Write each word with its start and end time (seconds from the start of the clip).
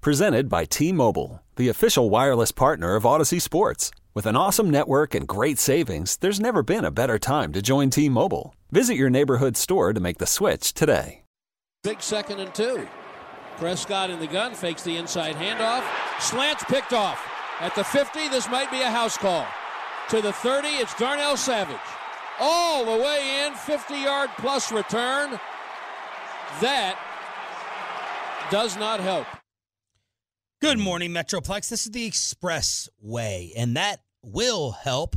Presented 0.00 0.48
by 0.48 0.64
T 0.64 0.92
Mobile, 0.92 1.42
the 1.56 1.68
official 1.68 2.08
wireless 2.08 2.52
partner 2.52 2.94
of 2.94 3.02
Audacy 3.02 3.42
Sports. 3.42 3.90
With 4.14 4.26
an 4.26 4.36
awesome 4.36 4.70
network 4.70 5.12
and 5.12 5.26
great 5.26 5.58
savings, 5.58 6.16
there's 6.18 6.38
never 6.38 6.62
been 6.62 6.84
a 6.84 6.92
better 6.92 7.18
time 7.18 7.52
to 7.52 7.60
join 7.60 7.90
T 7.90 8.08
Mobile. 8.08 8.54
Visit 8.70 8.94
your 8.94 9.10
neighborhood 9.10 9.56
store 9.56 9.92
to 9.92 9.98
make 9.98 10.18
the 10.18 10.26
switch 10.26 10.72
today. 10.72 11.22
Big 11.82 12.00
second 12.00 12.38
and 12.38 12.54
two. 12.54 12.86
Prescott 13.56 14.10
in 14.10 14.20
the 14.20 14.28
gun 14.28 14.54
fakes 14.54 14.84
the 14.84 14.96
inside 14.96 15.34
handoff. 15.34 15.82
Slants 16.20 16.62
picked 16.64 16.92
off. 16.92 17.20
At 17.58 17.74
the 17.74 17.82
50, 17.82 18.28
this 18.28 18.48
might 18.48 18.70
be 18.70 18.82
a 18.82 18.90
house 18.90 19.16
call. 19.16 19.46
To 20.10 20.22
the 20.22 20.32
30, 20.32 20.68
it's 20.68 20.94
Darnell 20.94 21.36
Savage. 21.36 21.76
All 22.38 22.84
the 22.84 23.02
way 23.02 23.44
in, 23.44 23.54
50 23.54 23.96
yard 23.96 24.30
plus 24.38 24.70
return. 24.70 25.40
That 26.60 26.96
does 28.52 28.76
not 28.76 29.00
help. 29.00 29.26
Good 30.60 30.80
morning, 30.80 31.12
Metroplex. 31.12 31.68
This 31.68 31.86
is 31.86 31.92
the 31.92 32.10
Expressway, 32.10 33.52
and 33.56 33.76
that 33.76 34.00
will 34.24 34.72
help 34.72 35.14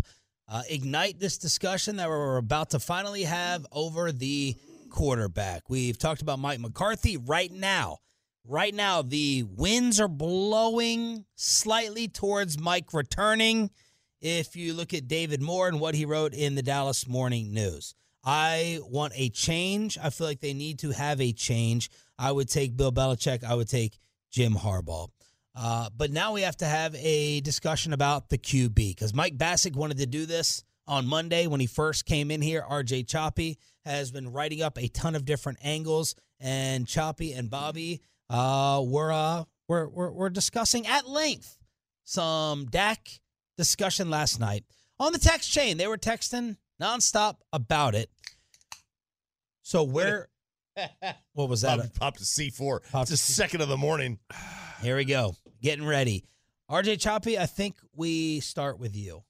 uh, 0.47 0.61
ignite 0.69 1.19
this 1.19 1.39
discussion 1.39 1.95
that 1.95 2.09
we're 2.09 2.37
about 2.37 2.69
to 2.69 2.79
finally 2.79 3.23
have 3.23 3.65
over 3.71 4.11
the 4.11 4.55
quarterback. 4.91 5.67
We've 5.67 5.97
talked 5.97 6.21
about 6.21 6.37
Mike 6.37 6.59
McCarthy 6.59 7.17
right 7.17 7.51
now. 7.51 7.97
Right 8.47 8.71
now, 8.71 9.01
the 9.01 9.43
winds 9.49 9.99
are 9.99 10.07
blowing 10.07 11.25
slightly 11.33 12.07
towards 12.07 12.59
Mike 12.59 12.93
returning. 12.93 13.71
If 14.21 14.55
you 14.55 14.75
look 14.75 14.93
at 14.93 15.07
David 15.07 15.41
Moore 15.41 15.67
and 15.67 15.79
what 15.79 15.95
he 15.95 16.05
wrote 16.05 16.35
in 16.35 16.53
the 16.53 16.61
Dallas 16.61 17.07
Morning 17.07 17.51
News, 17.51 17.95
I 18.23 18.77
want 18.83 19.13
a 19.15 19.29
change. 19.29 19.97
I 19.97 20.11
feel 20.11 20.27
like 20.27 20.41
they 20.41 20.53
need 20.53 20.77
to 20.79 20.91
have 20.91 21.19
a 21.19 21.33
change. 21.33 21.89
I 22.19 22.31
would 22.31 22.47
take 22.47 22.77
Bill 22.77 22.91
Belichick. 22.91 23.43
I 23.43 23.55
would 23.55 23.69
take 23.69 23.97
Jim 24.29 24.53
Harbaugh. 24.53 25.09
Uh, 25.55 25.89
but 25.95 26.11
now 26.11 26.33
we 26.33 26.41
have 26.41 26.57
to 26.57 26.65
have 26.65 26.95
a 26.95 27.41
discussion 27.41 27.93
about 27.93 28.29
the 28.29 28.37
QB 28.37 28.73
because 28.73 29.13
Mike 29.13 29.37
Bacsik 29.37 29.75
wanted 29.75 29.97
to 29.97 30.05
do 30.05 30.25
this 30.25 30.63
on 30.87 31.05
Monday 31.05 31.47
when 31.47 31.59
he 31.59 31.67
first 31.67 32.05
came 32.05 32.31
in 32.31 32.41
here. 32.41 32.65
RJ 32.69 33.07
Choppy 33.07 33.57
has 33.85 34.11
been 34.11 34.31
writing 34.31 34.61
up 34.61 34.77
a 34.77 34.87
ton 34.87 35.15
of 35.15 35.25
different 35.25 35.59
angles, 35.61 36.15
and 36.39 36.87
Choppy 36.87 37.33
and 37.33 37.49
Bobby 37.49 38.01
uh, 38.29 38.81
were, 38.85 39.11
uh, 39.11 39.43
were, 39.67 39.89
were, 39.89 40.11
were 40.11 40.29
discussing 40.29 40.87
at 40.87 41.07
length 41.07 41.57
some 42.03 42.65
Dak 42.65 43.07
discussion 43.57 44.09
last 44.09 44.39
night 44.39 44.63
on 44.99 45.11
the 45.11 45.19
text 45.19 45.51
chain. 45.51 45.77
They 45.77 45.87
were 45.87 45.97
texting 45.97 46.57
nonstop 46.81 47.37
about 47.51 47.95
it. 47.95 48.09
So 49.61 49.83
where? 49.83 50.29
what 51.33 51.49
was 51.49 51.61
that? 51.61 51.77
Popped, 51.77 51.99
popped 51.99 52.21
a 52.21 52.23
C4. 52.23 52.91
Popped 52.91 53.11
it's 53.11 53.21
a 53.21 53.27
the 53.27 53.33
second 53.33 53.61
of 53.61 53.69
the 53.69 53.77
morning. 53.77 54.19
Here 54.81 54.95
we 54.95 55.05
go. 55.05 55.35
Getting 55.61 55.85
ready. 55.85 56.25
RJ 56.69 56.99
Choppy, 56.99 57.37
I 57.37 57.45
think 57.45 57.75
we 57.95 58.39
start 58.39 58.79
with 58.79 58.95
you. 58.95 59.23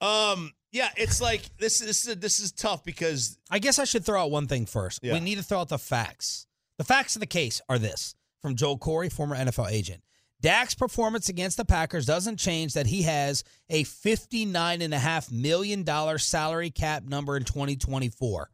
Um, 0.00 0.52
yeah, 0.72 0.88
it's 0.96 1.20
like 1.20 1.42
this. 1.58 1.78
This 1.78 2.08
is 2.08 2.16
this 2.16 2.40
is 2.40 2.50
tough 2.50 2.82
because 2.82 3.38
I 3.50 3.58
guess 3.58 3.78
I 3.78 3.84
should 3.84 4.04
throw 4.04 4.22
out 4.22 4.30
one 4.30 4.48
thing 4.48 4.66
first. 4.66 5.00
Yeah. 5.02 5.12
We 5.12 5.20
need 5.20 5.36
to 5.36 5.42
throw 5.42 5.60
out 5.60 5.68
the 5.68 5.78
facts. 5.78 6.46
The 6.78 6.84
facts 6.84 7.14
of 7.14 7.20
the 7.20 7.26
case 7.26 7.60
are 7.68 7.78
this 7.78 8.16
from 8.40 8.56
Joel 8.56 8.78
Corry, 8.78 9.12
former 9.12 9.36
NFL 9.36 9.70
agent. 9.70 10.02
Dak's 10.40 10.74
performance 10.74 11.28
against 11.28 11.56
the 11.56 11.64
Packers 11.64 12.04
doesn't 12.04 12.38
change 12.38 12.72
that 12.72 12.88
he 12.88 13.02
has 13.02 13.44
a 13.70 13.84
$59.5 13.84 15.30
million 15.30 16.18
salary 16.18 16.70
cap 16.70 17.04
number 17.04 17.36
in 17.36 17.44
2024. 17.44 18.50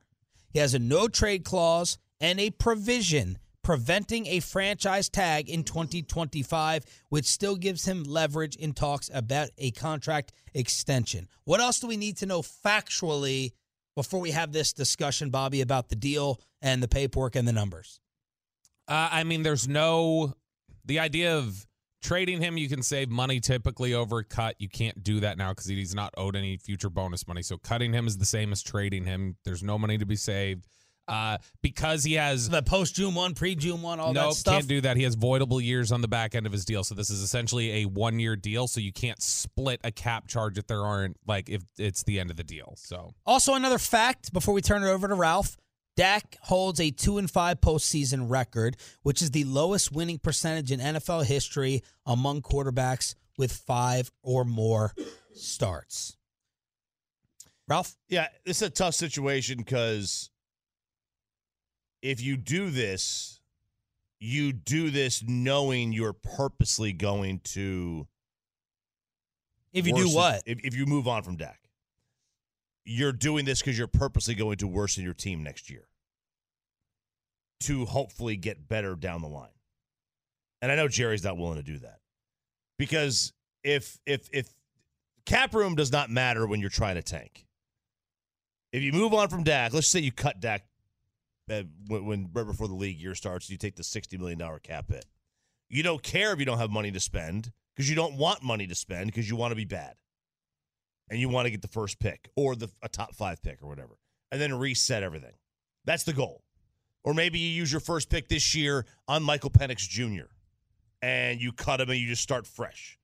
He 0.50 0.59
has 0.59 0.75
a 0.75 0.78
no 0.78 1.09
trade 1.09 1.44
clause 1.44 1.97
and 2.21 2.38
a 2.38 2.50
provision 2.50 3.38
preventing 3.69 4.27
a 4.29 4.41
franchise 4.41 5.11
tag 5.11 5.51
in 5.51 5.62
2025, 5.62 6.87
which 7.11 7.27
still 7.27 7.55
gives 7.55 7.84
him 7.84 8.03
leverage 8.05 8.56
in 8.56 8.73
talks 8.73 9.11
about 9.12 9.51
a 9.59 9.71
contract 9.73 10.33
extension. 10.55 11.29
What 11.45 11.61
else 11.61 11.79
do 11.79 11.87
we 11.87 11.99
need 11.99 12.17
to 12.17 12.25
know 12.25 12.41
factually 12.41 13.53
before 13.95 14.21
we 14.21 14.31
have 14.31 14.53
this 14.53 14.73
discussion, 14.73 15.29
Bobby, 15.29 15.61
about 15.61 15.91
the 15.91 15.97
deal 15.97 16.41
and 16.62 16.83
the 16.83 16.89
paperwork 16.89 17.37
and 17.37 17.47
the 17.47 17.53
numbers? 17.53 18.01
Uh, 18.89 19.11
I 19.12 19.25
mean, 19.25 19.43
there's 19.43 19.69
no 19.69 20.33
the 20.87 21.00
idea 21.00 21.37
of 21.37 21.67
trading 22.00 22.41
him. 22.41 22.56
You 22.56 22.71
can 22.71 22.83
save 22.83 23.11
money 23.11 23.39
typically 23.39 23.93
over 23.93 24.21
a 24.21 24.25
cut. 24.25 24.56
You 24.59 24.71
can't 24.71 25.05
do 25.05 25.21
that 25.21 25.37
now 25.37 25.50
because 25.50 25.67
he's 25.67 25.95
not 25.95 26.15
owed 26.17 26.37
any 26.37 26.56
future 26.56 26.89
bonus 26.89 27.29
money. 27.29 27.43
So 27.43 27.59
cutting 27.59 27.93
him 27.93 28.06
is 28.06 28.17
the 28.17 28.25
same 28.25 28.50
as 28.50 28.62
trading 28.62 29.05
him. 29.05 29.37
There's 29.45 29.62
no 29.62 29.79
money 29.79 29.99
to 29.99 30.06
be 30.06 30.17
saved 30.17 30.67
uh, 31.08 31.38
because 31.62 32.04
he 32.04 32.14
has 32.14 32.48
The 32.48 32.62
post 32.62 32.94
June 32.94 33.14
1, 33.14 33.34
pre 33.34 33.54
June 33.54 33.82
1, 33.82 34.00
all 34.00 34.12
no 34.12 34.28
that 34.28 34.34
stuff. 34.34 34.54
can't 34.54 34.69
do 34.69 34.80
that. 34.82 34.96
He 34.96 35.02
has 35.04 35.16
voidable 35.16 35.62
years 35.62 35.91
on 35.92 36.00
the 36.00 36.08
back 36.08 36.34
end 36.34 36.46
of 36.46 36.52
his 36.52 36.64
deal. 36.64 36.84
So 36.84 36.94
this 36.94 37.10
is 37.10 37.22
essentially 37.22 37.82
a 37.82 37.84
one 37.86 38.19
year 38.19 38.36
deal. 38.36 38.69
So 38.69 38.80
you 38.80 38.92
can't 38.92 39.22
split 39.22 39.80
a 39.84 39.91
cap 39.91 40.28
charge 40.28 40.58
if 40.58 40.66
there 40.66 40.82
aren't 40.82 41.16
like 41.26 41.48
if 41.48 41.62
it's 41.78 42.02
the 42.04 42.20
end 42.20 42.30
of 42.30 42.36
the 42.36 42.44
deal. 42.44 42.74
So 42.76 43.14
Also, 43.26 43.54
another 43.54 43.78
fact 43.78 44.32
before 44.32 44.54
we 44.54 44.60
turn 44.60 44.82
it 44.82 44.88
over 44.88 45.08
to 45.08 45.14
Ralph 45.14 45.56
Dak 45.98 46.36
holds 46.42 46.78
a 46.78 46.92
2 46.92 47.19
and 47.19 47.28
5 47.28 47.60
postseason 47.60 48.30
record, 48.30 48.76
which 49.02 49.20
is 49.20 49.32
the 49.32 49.42
lowest 49.42 49.90
winning 49.90 50.19
percentage 50.19 50.70
in 50.70 50.78
NFL 50.78 51.25
history 51.25 51.82
among 52.06 52.42
quarterbacks 52.42 53.16
with 53.36 53.50
five 53.50 54.12
or 54.22 54.44
more 54.44 54.94
starts. 55.34 56.16
Ralph? 57.66 57.96
yeah, 58.08 58.28
this 58.46 58.62
is 58.62 58.69
a 58.69 58.70
tough 58.70 58.94
situation 58.94 59.58
because 59.58 60.30
if 62.03 62.20
you 62.20 62.36
do 62.36 62.70
this, 62.70 63.41
you 64.20 64.53
do 64.53 64.91
this 64.91 65.22
knowing 65.26 65.92
you're 65.92 66.12
purposely 66.12 66.92
going 66.92 67.41
to. 67.41 68.06
If 69.72 69.86
you 69.86 69.94
do 69.94 70.08
what? 70.08 70.42
If, 70.47 70.60
if 70.64 70.75
you 70.75 70.87
move 70.87 71.06
on 71.06 71.22
from 71.22 71.37
Dak, 71.37 71.60
you're 72.84 73.12
doing 73.12 73.44
this 73.44 73.60
because 73.60 73.76
you're 73.76 73.87
purposely 73.87 74.34
going 74.34 74.56
to 74.58 74.66
worsen 74.66 75.04
your 75.04 75.14
team 75.14 75.42
next 75.42 75.70
year 75.70 75.88
to 77.60 77.84
hopefully 77.84 78.37
get 78.37 78.69
better 78.69 78.94
down 78.94 79.20
the 79.20 79.28
line. 79.28 79.50
And 80.62 80.72
I 80.72 80.75
know 80.75 80.88
Jerry's 80.88 81.22
not 81.22 81.37
willing 81.37 81.56
to 81.56 81.62
do 81.62 81.78
that 81.78 82.00
because 82.78 83.32
if 83.62 83.98
if 84.06 84.28
if 84.32 84.48
cap 85.26 85.54
room 85.54 85.75
does 85.75 85.92
not 85.92 86.10
matter 86.10 86.47
when 86.47 86.60
you're 86.60 86.70
trying 86.70 86.94
to 86.94 87.03
tank. 87.03 87.44
If 88.72 88.82
you 88.82 88.92
move 88.92 89.14
on 89.14 89.28
from 89.28 89.44
Dak, 89.44 89.72
let's 89.72 89.91
say 89.91 90.00
you 90.00 90.12
cut 90.12 90.41
Dak 90.41 90.64
when, 91.86 92.06
when 92.06 92.31
right 92.32 92.47
before 92.47 92.69
the 92.69 92.75
league 92.75 92.98
year 92.98 93.14
starts, 93.14 93.50
you 93.50 93.56
take 93.56 93.76
the 93.76 93.84
sixty 93.84 94.16
million 94.16 94.38
dollar 94.38 94.59
cap 94.59 94.91
hit. 94.91 95.06
You 95.69 95.82
don't 95.82 96.03
care 96.03 96.32
if 96.32 96.38
you 96.38 96.44
don't 96.44 96.59
have 96.59 96.70
money 96.70 96.91
to 96.92 97.00
spend 97.00 97.53
because 97.75 97.88
you 97.88 97.97
don't 97.97 98.16
want 98.16 98.42
money 98.42 98.66
to 98.66 98.75
spend 98.75 99.06
because 99.06 99.28
you 99.28 99.36
want 99.36 99.53
to 99.53 99.56
be 99.56 99.64
bad, 99.64 99.94
and 101.10 101.20
you 101.20 101.28
want 101.28 101.47
to 101.47 101.50
get 101.50 101.62
the 101.62 101.69
first 101.69 101.98
pick 101.98 102.31
or 102.37 102.54
the 102.54 102.70
a 102.82 102.88
top 102.88 103.14
five 103.14 103.42
pick 103.42 103.62
or 103.62 103.69
whatever, 103.69 103.98
and 104.31 104.41
then 104.41 104.58
reset 104.58 105.03
everything. 105.03 105.34
That's 105.84 106.04
the 106.04 106.12
goal. 106.12 106.42
Or 107.04 107.14
maybe 107.14 107.38
you 107.38 107.48
use 107.48 107.72
your 107.72 107.81
first 107.81 108.10
pick 108.10 108.28
this 108.28 108.54
year 108.54 108.84
on 109.06 109.22
Michael 109.22 109.50
Penix 109.50 109.88
Jr. 109.88 110.26
and 111.00 111.40
you 111.40 111.52
cut 111.52 111.81
him 111.81 111.88
and 111.88 111.99
you 111.99 112.08
just 112.08 112.23
start 112.23 112.46
fresh, 112.46 112.99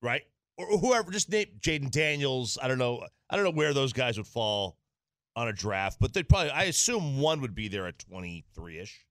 right? 0.00 0.22
Or 0.56 0.66
whoever, 0.78 1.10
just 1.10 1.30
name 1.30 1.46
Jayden 1.58 1.90
Daniels. 1.90 2.58
I 2.62 2.68
don't 2.68 2.78
know. 2.78 3.04
I 3.30 3.36
don't 3.36 3.44
know 3.44 3.50
where 3.50 3.72
those 3.72 3.92
guys 3.92 4.18
would 4.18 4.26
fall 4.26 4.76
on 5.34 5.48
a 5.48 5.52
draft, 5.52 5.98
but 6.00 6.12
they'd 6.12 6.28
probably. 6.28 6.50
I 6.50 6.64
assume 6.64 7.18
one 7.20 7.40
would 7.40 7.54
be 7.54 7.68
there 7.68 7.86
at 7.86 7.98
twenty 7.98 8.44
three 8.54 8.78
ish. 8.78 9.04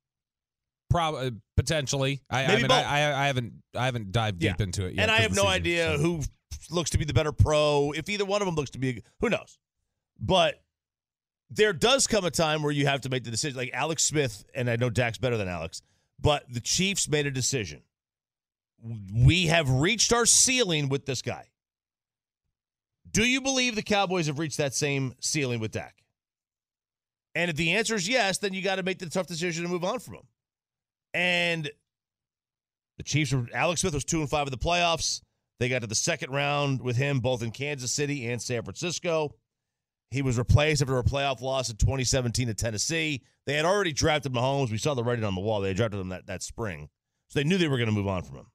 probably 0.90 1.28
uh, 1.28 1.32
potentially. 1.58 2.22
I, 2.30 2.44
I 2.44 2.48
Maybe 2.48 2.62
mean, 2.64 2.68
both. 2.68 2.86
I, 2.86 3.00
I, 3.12 3.24
I 3.24 3.28
haven't 3.28 3.54
I 3.76 3.86
haven't 3.86 4.12
dived 4.12 4.40
deep 4.40 4.56
Yeah. 4.58 4.64
into 4.64 4.86
it 4.86 4.94
yet. 4.96 5.02
And 5.04 5.12
I 5.12 5.18
have 5.22 5.32
no 5.32 5.44
season, 5.44 5.48
idea 5.54 5.98
so. 5.98 6.02
who 6.04 6.22
looks 6.70 6.90
to 6.92 6.98
be 6.98 7.06
the 7.06 7.14
better 7.14 7.32
pro. 7.32 7.92
If 7.96 8.08
either 8.10 8.26
one 8.26 8.42
of 8.42 8.46
them 8.46 8.56
looks 8.56 8.72
to 8.72 8.80
be, 8.80 9.02
who 9.20 9.30
knows? 9.30 9.58
But 10.20 10.62
there 11.50 11.74
does 11.74 12.08
come 12.08 12.24
a 12.26 12.32
time 12.32 12.62
where 12.64 12.72
you 12.72 12.86
have 12.88 13.02
to 13.02 13.10
make 13.10 13.24
the 13.24 13.32
decision. 13.32 13.58
Like 13.58 13.72
Alex 13.74 14.04
Smith, 14.04 14.46
and 14.54 14.70
I 14.70 14.76
know 14.76 14.90
Dak's 14.90 15.18
better 15.18 15.38
than 15.38 15.48
Alex, 15.48 15.82
but 16.20 16.44
the 16.52 16.60
Chiefs 16.62 17.10
made 17.10 17.26
a 17.26 17.32
decision. 17.32 17.82
We 19.14 19.48
have 19.48 19.70
reached 19.70 20.14
our 20.14 20.26
ceiling 20.26 20.88
with 20.90 21.06
this 21.06 21.22
guy. 21.22 21.48
Do 23.12 23.24
you 23.26 23.42
believe 23.42 23.76
the 23.76 23.84
Cowboys 23.84 24.28
have 24.28 24.40
reached 24.40 24.58
that 24.58 24.74
same 24.74 25.14
ceiling 25.20 25.60
with 25.60 25.72
Dak? 25.72 26.01
And 27.36 27.50
if 27.50 27.56
the 27.56 27.72
answer 27.72 27.96
is 27.96 28.08
yes, 28.08 28.40
then 28.40 28.54
you 28.54 28.62
got 28.62 28.76
to 28.76 28.84
make 28.84 29.00
the 29.00 29.10
tough 29.10 29.28
decision 29.28 29.64
to 29.64 29.70
move 29.70 29.84
on 29.84 30.00
from 30.00 30.16
him. 30.16 30.24
And 31.14 31.72
The 32.98 33.04
Chiefs 33.04 33.34
were 33.34 33.48
Alex 33.54 33.82
Smith 33.82 33.94
was 33.94 34.06
two 34.06 34.20
and 34.20 34.30
five 34.30 34.48
in 34.48 34.52
the 34.52 34.58
playoffs. 34.58 35.22
They 35.60 35.70
got 35.70 35.82
to 35.82 35.88
the 35.88 35.96
second 35.96 36.32
round 36.32 36.82
with 36.82 36.98
him 36.98 37.20
both 37.20 37.44
in 37.44 37.52
Kansas 37.52 37.92
City 37.92 38.28
and 38.30 38.42
San 38.42 38.64
Francisco. 38.64 39.36
He 40.10 40.22
was 40.22 40.38
replaced 40.38 40.82
after 40.82 40.98
a 40.98 41.04
playoff 41.04 41.42
loss 41.42 41.70
in 41.70 41.78
2017 41.78 42.48
to 42.48 42.54
Tennessee. 42.54 43.22
They 43.46 43.54
had 43.54 43.66
already 43.66 43.94
drafted 43.94 44.34
Mahomes. 44.34 44.72
We 44.72 44.78
saw 44.78 44.94
the 44.94 45.04
writing 45.04 45.24
on 45.24 45.36
the 45.36 45.42
wall. 45.42 45.62
They 45.62 45.74
drafted 45.74 46.02
him 46.02 46.10
that, 46.10 46.28
that 46.28 46.44
spring. 46.44 46.90
So 47.30 47.40
they 47.40 47.46
knew 47.46 47.58
they 47.58 47.70
were 47.70 47.78
going 47.78 47.90
to 47.90 47.96
move 47.96 48.08
on 48.08 48.24
from 48.24 48.38
him. 48.38 48.48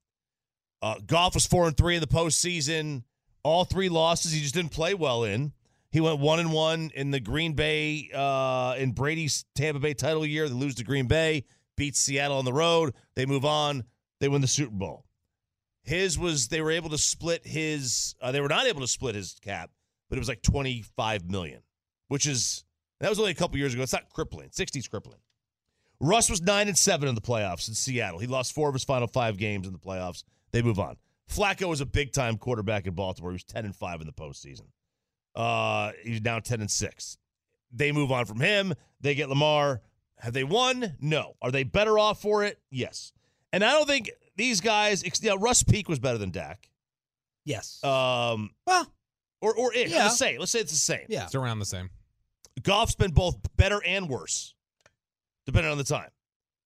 Uh, 0.83 0.97
Goff 1.07 1.35
was 1.35 1.47
four 1.47 1.67
and 1.67 1.77
three 1.77 1.95
in 1.95 2.03
the 2.03 2.07
postseason. 2.07 3.05
All 3.43 3.65
three 3.65 3.89
losses 3.89 4.33
he 4.33 4.41
just 4.41 4.55
didn't 4.55 4.73
play 4.73 4.93
well 4.93 5.25
in. 5.25 5.53
He 5.97 6.03
went 6.03 6.19
one 6.19 6.41
and 6.41 6.53
one 6.53 6.91
in 6.95 7.11
the 7.11 7.21
Green 7.21 7.55
Bay 7.55 8.11
uh, 8.15 8.75
in 8.77 8.93
Brady's 8.93 9.47
Tampa 9.55 9.81
Bay 9.81 9.95
title 9.95 10.27
year. 10.27 10.47
They 10.47 10.55
lose 10.55 10.75
to 10.75 10.85
Green 10.85 11.07
Bay, 11.07 11.45
beats 11.75 11.99
Seattle 11.99 12.37
on 12.37 12.45
the 12.45 12.53
road. 12.53 12.93
They 13.15 13.25
move 13.25 13.47
on. 13.47 13.83
They 14.21 14.29
win 14.29 14.43
the 14.43 14.47
Super 14.47 14.75
Bowl. 14.75 15.07
His 15.85 16.19
was 16.19 16.49
they 16.49 16.61
were 16.61 16.71
able 16.71 16.91
to 16.91 16.99
split 16.99 17.47
his. 17.47 18.15
Uh, 18.21 18.31
they 18.31 18.43
were 18.43 18.49
not 18.51 18.67
able 18.67 18.83
to 18.83 18.87
split 18.87 19.15
his 19.15 19.39
cap, 19.41 19.71
but 20.11 20.17
it 20.17 20.19
was 20.19 20.29
like 20.29 20.43
twenty 20.43 20.83
five 20.83 21.31
million, 21.31 21.63
which 22.09 22.27
is 22.27 22.67
that 23.01 23.09
was 23.09 23.19
only 23.19 23.31
a 23.31 23.35
couple 23.35 23.57
years 23.57 23.73
ago. 23.73 23.83
It's 23.83 23.95
not 23.95 24.11
crippling. 24.13 24.51
Sixty's 24.51 24.89
crippling. 24.89 25.21
Russ 25.99 26.29
was 26.29 26.43
nine 26.43 26.69
and 26.69 26.77
seven 26.77 27.09
in 27.09 27.15
the 27.15 27.23
playoffs 27.23 27.69
in 27.69 27.75
Seattle. 27.75 28.19
He 28.19 28.27
lost 28.27 28.53
four 28.53 28.69
of 28.69 28.75
his 28.75 28.85
final 28.85 29.07
five 29.07 29.39
games 29.39 29.67
in 29.67 29.73
the 29.73 29.79
playoffs. 29.79 30.25
They 30.53 30.61
move 30.61 30.79
on. 30.79 30.97
Flacco 31.27 31.71
was 31.71 31.81
a 31.81 31.87
big 31.87 32.13
time 32.13 32.37
quarterback 32.37 32.87
in 32.87 32.93
Baltimore. 32.93 33.31
He 33.31 33.37
was 33.37 33.45
ten 33.45 33.65
and 33.65 33.75
five 33.75 34.03
in 34.03 34.07
the 34.07 34.13
postseason. 34.13 34.67
Uh, 35.37 35.93
he's 36.03 36.23
now 36.23 36.39
ten 36.41 36.61
and 36.61 36.71
six. 36.71 37.19
They 37.73 37.93
move 37.93 38.11
on 38.11 38.25
from 38.25 38.41
him. 38.41 38.75
They 39.01 39.15
get 39.15 39.29
Lamar. 39.29 39.83
Have 40.19 40.33
they 40.33 40.45
won? 40.45 40.95
No. 41.01 41.35
Are 41.43 41.51
they 41.51 41.63
better 41.63 41.99
off 41.99 42.23
for 42.23 42.43
it? 42.43 42.59
Yes. 42.71 43.13
And 43.53 43.63
I 43.63 43.73
don't 43.73 43.87
think 43.87 44.11
these 44.37 44.61
guys. 44.61 45.05
You 45.05 45.31
know, 45.31 45.37
Russ 45.37 45.63
Peak 45.63 45.89
was 45.89 45.99
better 45.99 46.17
than 46.19 46.31
Dak. 46.31 46.71
Yes. 47.45 47.83
Um, 47.85 48.51
well, 48.67 48.91
or 49.41 49.55
or 49.55 49.75
it. 49.75 49.89
Yeah. 49.89 50.05
Let's 50.05 50.19
say 50.19 50.39
let's 50.39 50.53
say 50.53 50.61
it's 50.61 50.73
the 50.73 50.79
same. 50.79 51.07
yeah. 51.09 51.25
It's 51.25 51.35
around 51.35 51.59
the 51.59 51.67
same. 51.67 51.91
Goff's 52.63 52.95
been 52.95 53.11
both 53.13 53.37
better 53.57 53.83
and 53.85 54.09
worse, 54.09 54.55
depending 55.45 55.71
on 55.71 55.77
the 55.77 55.85
time, 55.85 56.09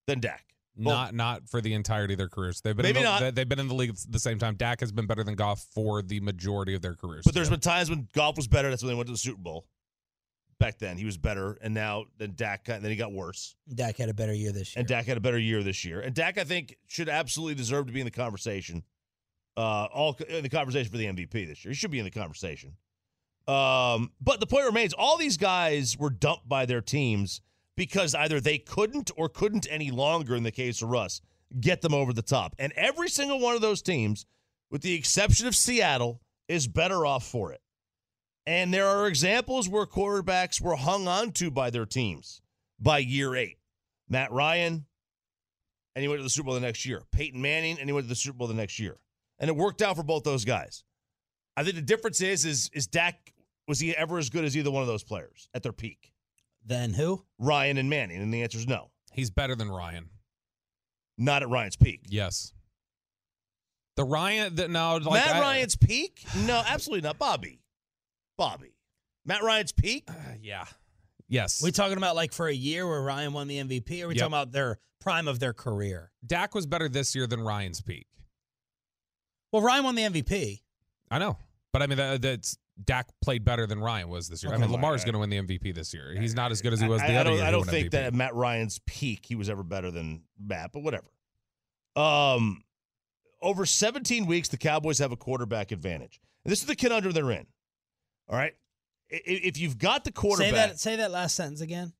than 0.06 0.20
Dak. 0.20 0.44
Well- 0.76 0.94
Not 0.94 1.14
not 1.14 1.48
for 1.48 1.60
the 1.60 1.74
entirety 1.74 2.14
of 2.14 2.18
their 2.18 2.28
careers. 2.28 2.60
They've 2.60 2.76
been 2.76 2.84
Maybe 2.84 2.98
in 2.98 3.04
the, 3.04 3.10
not. 3.10 3.20
they- 3.20 3.30
They've 3.32 3.48
been 3.48 3.58
in 3.58 3.68
the 3.68 3.74
league 3.74 3.90
at 3.90 3.96
the 4.08 4.18
same 4.18 4.38
time. 4.38 4.54
Dak 4.54 4.80
has 4.80 4.92
been 4.92 5.06
better 5.06 5.24
than 5.24 5.34
Goff 5.34 5.66
for 5.74 6.00
the 6.02 6.20
majority 6.20 6.74
of 6.74 6.82
their 6.82 6.94
careers. 6.94 7.22
But 7.24 7.34
there's 7.34 7.50
been 7.50 7.60
times 7.60 7.90
when 7.90 8.08
Goff 8.14 8.36
was 8.36 8.46
better. 8.48 8.70
That's 8.70 8.82
when 8.82 8.88
they 8.90 8.94
went 8.96 9.08
to 9.08 9.12
the 9.12 9.18
Super 9.18 9.40
Bowl. 9.40 9.66
Back 10.58 10.78
then, 10.78 10.98
he 10.98 11.06
was 11.06 11.16
better, 11.16 11.56
and 11.62 11.72
now 11.72 12.04
then 12.18 12.34
Dak, 12.36 12.66
then 12.66 12.84
he 12.84 12.94
got 12.94 13.12
worse. 13.12 13.56
Dak 13.74 13.96
had 13.96 14.10
a 14.10 14.14
better 14.14 14.34
year 14.34 14.52
this 14.52 14.76
year. 14.76 14.80
And 14.80 14.86
Dak 14.86 15.06
had 15.06 15.16
a 15.16 15.20
better 15.20 15.38
year 15.38 15.62
this 15.62 15.86
year. 15.86 16.00
And 16.02 16.14
Dak, 16.14 16.36
I 16.36 16.44
think, 16.44 16.76
should 16.86 17.08
absolutely 17.08 17.54
deserve 17.54 17.86
to 17.86 17.92
be 17.94 18.00
in 18.00 18.04
the 18.04 18.10
conversation. 18.10 18.82
Uh, 19.56 19.86
all 19.92 20.18
in 20.28 20.42
the 20.42 20.50
conversation 20.50 20.90
for 20.92 20.98
the 20.98 21.06
MVP 21.06 21.46
this 21.46 21.64
year. 21.64 21.70
He 21.72 21.74
should 21.74 21.90
be 21.90 21.98
in 21.98 22.04
the 22.04 22.10
conversation. 22.10 22.76
Um, 23.48 24.12
but 24.20 24.38
the 24.40 24.46
point 24.46 24.66
remains, 24.66 24.92
all 24.92 25.16
these 25.16 25.36
guys 25.38 25.98
were 25.98 26.10
dumped 26.10 26.46
by 26.48 26.66
their 26.66 26.80
teams 26.82 27.40
because 27.80 28.14
either 28.14 28.42
they 28.42 28.58
couldn't 28.58 29.10
or 29.16 29.26
couldn't 29.26 29.66
any 29.70 29.90
longer, 29.90 30.36
in 30.36 30.42
the 30.42 30.50
case 30.50 30.82
of 30.82 30.90
Russ, 30.90 31.22
get 31.62 31.80
them 31.80 31.94
over 31.94 32.12
the 32.12 32.20
top. 32.20 32.54
And 32.58 32.74
every 32.76 33.08
single 33.08 33.40
one 33.40 33.54
of 33.54 33.62
those 33.62 33.80
teams, 33.80 34.26
with 34.70 34.82
the 34.82 34.92
exception 34.92 35.46
of 35.46 35.56
Seattle, 35.56 36.20
is 36.46 36.66
better 36.66 37.06
off 37.06 37.26
for 37.26 37.54
it. 37.54 37.62
And 38.44 38.74
there 38.74 38.86
are 38.86 39.06
examples 39.06 39.66
where 39.66 39.86
quarterbacks 39.86 40.60
were 40.60 40.76
hung 40.76 41.08
on 41.08 41.32
to 41.32 41.50
by 41.50 41.70
their 41.70 41.86
teams 41.86 42.42
by 42.78 42.98
year 42.98 43.34
eight. 43.34 43.56
Matt 44.10 44.30
Ryan, 44.30 44.84
and 45.94 46.02
he 46.02 46.08
went 46.08 46.18
to 46.18 46.24
the 46.24 46.28
Super 46.28 46.48
Bowl 46.48 46.54
the 46.56 46.60
next 46.60 46.84
year. 46.84 47.04
Peyton 47.12 47.40
Manning, 47.40 47.78
and 47.80 47.88
he 47.88 47.94
went 47.94 48.04
to 48.04 48.10
the 48.10 48.14
Super 48.14 48.36
Bowl 48.36 48.46
the 48.46 48.52
next 48.52 48.78
year. 48.78 48.98
And 49.38 49.48
it 49.48 49.56
worked 49.56 49.80
out 49.80 49.96
for 49.96 50.02
both 50.02 50.24
those 50.24 50.44
guys. 50.44 50.84
I 51.56 51.64
think 51.64 51.76
the 51.76 51.80
difference 51.80 52.20
is, 52.20 52.44
is, 52.44 52.70
is 52.74 52.86
Dak 52.86 53.32
was 53.66 53.80
he 53.80 53.96
ever 53.96 54.18
as 54.18 54.28
good 54.28 54.44
as 54.44 54.54
either 54.54 54.70
one 54.70 54.82
of 54.82 54.88
those 54.88 55.02
players 55.02 55.48
at 55.54 55.62
their 55.62 55.72
peak? 55.72 56.12
Then 56.64 56.94
who? 56.94 57.24
Ryan 57.38 57.78
and 57.78 57.88
Manning, 57.90 58.20
and 58.22 58.32
the 58.32 58.42
answer 58.42 58.58
is 58.58 58.66
no, 58.66 58.90
he's 59.12 59.30
better 59.30 59.54
than 59.54 59.70
Ryan. 59.70 60.10
not 61.18 61.42
at 61.42 61.48
Ryan's 61.48 61.76
peak. 61.76 62.00
Yes. 62.08 62.52
The 63.96 64.04
Ryan 64.04 64.54
that 64.56 64.70
no 64.70 64.96
like 64.96 65.26
Matt 65.26 65.36
I- 65.36 65.40
Ryan's 65.40 65.76
peak? 65.76 66.24
No, 66.46 66.62
absolutely 66.66 67.02
not. 67.06 67.18
Bobby, 67.18 67.60
Bobby, 68.38 68.74
Matt 69.26 69.42
Ryan's 69.42 69.72
peak? 69.72 70.04
Uh, 70.08 70.14
yeah. 70.40 70.64
Yes. 71.28 71.62
we 71.62 71.70
talking 71.70 71.96
about 71.96 72.16
like 72.16 72.32
for 72.32 72.48
a 72.48 72.52
year 72.54 72.86
where 72.88 73.02
Ryan 73.02 73.32
won 73.32 73.46
the 73.48 73.58
MVP, 73.58 74.02
or 74.02 74.08
we 74.08 74.14
Yep. 74.14 74.20
talking 74.20 74.26
about 74.32 74.52
their 74.52 74.78
prime 75.00 75.28
of 75.28 75.38
their 75.38 75.52
career? 75.52 76.10
Dak 76.26 76.54
was 76.54 76.66
better 76.66 76.88
this 76.88 77.14
year 77.14 77.26
than 77.26 77.40
Ryan's 77.40 77.80
peak. 77.80 78.06
Well, 79.52 79.62
Ryan 79.62 79.84
won 79.84 79.94
the 79.94 80.02
MVP. 80.02 80.62
I 81.10 81.18
know. 81.18 81.36
But 81.72 81.82
I 81.82 81.86
mean 81.86 81.98
that, 81.98 82.22
that's 82.22 82.56
Dak 82.84 83.08
played 83.22 83.44
better 83.44 83.66
than 83.66 83.80
Ryan 83.80 84.08
was 84.08 84.28
this 84.28 84.42
year. 84.42 84.52
Oh, 84.52 84.54
I 84.54 84.58
mean 84.58 84.66
come 84.68 84.74
on. 84.76 84.80
Lamar's 84.80 85.04
going 85.04 85.12
to 85.14 85.18
win 85.18 85.30
the 85.30 85.38
MVP 85.40 85.74
this 85.74 85.92
year. 85.94 86.14
He's 86.18 86.34
not 86.34 86.50
as 86.50 86.62
good 86.62 86.72
as 86.72 86.80
he 86.80 86.88
was 86.88 87.00
the 87.02 87.08
I, 87.08 87.12
I 87.12 87.16
other 87.16 87.30
don't, 87.30 87.36
year. 87.38 87.46
I 87.46 87.50
don't 87.50 87.66
think 87.66 87.88
MVP. 87.88 87.90
that 87.92 88.04
at 88.04 88.14
Matt 88.14 88.34
Ryan's 88.34 88.80
peak 88.86 89.24
he 89.26 89.34
was 89.34 89.48
ever 89.50 89.62
better 89.62 89.90
than 89.90 90.22
Matt, 90.38 90.70
but 90.72 90.82
whatever. 90.82 91.06
Um, 91.96 92.62
over 93.42 93.66
17 93.66 94.26
weeks, 94.26 94.48
the 94.48 94.56
Cowboys 94.56 94.98
have 94.98 95.12
a 95.12 95.16
quarterback 95.16 95.72
advantage. 95.72 96.20
And 96.44 96.52
this 96.52 96.60
is 96.60 96.66
the 96.66 96.76
conundrum 96.76 97.12
they're 97.12 97.30
in. 97.32 97.46
All 98.28 98.36
right, 98.36 98.54
I- 99.12 99.16
i- 99.16 99.20
if 99.26 99.58
you've 99.58 99.76
got 99.78 100.04
the 100.04 100.10
Say 100.10 100.12
quarterback 100.20 100.52
that. 100.52 100.78
Say 100.80 100.96
that 100.96 101.10
last 101.10 101.34
sentence 101.34 101.60
again. 101.60 101.92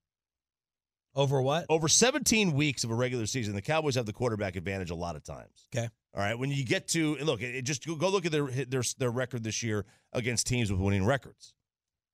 Over 1.14 1.42
what? 1.42 1.66
over 1.68 1.88
17 1.88 2.52
weeks 2.52 2.84
of 2.84 2.90
a 2.90 2.94
regular 2.94 3.26
season, 3.26 3.54
the 3.54 3.62
Cowboys 3.62 3.96
have 3.96 4.06
the 4.06 4.12
quarterback 4.12 4.54
advantage 4.54 4.90
a 4.90 4.94
lot 4.94 5.16
of 5.16 5.24
times. 5.24 5.66
Okay. 5.74 5.88
All 6.14 6.22
right, 6.22 6.38
when 6.38 6.50
you 6.50 6.64
get 6.64 6.88
to 6.88 7.16
look, 7.16 7.42
it, 7.42 7.62
just 7.62 7.86
go 7.86 8.08
look 8.08 8.26
at 8.26 8.32
their 8.32 8.46
their 8.46 8.82
their 8.98 9.10
record 9.10 9.44
this 9.44 9.62
year 9.62 9.86
against 10.12 10.46
teams 10.46 10.70
with 10.70 10.80
winning 10.80 11.04
records. 11.04 11.54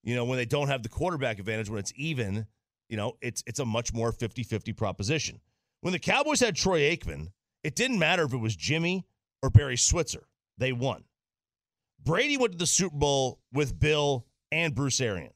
You 0.03 0.15
know, 0.15 0.25
when 0.25 0.39
they 0.39 0.45
don't 0.45 0.69
have 0.69 0.83
the 0.83 0.89
quarterback 0.89 1.39
advantage, 1.39 1.69
when 1.69 1.79
it's 1.79 1.93
even, 1.97 2.47
you 2.89 2.97
know, 2.97 3.17
it's 3.21 3.43
it's 3.47 3.59
a 3.59 3.65
much 3.65 3.93
more 3.93 4.13
50-50 4.13 4.77
proposition. 4.77 5.41
When 5.81 5.93
the 5.93 5.99
Cowboys 5.99 6.41
had 6.41 6.57
Troy 6.57 6.81
Aikman, 6.81 7.29
it 7.65 7.75
didn't 7.75 7.99
matter 7.99 8.25
if 8.25 8.33
it 8.33 8.39
was 8.39 8.55
Jimmy 8.55 9.07
or 9.43 9.51
Barry 9.51 9.77
Switzer. 9.77 10.27
They 10.59 10.73
won. 10.73 11.05
Brady 12.03 12.37
went 12.37 12.53
to 12.53 12.59
the 12.59 12.67
Super 12.67 12.97
Bowl 12.97 13.41
with 13.53 13.79
Bill 13.79 14.27
and 14.53 14.75
Bruce 14.75 15.01
Arians. 15.01 15.36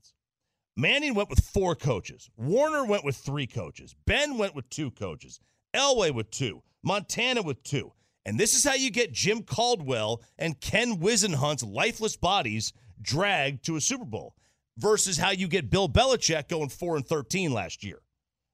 Manning 0.80 1.14
went 1.14 1.28
with 1.28 1.44
four 1.44 1.74
coaches. 1.74 2.30
Warner 2.36 2.84
went 2.84 3.04
with 3.04 3.16
three 3.16 3.46
coaches. 3.46 3.94
Ben 4.06 4.38
went 4.38 4.54
with 4.54 4.68
two 4.70 4.90
coaches. 4.90 5.40
Elway 5.74 6.12
with 6.14 6.30
two. 6.30 6.62
Montana 6.82 7.42
with 7.42 7.62
two. 7.62 7.92
And 8.24 8.38
this 8.38 8.54
is 8.54 8.64
how 8.64 8.74
you 8.74 8.90
get 8.90 9.12
Jim 9.12 9.42
Caldwell 9.42 10.22
and 10.38 10.60
Ken 10.60 10.98
Whisenhunt's 10.98 11.62
lifeless 11.62 12.16
bodies 12.16 12.72
dragged 13.00 13.64
to 13.66 13.76
a 13.76 13.80
Super 13.80 14.04
Bowl 14.04 14.34
versus 14.76 15.18
how 15.18 15.30
you 15.30 15.48
get 15.48 15.70
Bill 15.70 15.88
Belichick 15.88 16.48
going 16.48 16.68
4 16.68 16.96
and 16.96 17.06
13 17.06 17.52
last 17.52 17.84
year. 17.84 18.00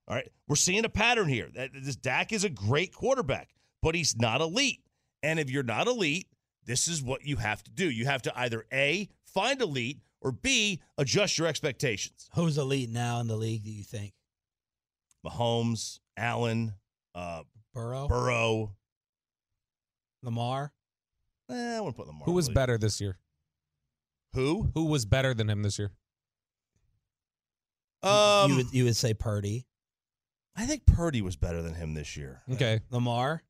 All 0.07 0.15
right. 0.15 0.29
We're 0.47 0.55
seeing 0.55 0.85
a 0.85 0.89
pattern 0.89 1.27
here. 1.27 1.49
This 1.73 1.95
Dak 1.95 2.31
is 2.33 2.43
a 2.43 2.49
great 2.49 2.93
quarterback, 2.93 3.49
but 3.81 3.95
he's 3.95 4.17
not 4.17 4.41
elite. 4.41 4.81
And 5.23 5.39
if 5.39 5.49
you're 5.49 5.63
not 5.63 5.87
elite, 5.87 6.27
this 6.65 6.87
is 6.87 7.01
what 7.01 7.25
you 7.25 7.37
have 7.37 7.63
to 7.63 7.71
do. 7.71 7.89
You 7.89 8.05
have 8.05 8.21
to 8.23 8.39
either 8.39 8.65
A, 8.73 9.09
find 9.25 9.61
elite, 9.61 9.99
or 10.27 10.31
B, 10.31 10.81
adjust 10.97 11.37
your 11.37 11.47
expectations. 11.47 12.29
Who's 12.35 12.57
elite 12.57 12.89
now 12.89 13.19
in 13.21 13.27
the 13.27 13.35
league? 13.35 13.63
Do 13.63 13.71
you 13.71 13.83
think? 13.83 14.13
Mahomes, 15.25 15.99
Allen, 16.17 16.73
uh, 17.15 17.43
Burrow, 17.73 18.07
Burrow. 18.07 18.75
Lamar. 20.21 20.73
Eh, 21.49 21.77
I 21.77 21.79
wouldn't 21.79 21.95
put 21.95 22.07
Lamar. 22.07 22.25
Who 22.25 22.33
was 22.33 22.49
in 22.49 22.53
better 22.53 22.77
this 22.77 22.99
year? 22.99 23.17
Who? 24.33 24.69
Who 24.73 24.85
was 24.85 25.05
better 25.05 25.33
than 25.33 25.49
him 25.49 25.63
this 25.63 25.79
year? 25.79 25.91
Um, 28.03 28.51
you 28.51 28.57
would 28.57 28.73
you 28.73 28.83
would 28.83 28.95
say 28.95 29.13
Purdy, 29.13 29.65
I 30.55 30.65
think 30.65 30.85
Purdy 30.85 31.21
was 31.21 31.35
better 31.35 31.61
than 31.61 31.75
him 31.75 31.93
this 31.93 32.17
year. 32.17 32.41
Okay. 32.51 32.81
Lamar. 32.89 33.43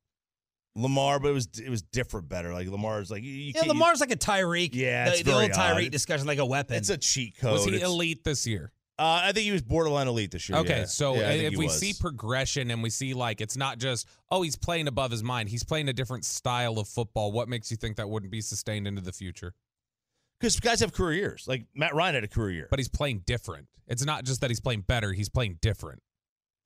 Lamar, 0.78 1.18
but 1.20 1.28
it 1.28 1.34
was 1.34 1.48
it 1.62 1.68
was 1.68 1.82
different 1.82 2.28
better. 2.28 2.52
Like 2.52 2.68
Lamar's 2.68 3.10
like 3.10 3.22
you, 3.22 3.30
you 3.32 3.52
Yeah, 3.54 3.62
Lamar's 3.62 4.00
like 4.00 4.10
a 4.12 4.16
Tyreek. 4.16 4.70
Yeah, 4.72 5.06
the, 5.06 5.10
it's 5.12 5.22
the 5.22 5.32
old 5.34 5.50
Tyreek 5.50 5.90
discussion, 5.90 6.26
like 6.26 6.38
a 6.38 6.46
weapon. 6.46 6.76
It's 6.76 6.90
a 6.90 6.96
cheat 6.96 7.36
code. 7.38 7.52
Was 7.52 7.64
he 7.64 7.74
It's- 7.76 7.88
elite 7.88 8.24
this 8.24 8.46
year? 8.46 8.72
Uh, 9.00 9.20
I 9.22 9.32
think 9.32 9.44
he 9.44 9.52
was 9.52 9.62
borderline 9.62 10.08
elite 10.08 10.32
this 10.32 10.48
year. 10.48 10.58
Okay, 10.58 10.78
yeah. 10.80 10.84
so 10.86 11.14
Yeah, 11.14 11.30
if 11.30 11.56
we 11.56 11.66
was. 11.66 11.78
see 11.78 11.92
progression 11.98 12.72
and 12.72 12.82
we 12.82 12.90
see 12.90 13.14
like 13.14 13.40
it's 13.40 13.56
not 13.56 13.78
just 13.78 14.08
oh 14.30 14.42
he's 14.42 14.56
playing 14.56 14.88
above 14.88 15.12
his 15.12 15.22
mind, 15.22 15.48
he's 15.50 15.62
playing 15.62 15.88
a 15.88 15.92
different 15.92 16.24
style 16.24 16.78
of 16.80 16.88
football. 16.88 17.30
What 17.30 17.48
makes 17.48 17.70
you 17.70 17.76
think 17.76 17.96
that 17.98 18.08
wouldn't 18.10 18.32
be 18.32 18.40
sustained 18.40 18.86
into 18.88 19.00
the 19.02 19.12
future? 19.12 19.54
because 20.40 20.58
guys 20.60 20.80
have 20.80 20.92
career 20.92 21.14
years. 21.18 21.46
Like 21.48 21.66
Matt 21.74 21.94
Ryan 21.94 22.14
had 22.16 22.24
a 22.24 22.28
career 22.28 22.50
year. 22.52 22.66
But 22.70 22.78
he's 22.78 22.88
playing 22.88 23.22
different. 23.26 23.66
It's 23.86 24.04
not 24.04 24.24
just 24.24 24.40
that 24.40 24.50
he's 24.50 24.60
playing 24.60 24.82
better; 24.82 25.12
he's 25.12 25.28
playing 25.28 25.58
different 25.62 26.02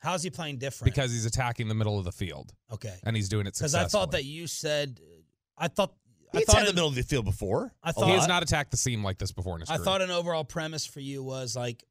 How's 0.03 0.23
he 0.23 0.31
playing 0.31 0.59
different? 0.59 0.93
because 0.93 1.13
he's 1.13 1.25
attacking 1.27 1.69
the 1.69 1.75
middle 1.75 1.99
of 1.99 2.05
the 2.05 2.13
field 2.13 2.53
okay, 2.73 2.95
and 3.05 3.15
he's 3.17 3.29
doing 3.29 3.47
it 3.47 3.55
because. 3.55 3.75
I 3.75 3.85
thought 3.85 4.11
that 4.13 4.25
you 4.25 4.47
said, 4.47 5.01
I 5.57 5.69
thought, 5.69 5.95
I 6.35 6.41
thought 6.41 6.57
had 6.59 6.67
the 6.69 6.73
middle 6.73 6.89
of 6.89 6.95
the 6.95 7.03
field 7.03 7.25
before. 7.25 7.73
I 7.83 7.93
thought- 7.93 8.07
he 8.09 8.13
has 8.15 8.27
not 8.27 8.43
attacked 8.43 8.71
the 8.73 8.77
seam 8.77 9.05
like 9.05 9.19
this 9.19 9.33
before 9.33 9.55
in 9.55 9.61
his 9.61 9.71
I 9.71 9.77
career. 9.77 9.85
thought 9.85 10.03
an 10.03 10.11
overall 10.11 10.45
premise 10.45 10.85
for 10.85 11.01
you 11.01 11.23
was 11.23 11.55
like, 11.55 11.85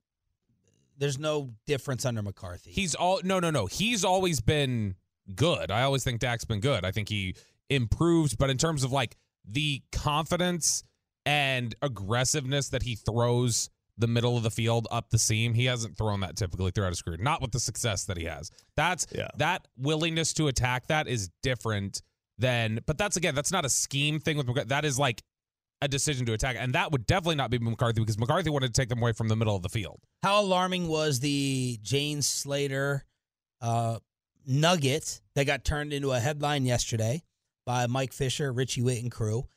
there's 0.97 1.17
no 1.17 1.51
difference 1.65 2.05
under 2.05 2.21
McCarthy. 2.21 2.71
He's 2.71 2.95
all 2.95 3.21
no, 3.23 3.39
no, 3.39 3.49
no. 3.49 3.65
He's 3.65 4.03
always 4.03 4.41
been 4.41 4.95
good. 5.33 5.71
I 5.71 5.83
always 5.83 6.03
think 6.03 6.19
Dak's 6.19 6.45
been 6.45 6.59
good. 6.59 6.83
I 6.85 6.91
think 6.91 7.07
he 7.09 7.35
improved, 7.69 8.37
but 8.37 8.49
in 8.49 8.57
terms 8.57 8.83
of 8.83 8.91
like 8.91 9.15
the 9.45 9.81
confidence 9.91 10.83
and 11.25 11.73
aggressiveness 11.81 12.69
that 12.69 12.83
he 12.83 12.95
throws 12.95 13.69
the 14.01 14.07
middle 14.07 14.35
of 14.35 14.43
the 14.43 14.51
field 14.51 14.87
up 14.91 15.09
the 15.09 15.17
seam, 15.17 15.53
he 15.53 15.65
hasn't 15.65 15.97
thrown 15.97 16.19
that 16.19 16.35
typically 16.35 16.71
throughout 16.71 16.89
his 16.89 17.01
career. 17.01 17.17
Not 17.17 17.41
with 17.41 17.51
the 17.51 17.59
success 17.59 18.03
that 18.05 18.17
he 18.17 18.25
has. 18.25 18.51
That's 18.75 19.07
Yeah. 19.15 19.29
that 19.37 19.67
willingness 19.77 20.33
to 20.33 20.47
attack 20.47 20.87
that 20.87 21.07
is 21.07 21.29
different 21.41 22.01
than. 22.37 22.79
But 22.85 22.97
that's 22.97 23.15
again, 23.17 23.35
that's 23.35 23.51
not 23.51 23.63
a 23.65 23.69
scheme 23.69 24.19
thing 24.19 24.35
with 24.37 24.47
McCarthy. 24.47 24.67
That 24.69 24.83
is 24.85 24.99
like 24.99 25.21
a 25.83 25.87
decision 25.87 26.25
to 26.27 26.33
attack, 26.33 26.55
and 26.59 26.75
that 26.75 26.91
would 26.91 27.07
definitely 27.07 27.35
not 27.35 27.49
be 27.49 27.57
McCarthy 27.57 28.01
because 28.01 28.19
McCarthy 28.19 28.49
wanted 28.51 28.73
to 28.73 28.79
take 28.79 28.89
them 28.89 28.99
away 28.99 29.13
from 29.13 29.29
the 29.29 29.35
middle 29.35 29.55
of 29.55 29.63
the 29.63 29.69
field. 29.69 29.99
How 30.21 30.39
alarming 30.41 30.87
was 30.87 31.19
the 31.21 31.79
Jane 31.81 32.21
Slater 32.21 33.05
uh, 33.61 33.97
nugget 34.45 35.21
that 35.35 35.45
got 35.45 35.63
turned 35.63 35.93
into 35.93 36.11
a 36.11 36.19
headline 36.19 36.65
yesterday 36.65 37.23
by 37.65 37.87
Mike 37.87 38.13
Fisher, 38.13 38.51
Richie 38.51 38.81
Witt, 38.81 39.01
and 39.01 39.11
crew 39.11 39.47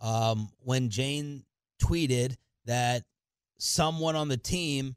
um, 0.00 0.50
when 0.60 0.90
Jane 0.90 1.44
tweeted 1.82 2.36
that 2.66 3.04
someone 3.58 4.16
on 4.16 4.28
the 4.28 4.36
team 4.36 4.94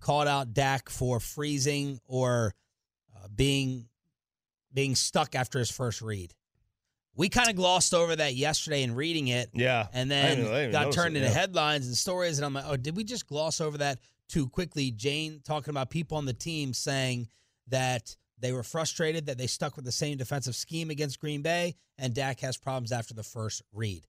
called 0.00 0.28
out 0.28 0.54
Dak 0.54 0.88
for 0.88 1.20
freezing 1.20 2.00
or 2.06 2.54
uh, 3.16 3.28
being 3.34 3.88
being 4.72 4.94
stuck 4.94 5.34
after 5.34 5.58
his 5.58 5.70
first 5.70 6.02
read. 6.02 6.34
We 7.16 7.28
kind 7.28 7.48
of 7.48 7.54
glossed 7.54 7.94
over 7.94 8.16
that 8.16 8.34
yesterday 8.34 8.82
in 8.82 8.94
reading 8.96 9.28
it 9.28 9.50
Yeah. 9.54 9.86
and 9.92 10.10
then 10.10 10.32
I 10.32 10.34
didn't 10.34 10.72
got 10.72 10.92
turned 10.92 11.16
it, 11.16 11.20
into 11.20 11.32
yeah. 11.32 11.38
headlines 11.38 11.86
and 11.86 11.96
stories. 11.96 12.38
And 12.38 12.44
I'm 12.44 12.54
like, 12.54 12.64
oh, 12.66 12.76
did 12.76 12.96
we 12.96 13.04
just 13.04 13.26
gloss 13.28 13.60
over 13.60 13.78
that 13.78 14.00
too 14.28 14.48
quickly? 14.48 14.90
Jane 14.90 15.40
talking 15.44 15.70
about 15.70 15.90
people 15.90 16.18
on 16.18 16.26
the 16.26 16.32
team 16.32 16.72
saying 16.74 17.28
that 17.68 18.16
they 18.40 18.52
were 18.52 18.64
frustrated 18.64 19.26
that 19.26 19.38
they 19.38 19.46
stuck 19.46 19.76
with 19.76 19.84
the 19.84 19.92
same 19.92 20.16
defensive 20.18 20.56
scheme 20.56 20.90
against 20.90 21.20
Green 21.20 21.40
Bay, 21.40 21.76
and 21.98 22.12
Dak 22.12 22.40
has 22.40 22.56
problems 22.56 22.90
after 22.90 23.14
the 23.14 23.22
first 23.22 23.62
read. 23.72 24.04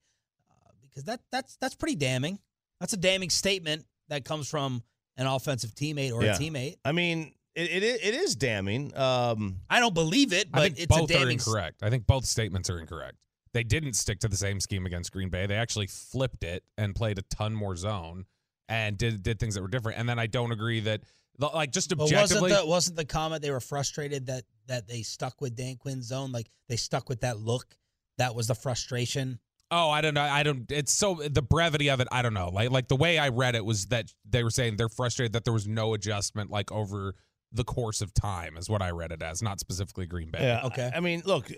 Uh, 0.50 0.72
because 0.82 1.04
that 1.04 1.22
that's 1.32 1.58
that's 1.58 1.76
pretty 1.76 1.96
damning. 1.96 2.40
That's 2.80 2.94
a 2.94 2.98
damning 2.98 3.30
statement 3.30 3.86
that 4.10 4.26
comes 4.26 4.50
from 4.50 4.84
an 5.18 5.28
offensive 5.28 5.74
teammate 5.76 6.14
or 6.14 6.24
Yeah. 6.24 6.36
a 6.36 6.40
teammate. 6.40 6.78
I 6.84 6.92
mean, 6.92 7.34
it, 7.56 7.72
it, 7.72 7.84
it 7.84 8.14
is 8.16 8.36
damning. 8.36 8.96
Um, 8.98 9.62
I 9.70 9.80
don't 9.80 9.94
believe 9.94 10.34
it, 10.34 10.52
but 10.52 10.60
I 10.62 10.64
think 10.66 10.80
it's 10.80 10.86
both 10.88 11.10
a 11.10 11.16
are 11.16 11.20
damning. 11.20 11.34
incorrect. 11.34 11.82
I 11.84 11.90
think 11.90 12.06
both 12.06 12.26
statements 12.26 12.70
are 12.70 12.80
incorrect. 12.80 13.16
They 13.54 13.64
didn't 13.64 13.94
stick 13.94 14.20
to 14.20 14.28
the 14.28 14.36
same 14.36 14.60
scheme 14.60 14.86
against 14.86 15.14
Green 15.14 15.30
Bay. 15.30 15.46
They 15.46 15.56
actually 15.56 15.88
flipped 15.88 16.44
it 16.44 16.64
and 16.78 16.94
played 16.94 17.18
a 17.18 17.22
ton 17.24 17.54
more 17.56 17.78
zone 17.78 18.26
and 18.68 18.98
did 18.98 19.24
did 19.24 19.40
things 19.40 19.56
that 19.56 19.62
were 19.62 19.70
different. 19.70 19.98
And 19.98 20.10
then 20.10 20.20
I 20.20 20.28
don't 20.28 20.52
agree 20.52 20.82
that 20.82 21.02
like 21.40 21.72
just 21.72 21.90
But 21.90 22.00
wasn't 22.00 22.18
objectively. 22.22 22.52
the 22.52 22.66
wasn't 22.66 22.98
the 22.98 23.06
comment 23.06 23.42
they 23.42 23.52
were 23.52 23.62
frustrated 23.62 24.26
that 24.28 24.44
that 24.68 24.90
they 24.90 25.04
stuck 25.04 25.40
with 25.40 25.56
Dan 25.56 25.78
Quinn's 25.78 26.08
zone, 26.08 26.34
like 26.34 26.50
they 26.68 26.76
stuck 26.76 27.08
with 27.08 27.22
that 27.22 27.40
look. 27.40 27.78
That 28.18 28.36
was 28.36 28.48
the 28.48 28.56
frustration. 28.56 29.40
Oh, 29.72 29.90
I 29.90 30.02
don't 30.02 30.14
know. 30.14 30.22
I 30.22 30.44
don't. 30.44 30.72
It's 30.72 30.94
so 30.94 31.16
the 31.28 31.42
brevity 31.42 31.90
of 31.90 32.00
it. 32.00 32.08
I 32.12 32.22
don't 32.22 32.34
know. 32.34 32.50
Like 32.50 32.70
like 32.70 32.88
the 32.88 32.96
way 32.96 33.18
I 33.18 33.30
read 33.30 33.56
it 33.56 33.66
was 33.66 33.88
that 33.88 34.14
they 34.30 34.44
were 34.44 34.52
saying 34.52 34.78
they're 34.78 34.90
frustrated 34.90 35.34
that 35.34 35.44
there 35.44 35.54
was 35.54 35.68
no 35.68 35.94
adjustment 35.94 36.52
like 36.52 36.72
over 36.72 37.16
the 37.52 37.64
course 37.64 38.02
of 38.02 38.14
time 38.14 38.58
is 38.58 38.70
what 38.70 38.82
I 38.82 38.92
read 38.92 39.12
it 39.12 39.22
as, 39.24 39.42
not 39.42 39.60
specifically 39.60 40.06
Green 40.06 40.30
Bay. 40.30 40.40
yeah. 40.42 40.66
Okay. 40.66 40.92
I, 40.94 40.98
I 40.98 41.00
mean, 41.00 41.24
look, 41.26 41.52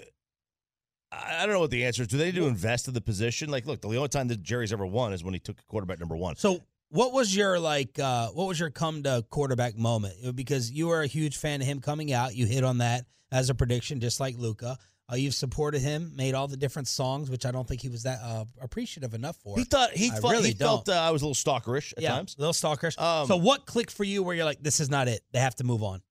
I, 1.12 1.38
I 1.40 1.46
don't 1.46 1.54
know 1.54 1.60
what 1.60 1.72
the 1.72 1.86
answer 1.86 2.04
is. 2.04 2.08
Do 2.08 2.18
they 2.18 2.26
need 2.26 2.36
to 2.36 2.48
invest 2.48 2.88
in 2.88 2.94
the 2.94 3.02
position? 3.02 3.50
Like, 3.50 3.66
look, 3.66 3.82
the 3.82 3.88
only 3.90 4.08
time 4.08 4.28
that 4.30 4.42
Jerry's 4.44 4.72
ever 4.72 4.86
won 4.86 5.12
is 5.12 5.24
when 5.24 5.34
he 5.34 5.40
took 5.40 5.58
quarterback 5.68 6.00
number 6.00 6.16
one. 6.16 6.36
So, 6.36 6.60
what 6.90 7.12
was 7.14 7.36
your 7.36 7.60
like? 7.60 8.00
uh 8.00 8.30
What 8.30 8.48
was 8.48 8.60
your 8.60 8.70
come 8.70 9.04
to 9.04 9.26
quarterback 9.30 9.78
moment? 9.78 10.36
Because 10.36 10.72
you 10.72 10.88
were 10.88 11.02
a 11.02 11.08
huge 11.08 11.36
fan 11.38 11.62
of 11.62 11.68
him 11.68 11.82
coming 11.82 12.14
out. 12.14 12.36
You 12.36 12.46
hit 12.46 12.64
on 12.64 12.78
that 12.78 13.06
as 13.32 13.50
a 13.50 13.56
prediction, 13.56 14.00
just 14.00 14.20
like 14.20 14.38
Luka. 14.38 14.78
Uh, 15.10 15.16
you've 15.16 15.34
supported 15.34 15.82
him, 15.82 16.12
made 16.18 16.34
all 16.34 16.50
the 16.50 16.58
different 16.58 16.88
songs, 16.88 17.30
which 17.30 17.46
I 17.46 17.52
don't 17.52 17.66
think 17.66 17.82
he 17.82 17.88
was 17.88 18.04
that 18.04 18.20
uh, 18.22 18.44
appreciative 18.62 19.14
enough 19.14 19.38
for. 19.38 19.58
He 19.58 19.64
thought 19.64 19.92
he, 19.92 20.12
I 20.12 20.16
thought, 20.16 20.32
really 20.32 20.50
he 20.50 20.56
felt 20.56 20.90
uh, 20.90 20.94
I 20.94 21.12
was 21.12 21.22
a 21.22 21.28
little 21.28 21.54
stalkerish 21.54 21.94
at 21.96 22.04
yeah, 22.04 22.10
times. 22.10 22.36
little 22.38 22.52
stalkers. 22.52 22.98
Um, 22.98 23.26
so, 23.26 23.38
what 23.38 23.66
clicked 23.66 23.92
for 23.92 24.04
you 24.04 24.22
where 24.22 24.36
you're 24.36 24.44
like, 24.44 24.62
this 24.62 24.82
is 24.82 24.90
not 24.90 25.08
it? 25.08 25.22
They 25.32 25.40
have 25.40 25.56
to 25.56 25.64
move 25.64 25.82
on. 25.82 26.02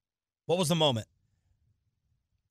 What 0.47 0.57
was 0.57 0.67
the 0.67 0.75
moment? 0.75 1.05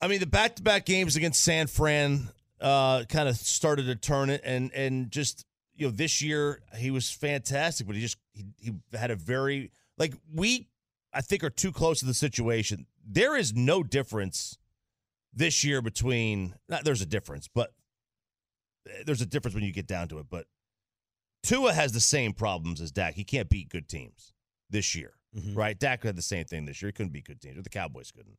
I 0.00 0.08
mean, 0.08 0.20
the 0.20 0.26
back-to-back 0.26 0.84
games 0.84 1.16
against 1.16 1.42
San 1.42 1.66
Fran 1.66 2.28
uh, 2.60 3.04
kind 3.04 3.28
of 3.28 3.36
started 3.36 3.86
to 3.86 3.96
turn 3.96 4.30
it, 4.30 4.42
and 4.44 4.70
and 4.72 5.10
just 5.10 5.44
you 5.74 5.86
know 5.86 5.90
this 5.90 6.22
year 6.22 6.62
he 6.76 6.92
was 6.92 7.10
fantastic, 7.10 7.88
but 7.88 7.96
he 7.96 8.02
just 8.02 8.18
he, 8.32 8.44
he 8.60 8.72
had 8.96 9.10
a 9.10 9.16
very 9.16 9.72
like 9.98 10.14
we 10.32 10.68
I 11.12 11.22
think 11.22 11.42
are 11.42 11.50
too 11.50 11.72
close 11.72 12.00
to 12.00 12.06
the 12.06 12.14
situation. 12.14 12.86
There 13.04 13.36
is 13.36 13.54
no 13.54 13.82
difference 13.82 14.58
this 15.36 15.62
year 15.62 15.80
between 15.82 16.54
not 16.68 16.84
there's 16.84 17.02
a 17.02 17.06
difference, 17.06 17.48
but 17.54 17.72
there's 19.04 19.20
a 19.20 19.26
difference 19.26 19.54
when 19.54 19.62
you 19.64 19.72
get 19.72 19.86
down 19.86 20.08
to 20.08 20.18
it. 20.18 20.26
But 20.28 20.46
Tua 21.42 21.72
has 21.72 21.92
the 21.92 22.00
same 22.00 22.32
problems 22.32 22.80
as 22.80 22.90
Dak. 22.90 23.14
He 23.14 23.24
can't 23.24 23.48
beat 23.48 23.68
good 23.68 23.88
teams 23.88 24.32
this 24.70 24.94
year, 24.94 25.14
Mhm. 25.36 25.54
right? 25.56 25.78
Dak 25.78 26.02
had 26.02 26.16
the 26.16 26.22
same 26.22 26.46
thing 26.46 26.64
this 26.64 26.82
year. 26.82 26.88
He 26.88 26.92
couldn't 26.92 27.12
beat 27.12 27.24
good 27.26 27.40
teams, 27.40 27.58
or 27.58 27.62
the 27.62 27.68
Cowboys 27.68 28.10
couldn't. 28.10 28.38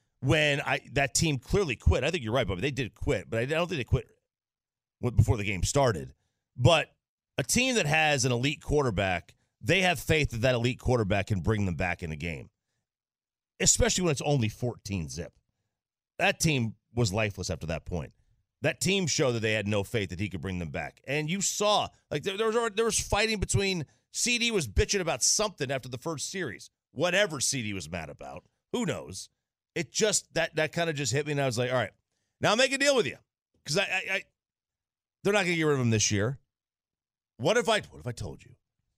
when 0.21 0.61
I 0.61 0.81
that 0.93 1.13
team 1.13 1.37
clearly 1.37 1.75
quit. 1.75 2.03
I 2.03 2.11
think 2.11 2.23
you're 2.23 2.33
right, 2.33 2.47
Bobby. 2.47 2.61
They 2.61 2.71
did 2.71 2.95
quit, 2.95 3.29
but 3.29 3.39
I 3.39 3.45
don't 3.45 3.67
think 3.67 3.79
they 3.79 3.83
quit 3.83 4.07
before 5.15 5.37
the 5.37 5.43
game 5.43 5.63
started. 5.63 6.13
But 6.55 6.89
a 7.37 7.43
team 7.43 7.75
that 7.75 7.85
has 7.85 8.23
an 8.25 8.31
elite 8.31 8.61
quarterback, 8.61 9.35
they 9.61 9.81
have 9.81 9.99
faith 9.99 10.31
that 10.31 10.41
that 10.41 10.55
elite 10.55 10.79
quarterback 10.79 11.27
can 11.27 11.41
bring 11.41 11.65
them 11.65 11.75
back 11.75 12.03
in 12.03 12.11
the 12.11 12.15
game, 12.15 12.49
especially 13.59 14.03
when 14.03 14.11
it's 14.11 14.21
only 14.21 14.49
14 14.49 15.09
zip. 15.09 15.33
That 16.19 16.39
team 16.39 16.75
was 16.93 17.11
lifeless 17.11 17.49
after 17.49 17.67
that 17.67 17.85
point. 17.85 18.13
That 18.61 18.79
team 18.79 19.07
showed 19.07 19.31
that 19.31 19.39
they 19.39 19.53
had 19.53 19.67
no 19.67 19.83
faith 19.83 20.11
that 20.11 20.19
he 20.19 20.29
could 20.29 20.41
bring 20.41 20.59
them 20.59 20.69
back. 20.69 21.01
And 21.07 21.31
you 21.31 21.41
saw, 21.41 21.87
like, 22.11 22.21
there, 22.21 22.37
there 22.37 22.47
was 22.47 22.71
there 22.75 22.85
was 22.85 22.99
fighting 22.99 23.39
between 23.39 23.87
CD 24.11 24.51
was 24.51 24.67
bitching 24.67 24.99
about 24.99 25.23
something 25.23 25.71
after 25.71 25.89
the 25.89 25.97
first 25.97 26.29
series. 26.29 26.69
Whatever 26.91 27.39
CD 27.39 27.73
was 27.73 27.89
mad 27.89 28.09
about, 28.09 28.43
who 28.71 28.85
knows? 28.85 29.29
It 29.75 29.91
just 29.91 30.33
that 30.33 30.55
that 30.55 30.73
kind 30.73 30.89
of 30.89 30.95
just 30.95 31.13
hit 31.13 31.25
me, 31.25 31.31
and 31.31 31.41
I 31.41 31.45
was 31.45 31.57
like, 31.57 31.71
all 31.71 31.77
right, 31.77 31.91
now 32.41 32.49
I'll 32.49 32.57
make 32.57 32.73
a 32.73 32.77
deal 32.77 32.95
with 32.95 33.05
you 33.07 33.15
because 33.63 33.77
I, 33.77 33.83
I, 33.83 34.13
I 34.13 34.23
they're 35.23 35.33
not 35.33 35.45
going 35.45 35.53
to 35.53 35.55
get 35.55 35.63
rid 35.63 35.75
of 35.75 35.79
him 35.79 35.91
this 35.91 36.11
year. 36.11 36.39
What 37.37 37.57
if 37.57 37.69
I 37.69 37.81
what 37.91 37.99
if 37.99 38.07
I 38.07 38.11
told 38.11 38.43
you? 38.43 38.51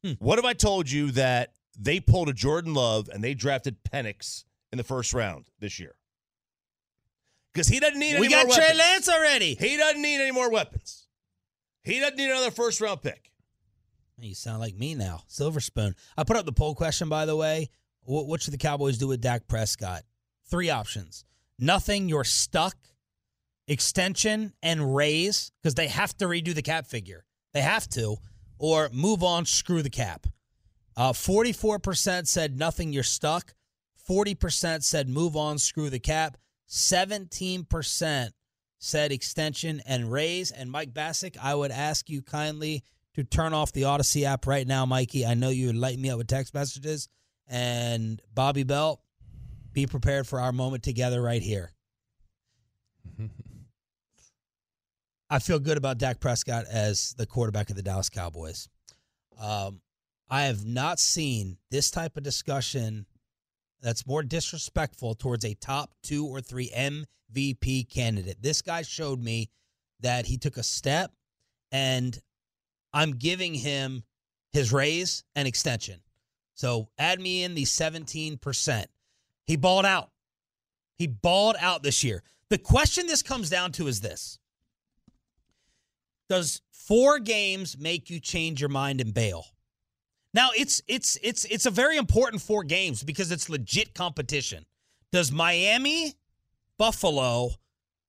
Hmm. 0.03 0.13
What 0.19 0.39
if 0.39 0.45
I 0.45 0.53
told 0.53 0.89
you 0.89 1.11
that 1.11 1.53
they 1.77 1.99
pulled 1.99 2.29
a 2.29 2.33
Jordan 2.33 2.73
Love 2.73 3.09
and 3.13 3.23
they 3.23 3.33
drafted 3.33 3.77
Penix 3.83 4.45
in 4.71 4.77
the 4.77 4.83
first 4.83 5.13
round 5.13 5.45
this 5.59 5.79
year? 5.79 5.95
Because 7.53 7.67
he 7.67 7.79
doesn't 7.79 7.99
need 7.99 8.15
any 8.15 8.21
We 8.21 8.29
more 8.29 8.43
got 8.43 8.53
Trey 8.53 8.63
weapons. 8.63 8.79
Lance 8.79 9.09
already. 9.09 9.55
He 9.55 9.77
doesn't 9.77 10.01
need 10.01 10.19
any 10.21 10.31
more 10.31 10.49
weapons. 10.49 11.07
He 11.83 11.99
doesn't 11.99 12.17
need 12.17 12.31
another 12.31 12.51
first 12.51 12.81
round 12.81 13.01
pick. 13.01 13.31
You 14.19 14.33
sound 14.33 14.59
like 14.59 14.75
me 14.75 14.95
now. 14.95 15.23
Silver 15.27 15.59
spoon. 15.59 15.95
I 16.17 16.23
put 16.23 16.37
up 16.37 16.45
the 16.45 16.51
poll 16.53 16.75
question, 16.75 17.09
by 17.09 17.25
the 17.25 17.35
way. 17.35 17.69
What, 18.03 18.27
what 18.27 18.41
should 18.41 18.53
the 18.53 18.57
Cowboys 18.57 18.97
do 18.97 19.07
with 19.07 19.21
Dak 19.21 19.47
Prescott? 19.47 20.03
Three 20.53 20.69
options. 20.69 21.25
Nothing, 21.57 22.09
you're 22.09 22.23
stuck. 22.23 22.75
Extension 23.67 24.53
and 24.61 24.95
raise, 24.95 25.51
because 25.59 25.73
they 25.73 25.87
have 25.87 26.15
to 26.17 26.25
redo 26.25 26.53
the 26.53 26.61
cap 26.61 26.85
figure. 26.85 27.25
They 27.55 27.61
have 27.61 27.87
to. 27.89 28.17
Or 28.59 28.87
move 28.93 29.23
on, 29.23 29.45
screw 29.45 29.81
the 29.81 29.89
cap. 29.89 30.27
Uh, 30.95 31.11
44% 31.11 32.27
said 32.27 32.55
nothing, 32.55 32.93
you're 32.93 33.01
stuck. 33.01 33.55
40% 34.07 34.83
said 34.83 35.09
move 35.09 35.35
on, 35.35 35.57
screw 35.57 35.89
the 35.89 35.97
cap. 35.97 36.37
17% 36.69 38.29
said 38.77 39.11
extension 39.11 39.81
and 39.87 40.11
raise. 40.11 40.51
And 40.51 40.69
Mike 40.69 40.93
Bacsik, 40.93 41.35
I 41.41 41.55
would 41.55 41.71
ask 41.71 42.11
you 42.11 42.21
kindly 42.21 42.83
to 43.15 43.23
turn 43.23 43.55
off 43.55 43.71
the 43.71 43.81
Audacy 43.81 44.21
app 44.21 44.45
right 44.45 44.67
now, 44.67 44.85
Mikey. 44.85 45.25
I 45.25 45.33
know 45.33 45.49
you 45.49 45.65
would 45.65 45.77
light 45.77 45.97
me 45.97 46.11
up 46.11 46.19
with 46.19 46.27
text 46.27 46.53
messages. 46.53 47.09
And 47.47 48.21
Bobby 48.35 48.61
Belt, 48.61 48.99
be 49.73 49.85
prepared 49.87 50.27
for 50.27 50.39
our 50.39 50.51
moment 50.51 50.83
together 50.83 51.21
right 51.21 51.41
here. 51.41 51.71
I 55.29 55.39
feel 55.39 55.59
good 55.59 55.77
about 55.77 55.97
Dak 55.97 56.19
Prescott 56.19 56.65
as 56.71 57.13
the 57.17 57.25
quarterback 57.25 57.69
of 57.69 57.75
the 57.75 57.81
Dallas 57.81 58.09
Cowboys. 58.09 58.69
Um, 59.39 59.81
I 60.29 60.43
have 60.43 60.65
not 60.65 60.99
seen 60.99 61.57
this 61.71 61.89
type 61.91 62.17
of 62.17 62.23
discussion 62.23 63.05
that's 63.81 64.07
more 64.07 64.23
disrespectful 64.23 65.15
towards 65.15 65.43
a 65.43 65.55
top 65.55 65.91
two 66.03 66.25
or 66.27 66.39
three 66.39 66.69
MVP 66.69 67.89
candidate. 67.89 68.41
This 68.41 68.61
guy 68.61 68.83
showed 68.83 69.21
me 69.21 69.49
that 69.99 70.25
he 70.25 70.37
took 70.37 70.57
a 70.57 70.63
step, 70.63 71.11
and 71.71 72.17
I'm 72.93 73.13
giving 73.13 73.53
him 73.53 74.03
his 74.51 74.71
raise 74.71 75.23
and 75.35 75.47
extension. 75.47 75.99
So 76.53 76.89
add 76.97 77.19
me 77.19 77.43
in 77.43 77.55
the 77.55 77.63
17%. 77.63 78.85
He 79.45 79.55
balled 79.55 79.85
out. 79.85 80.09
He 80.97 81.07
balled 81.07 81.55
out 81.59 81.83
this 81.83 82.03
year. 82.03 82.23
The 82.49 82.57
question 82.57 83.07
this 83.07 83.21
comes 83.21 83.49
down 83.49 83.71
to 83.73 83.87
is 83.87 84.01
this 84.01 84.39
Does 86.29 86.61
four 86.71 87.19
games 87.19 87.77
make 87.77 88.09
you 88.09 88.19
change 88.19 88.61
your 88.61 88.69
mind 88.69 89.01
and 89.01 89.13
bail? 89.13 89.45
Now 90.33 90.49
it's 90.55 90.81
it's 90.87 91.17
it's 91.21 91.45
it's 91.45 91.65
a 91.65 91.71
very 91.71 91.97
important 91.97 92.41
four 92.41 92.63
games 92.63 93.03
because 93.03 93.31
it's 93.31 93.49
legit 93.49 93.93
competition. 93.93 94.65
Does 95.11 95.31
Miami, 95.31 96.13
Buffalo, 96.77 97.51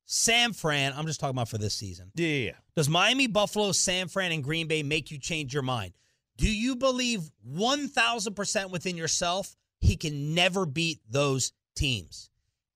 San 0.06 0.52
Fran, 0.52 0.92
I'm 0.96 1.06
just 1.06 1.20
talking 1.20 1.34
about 1.34 1.48
for 1.48 1.58
this 1.58 1.74
season. 1.74 2.10
Yeah. 2.14 2.52
Does 2.76 2.88
Miami, 2.88 3.26
Buffalo, 3.26 3.72
San 3.72 4.08
Fran, 4.08 4.32
and 4.32 4.42
Green 4.42 4.66
Bay 4.66 4.82
make 4.82 5.10
you 5.10 5.18
change 5.18 5.52
your 5.52 5.62
mind? 5.62 5.92
Do 6.36 6.50
you 6.50 6.76
believe 6.76 7.30
1000% 7.48 8.70
within 8.70 8.96
yourself 8.96 9.54
he 9.84 9.96
can 9.96 10.34
never 10.34 10.66
beat 10.66 11.00
those 11.08 11.52
teams? 11.76 12.30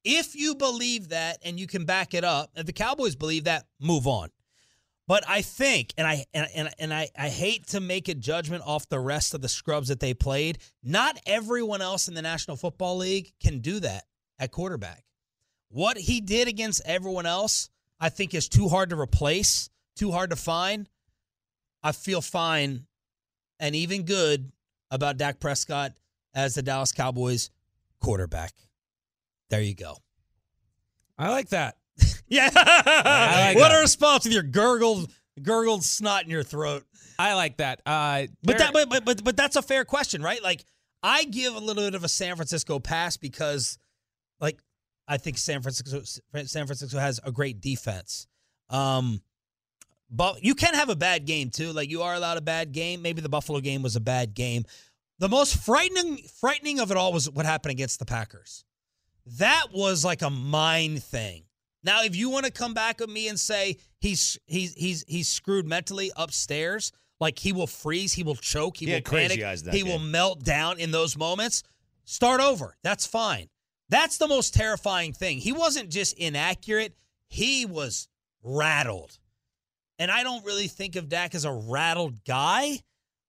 If 0.05 0.35
you 0.35 0.55
believe 0.55 1.09
that 1.11 1.39
and 1.43 1.59
you 1.59 1.67
can 1.67 1.85
back 1.85 2.15
it 2.15 2.25
up, 2.25 2.51
if 2.55 2.67
the 2.67 2.73
Cowboys 2.73 3.17
believe 3.17 3.45
that, 3.45 3.67
move 3.81 4.07
on. 4.07 4.31
But 5.07 5.25
I 5.27 5.41
think, 5.41 5.95
and 5.97 6.07
I 6.07 6.27
and, 6.35 6.49
and, 6.55 6.71
and 6.79 6.95
I, 6.95 7.09
I 7.17 7.31
hate 7.31 7.69
to 7.69 7.81
make 7.81 8.09
a 8.09 8.15
judgment 8.15 8.63
off 8.67 8.89
the 8.89 9.01
rest 9.01 9.33
of 9.33 9.41
the 9.41 9.49
scrubs 9.49 9.89
that 9.89 10.01
they 10.01 10.13
played. 10.13 10.59
Not 10.83 11.19
everyone 11.27 11.81
else 11.81 12.09
in 12.09 12.15
the 12.15 12.23
National 12.23 12.59
Football 12.59 12.99
League 12.99 13.33
can 13.43 13.61
do 13.61 13.81
that 13.81 14.05
at 14.39 14.53
quarterback. 14.53 15.05
What 15.71 15.97
he 15.97 16.21
did 16.21 16.47
against 16.47 16.83
everyone 16.85 17.25
else, 17.27 17.71
I 17.99 18.11
think, 18.11 18.35
is 18.35 18.49
too 18.49 18.69
hard 18.69 18.91
to 18.91 19.01
replace, 19.01 19.71
too 19.97 20.13
hard 20.13 20.31
to 20.31 20.37
find. 20.37 20.89
I 21.83 21.93
feel 21.93 22.21
fine 22.21 22.87
and 23.59 23.75
even 23.75 24.05
good 24.05 24.53
about 24.91 25.17
Dak 25.17 25.41
Prescott 25.41 25.93
as 26.39 26.55
the 26.55 26.63
Dallas 26.63 26.93
Cowboys 26.93 27.51
quarterback. 28.01 28.53
There 29.51 29.61
you 29.61 29.75
go. 29.75 29.97
I 31.19 31.31
like 31.31 31.49
that. 31.51 31.77
Yeah. 32.31 32.45
like 32.55 33.57
what 33.57 33.71
that. 33.71 33.79
a 33.79 33.81
response 33.81 34.25
with 34.25 34.35
your 34.35 34.43
gurgled 34.43 35.11
gurgled 35.43 35.83
snot 35.83 36.25
in 36.25 36.31
your 36.31 36.43
throat. 36.43 36.85
I 37.19 37.33
like 37.35 37.57
that. 37.57 37.81
Uh, 37.87 38.27
But 38.43 38.59
that 38.59 38.73
but, 38.75 38.91
but 38.91 39.05
but 39.07 39.25
but 39.25 39.35
that's 39.37 39.57
a 39.57 39.63
fair 39.63 39.87
question, 39.87 40.23
right? 40.23 40.43
Like 40.43 40.65
I 41.03 41.25
give 41.25 41.55
a 41.55 41.59
little 41.59 41.83
bit 41.83 41.95
of 41.95 42.05
a 42.05 42.09
San 42.09 42.37
Francisco 42.37 42.79
pass 42.81 43.17
because 43.17 43.79
like 44.41 44.59
I 45.09 45.17
think 45.17 45.39
San 45.39 45.63
Francisco 45.63 46.03
San 46.45 46.67
Francisco 46.67 46.99
has 46.99 47.19
a 47.25 47.33
great 47.33 47.63
defense. 47.63 48.27
Um 48.69 49.23
but 50.11 50.45
you 50.45 50.55
can 50.55 50.75
have 50.75 50.91
a 50.91 50.97
bad 50.97 51.25
game 51.25 51.49
too. 51.49 51.73
Like 51.73 51.89
you 51.91 52.03
are 52.03 52.15
allowed 52.15 52.37
a 52.37 52.43
bad 52.43 52.73
game. 52.73 53.01
Maybe 53.01 53.23
the 53.23 53.29
Buffalo 53.31 53.61
game 53.61 53.83
was 53.83 53.97
a 53.97 54.01
bad 54.01 54.35
game. 54.35 54.65
The 55.19 55.29
most 55.29 55.57
frightening 55.57 56.19
frightening 56.41 56.79
of 56.79 56.91
it 56.91 56.97
all 56.97 57.13
was 57.13 57.29
what 57.31 57.47
happened 57.47 57.73
against 57.73 57.99
the 57.99 58.05
Packers. 58.05 58.65
That 59.39 59.67
was 59.73 60.05
like 60.05 60.23
a 60.23 60.31
mind 60.31 61.03
thing. 61.03 61.45
Now, 61.83 62.03
if 62.03 62.17
you 62.17 62.31
want 62.31 62.45
to 62.45 62.53
come 62.53 62.75
back 62.75 63.01
at 63.01 63.09
me 63.09 63.29
and 63.29 63.39
say 63.39 63.77
he's 64.01 64.39
he's 64.47 64.75
he's 64.75 65.05
he's 65.09 65.29
screwed 65.29 65.67
mentally 65.67 66.11
upstairs, 66.17 66.93
like 67.21 67.39
he 67.39 67.53
will 67.53 67.67
freeze, 67.67 68.13
he 68.13 68.23
will 68.23 68.37
choke, 68.37 68.77
he 68.77 68.87
He 68.87 68.93
will 68.95 69.03
panic, 69.03 69.75
he 69.75 69.83
will 69.83 69.99
melt 69.99 70.45
down 70.45 70.79
in 70.79 70.91
those 70.91 71.17
moments. 71.17 71.63
Start 72.05 72.41
over. 72.41 72.77
That's 72.83 73.07
fine. 73.07 73.49
That's 73.91 74.19
the 74.19 74.29
most 74.29 74.55
terrifying 74.55 75.13
thing. 75.13 75.39
He 75.39 75.53
wasn't 75.53 75.91
just 75.91 76.17
inaccurate; 76.17 76.95
he 77.29 77.67
was 77.67 78.09
rattled. 78.43 79.19
And 79.99 80.11
I 80.11 80.23
don't 80.23 80.45
really 80.45 80.69
think 80.69 80.95
of 80.95 81.09
Dak 81.09 81.35
as 81.35 81.45
a 81.45 81.53
rattled 81.53 82.25
guy, 82.25 82.81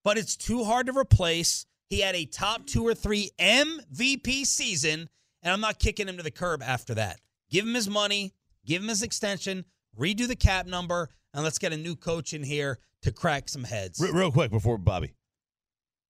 but 0.04 0.18
it's 0.18 0.36
too 0.36 0.64
hard 0.64 0.86
to 0.86 0.98
replace. 0.98 1.66
He 1.90 2.02
had 2.02 2.16
a 2.16 2.26
top 2.26 2.66
two 2.68 2.86
or 2.86 2.94
three 2.94 3.32
MVP 3.40 4.46
season, 4.46 5.10
and 5.42 5.54
I'm 5.54 5.62
not 5.62 5.80
kicking 5.80 6.08
him 6.08 6.18
to 6.18 6.24
the 6.24 6.32
curb 6.32 6.62
after 6.62 6.94
that. 6.96 7.20
Give 7.50 7.66
him 7.66 7.74
his 7.74 7.90
money, 7.90 8.34
give 8.66 8.82
him 8.84 8.90
his 8.90 9.02
extension, 9.02 9.66
redo 9.98 10.28
the 10.28 10.36
cap 10.36 10.68
number, 10.68 11.10
and 11.34 11.44
let's 11.44 11.58
get 11.58 11.74
a 11.74 11.78
new 11.78 11.96
coach 11.96 12.34
in 12.34 12.44
here 12.44 12.78
to 13.02 13.12
crack 13.12 13.50
some 13.50 13.64
heads. 13.64 14.00
Re- 14.00 14.12
real 14.12 14.32
quick 14.32 14.52
before 14.52 14.78
Bobby, 14.78 15.14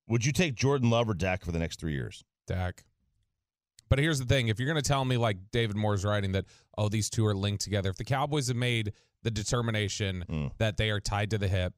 would 0.08 0.26
you 0.26 0.34
take 0.34 0.56
Jordan 0.56 0.90
Love 0.90 1.08
or 1.10 1.14
Dak 1.14 1.46
for 1.46 1.52
the 1.54 1.60
next 1.60 1.80
three 1.80 1.94
years? 1.94 2.24
Dak. 2.46 2.84
But 3.90 4.00
here's 4.00 4.20
the 4.20 4.26
thing: 4.26 4.50
if 4.50 4.60
you're 4.60 4.68
going 4.72 4.82
to 4.82 4.88
tell 4.88 5.06
me, 5.06 5.16
like 5.18 5.38
David 5.52 5.78
Moore's 5.78 6.04
writing, 6.04 6.34
that 6.34 6.46
oh 6.78 6.90
these 6.90 7.10
two 7.10 7.26
are 7.26 7.34
linked 7.34 7.64
together, 7.64 7.90
if 7.90 7.96
the 7.98 8.04
Cowboys 8.04 8.48
have 8.50 8.58
made 8.58 8.92
the 9.24 9.32
determination 9.32 10.26
Mm. 10.30 10.52
that 10.58 10.78
they 10.78 10.90
are 10.90 11.00
tied 11.00 11.30
to 11.32 11.38
the 11.38 11.48
hip, 11.48 11.74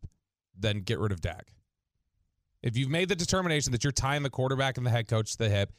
then 0.57 0.79
get 0.81 0.99
rid 0.99 1.11
of 1.11 1.21
Dak. 1.21 1.53
If 2.63 2.77
you've 2.77 2.89
made 2.89 3.09
the 3.09 3.15
determination 3.15 3.71
that 3.71 3.83
you're 3.83 3.91
tying 3.91 4.23
the 4.23 4.29
quarterback 4.29 4.77
and 4.77 4.85
the 4.85 4.91
head 4.91 5.07
coach 5.07 5.31
to 5.33 5.37
the 5.37 5.49
hip, 5.49 5.73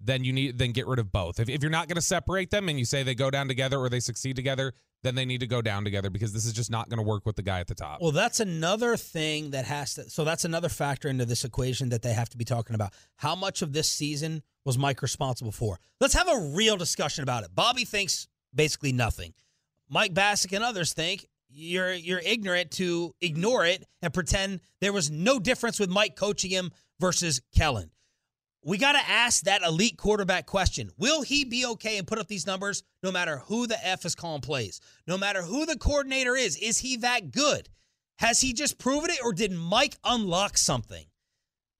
then 0.00 0.24
you 0.24 0.32
need 0.32 0.58
then 0.58 0.72
get 0.72 0.86
rid 0.86 0.98
of 0.98 1.10
both. 1.10 1.40
If, 1.40 1.48
if 1.48 1.62
you're 1.62 1.70
not 1.70 1.88
going 1.88 1.96
to 1.96 2.02
separate 2.02 2.50
them 2.50 2.68
and 2.68 2.78
you 2.78 2.84
say 2.84 3.02
they 3.02 3.14
go 3.14 3.30
down 3.30 3.48
together 3.48 3.78
or 3.78 3.88
they 3.88 4.00
succeed 4.00 4.36
together, 4.36 4.72
then 5.02 5.14
they 5.14 5.24
need 5.24 5.40
to 5.40 5.46
go 5.46 5.62
down 5.62 5.84
together 5.84 6.10
because 6.10 6.32
this 6.32 6.44
is 6.44 6.52
just 6.52 6.70
not 6.70 6.88
going 6.88 6.98
to 6.98 7.02
work 7.02 7.26
with 7.26 7.36
the 7.36 7.42
guy 7.42 7.60
at 7.60 7.66
the 7.66 7.74
top. 7.74 8.00
Well, 8.00 8.12
that's 8.12 8.40
another 8.40 8.96
thing 8.96 9.50
that 9.50 9.64
has 9.64 9.94
to. 9.94 10.08
So 10.08 10.24
that's 10.24 10.44
another 10.44 10.68
factor 10.68 11.08
into 11.08 11.24
this 11.24 11.44
equation 11.44 11.88
that 11.90 12.02
they 12.02 12.12
have 12.12 12.28
to 12.30 12.36
be 12.36 12.44
talking 12.44 12.74
about. 12.74 12.92
How 13.16 13.34
much 13.34 13.62
of 13.62 13.72
this 13.72 13.90
season 13.90 14.42
was 14.64 14.78
Mike 14.78 15.02
responsible 15.02 15.52
for? 15.52 15.80
Let's 16.00 16.14
have 16.14 16.28
a 16.28 16.52
real 16.54 16.76
discussion 16.76 17.22
about 17.22 17.44
it. 17.44 17.54
Bobby 17.54 17.84
thinks 17.84 18.28
basically 18.54 18.92
nothing. 18.92 19.34
Mike 19.88 20.14
Bassick 20.14 20.52
and 20.52 20.64
others 20.64 20.92
think 20.92 21.26
you're 21.48 21.92
you're 21.92 22.20
ignorant 22.24 22.70
to 22.72 23.14
ignore 23.20 23.64
it 23.64 23.84
and 24.02 24.12
pretend 24.12 24.60
there 24.80 24.92
was 24.92 25.10
no 25.10 25.38
difference 25.38 25.80
with 25.80 25.90
Mike 25.90 26.16
coaching 26.16 26.50
him 26.50 26.72
versus 27.00 27.40
Kellen. 27.54 27.90
We 28.64 28.76
got 28.76 28.92
to 28.92 29.10
ask 29.10 29.44
that 29.44 29.62
elite 29.62 29.96
quarterback 29.96 30.46
question. 30.46 30.90
Will 30.98 31.22
he 31.22 31.44
be 31.44 31.64
okay 31.64 31.96
and 31.96 32.06
put 32.06 32.18
up 32.18 32.26
these 32.26 32.46
numbers 32.46 32.82
no 33.02 33.12
matter 33.12 33.38
who 33.46 33.66
the 33.66 33.78
F 33.86 34.04
is 34.04 34.14
calling 34.14 34.40
plays? 34.40 34.80
No 35.06 35.16
matter 35.16 35.42
who 35.42 35.64
the 35.64 35.78
coordinator 35.78 36.36
is, 36.36 36.56
is 36.56 36.78
he 36.78 36.96
that 36.98 37.30
good? 37.30 37.68
Has 38.18 38.40
he 38.40 38.52
just 38.52 38.78
proven 38.78 39.10
it 39.10 39.20
or 39.22 39.32
did 39.32 39.52
Mike 39.52 39.96
unlock 40.04 40.58
something? 40.58 41.06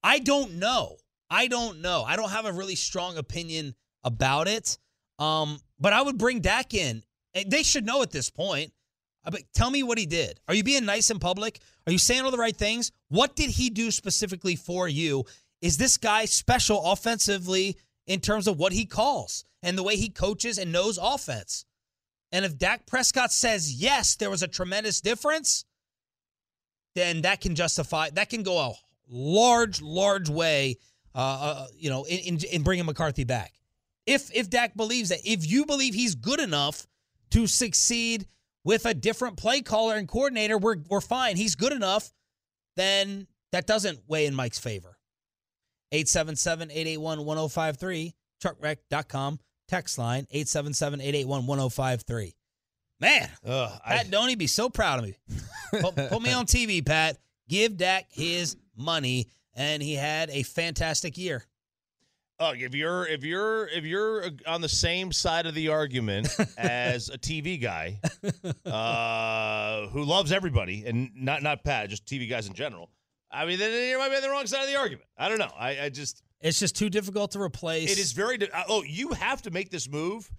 I 0.04 0.20
don't 0.20 0.54
know. 0.54 0.96
I 1.28 1.48
don't 1.48 1.80
know. 1.80 2.04
I 2.06 2.16
don't 2.16 2.30
have 2.30 2.46
a 2.46 2.52
really 2.52 2.76
strong 2.76 3.18
opinion 3.18 3.74
about 4.04 4.46
it. 4.46 4.78
Um, 5.18 5.58
but 5.80 5.92
I 5.92 6.00
would 6.00 6.16
bring 6.16 6.40
Dak 6.40 6.74
in. 6.74 7.02
They 7.46 7.64
should 7.64 7.84
know 7.84 8.02
at 8.02 8.12
this 8.12 8.30
point. 8.30 8.72
Uh, 9.24 9.30
But 9.30 9.42
tell 9.54 9.70
me 9.70 9.82
what 9.82 9.98
he 9.98 10.06
did. 10.06 10.40
Are 10.48 10.54
you 10.54 10.64
being 10.64 10.84
nice 10.84 11.10
in 11.10 11.18
public? 11.18 11.60
Are 11.86 11.92
you 11.92 11.98
saying 11.98 12.22
all 12.22 12.30
the 12.30 12.38
right 12.38 12.56
things? 12.56 12.92
What 13.08 13.36
did 13.36 13.50
he 13.50 13.70
do 13.70 13.90
specifically 13.90 14.56
for 14.56 14.88
you? 14.88 15.24
Is 15.60 15.76
this 15.76 15.96
guy 15.96 16.24
special 16.24 16.84
offensively 16.84 17.76
in 18.06 18.20
terms 18.20 18.46
of 18.46 18.58
what 18.58 18.72
he 18.72 18.86
calls 18.86 19.44
and 19.62 19.76
the 19.76 19.82
way 19.82 19.96
he 19.96 20.08
coaches 20.08 20.58
and 20.58 20.70
knows 20.72 20.98
offense? 21.00 21.64
And 22.30 22.44
if 22.44 22.58
Dak 22.58 22.86
Prescott 22.86 23.32
says 23.32 23.72
yes, 23.74 24.16
there 24.16 24.30
was 24.30 24.42
a 24.42 24.48
tremendous 24.48 25.00
difference, 25.00 25.64
then 26.94 27.22
that 27.22 27.40
can 27.40 27.54
justify 27.54 28.10
that 28.10 28.28
can 28.28 28.42
go 28.42 28.58
a 28.58 28.74
large, 29.08 29.80
large 29.80 30.28
way, 30.28 30.76
uh, 31.14 31.18
uh, 31.18 31.66
you 31.76 31.88
know, 31.90 32.04
in, 32.04 32.18
in 32.18 32.38
in 32.52 32.62
bringing 32.62 32.84
McCarthy 32.84 33.24
back. 33.24 33.54
If 34.06 34.30
if 34.34 34.50
Dak 34.50 34.76
believes 34.76 35.08
that, 35.08 35.20
if 35.24 35.50
you 35.50 35.64
believe 35.64 35.94
he's 35.94 36.14
good 36.14 36.40
enough 36.40 36.86
to 37.30 37.46
succeed 37.46 38.26
with 38.68 38.84
a 38.84 38.92
different 38.92 39.38
play 39.38 39.62
caller 39.62 39.96
and 39.96 40.06
coordinator, 40.06 40.58
we're 40.58 40.76
we're 40.90 41.00
fine. 41.00 41.36
He's 41.36 41.54
good 41.54 41.72
enough. 41.72 42.12
Then 42.76 43.26
that 43.50 43.66
doesn't 43.66 44.00
weigh 44.06 44.26
in 44.26 44.34
Mike's 44.34 44.58
favor. 44.58 44.98
877-881-1053, 45.94 48.12
truckwreck.com, 48.44 49.40
text 49.68 49.96
line 49.96 50.26
877-881-1053. 50.34 52.34
Man, 53.00 53.30
Ugh, 53.46 53.72
I- 53.86 53.96
Pat 53.96 54.10
Doney 54.10 54.36
be 54.36 54.46
so 54.46 54.68
proud 54.68 54.98
of 54.98 55.06
me. 55.06 55.16
put, 55.80 55.96
put 55.96 56.20
me 56.20 56.34
on 56.34 56.44
TV, 56.44 56.84
Pat. 56.84 57.16
Give 57.48 57.74
Dak 57.74 58.08
his 58.10 58.58
money, 58.76 59.28
and 59.54 59.82
he 59.82 59.94
had 59.94 60.28
a 60.28 60.42
fantastic 60.42 61.16
year. 61.16 61.42
Look, 62.40 62.58
if 62.60 62.72
you're 62.74 63.04
if 63.06 63.24
you're 63.24 63.66
if 63.66 63.84
you're 63.84 64.30
on 64.46 64.60
the 64.60 64.68
same 64.68 65.10
side 65.12 65.46
of 65.46 65.54
the 65.54 65.70
argument 65.70 66.28
as 66.58 67.08
a 67.08 67.18
TV 67.18 67.60
guy 67.60 67.98
uh, 68.64 69.88
who 69.88 70.04
loves 70.04 70.30
everybody 70.30 70.84
and 70.86 71.10
not 71.16 71.42
not 71.42 71.64
Pat, 71.64 71.88
just 71.90 72.06
TV 72.06 72.28
guys 72.30 72.46
in 72.46 72.54
general, 72.54 72.90
I 73.30 73.44
mean, 73.44 73.58
then 73.58 73.72
you 73.90 73.98
might 73.98 74.10
be 74.10 74.16
on 74.16 74.22
the 74.22 74.30
wrong 74.30 74.46
side 74.46 74.62
of 74.62 74.68
the 74.68 74.76
argument. 74.76 75.06
I 75.18 75.28
don't 75.28 75.38
know. 75.38 75.50
I, 75.58 75.80
I 75.80 75.88
just 75.88 76.22
It's 76.40 76.60
just 76.60 76.76
too 76.76 76.88
difficult 76.88 77.32
to 77.32 77.40
replace. 77.40 77.90
it 77.90 77.98
is 77.98 78.12
very. 78.12 78.38
di- 78.38 78.46
Oh, 78.68 78.84
you 78.84 79.14
have 79.14 79.42
to 79.42 79.50
make 79.50 79.70
this 79.70 79.88
move, 79.88 80.30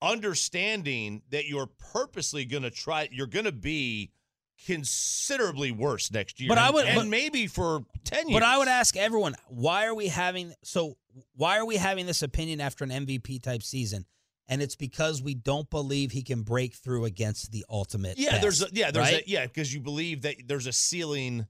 understanding 0.00 1.20
that 1.30 1.46
you're 1.48 1.68
purposely 1.92 2.46
going 2.46 2.62
to 2.62 2.70
try. 2.70 3.08
You're 3.12 3.26
going 3.26 3.44
to 3.44 3.52
be 3.52 4.10
considerably 4.66 5.70
worse 5.72 6.10
next 6.10 6.40
year. 6.40 6.48
But 6.48 6.56
I 6.58 6.70
would- 6.70 6.86
and 6.86 6.96
but- 6.96 7.06
maybe 7.08 7.46
for 7.46 7.84
ten 8.04 8.28
years. 8.28 8.40
But 8.40 8.42
I 8.46 8.56
would 8.56 8.68
ask 8.68 8.96
everyone, 8.96 9.34
why 9.48 9.84
are 9.84 9.94
we 9.94 10.08
having 10.08 10.54
so 10.64 10.96
why 11.34 11.58
are 11.58 11.64
we 11.64 11.76
having 11.76 12.06
this 12.06 12.22
opinion 12.22 12.60
after 12.60 12.84
an 12.84 12.90
MVP 12.90 13.42
type 13.42 13.62
season? 13.62 14.06
And 14.48 14.60
it's 14.60 14.76
because 14.76 15.22
we 15.22 15.34
don't 15.34 15.70
believe 15.70 16.10
he 16.10 16.22
can 16.22 16.42
break 16.42 16.74
through 16.74 17.04
against 17.04 17.52
the 17.52 17.64
ultimate. 17.70 18.18
Yeah, 18.18 18.38
there's 18.38 18.62
a, 18.62 18.66
yeah, 18.72 18.90
there's 18.90 19.12
right? 19.12 19.22
a, 19.22 19.30
yeah, 19.30 19.46
because 19.46 19.72
you 19.72 19.80
believe 19.80 20.22
that 20.22 20.36
there's 20.46 20.66
a 20.66 20.72
ceiling, 20.72 21.46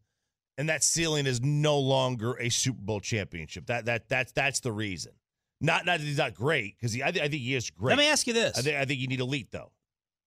and 0.58 0.68
that 0.68 0.84
ceiling 0.84 1.26
is 1.26 1.40
no 1.40 1.78
longer 1.78 2.34
a 2.38 2.48
Super 2.50 2.80
Bowl 2.80 3.00
championship. 3.00 3.66
That 3.66 3.86
that 3.86 4.08
that's 4.08 4.32
that's 4.32 4.60
the 4.60 4.72
reason. 4.72 5.12
Not 5.60 5.86
not 5.86 6.00
that 6.00 6.04
he's 6.04 6.18
not 6.18 6.34
great 6.34 6.76
because 6.76 6.94
I, 7.00 7.12
thi- 7.12 7.20
I 7.20 7.28
think 7.28 7.42
he 7.42 7.54
is 7.54 7.70
great. 7.70 7.90
Let 7.96 7.98
me 7.98 8.08
ask 8.08 8.26
you 8.26 8.34
this. 8.34 8.58
I 8.58 8.62
think 8.62 8.76
I 8.76 8.84
think 8.84 9.00
you 9.00 9.06
need 9.08 9.20
elite 9.20 9.50
though, 9.50 9.72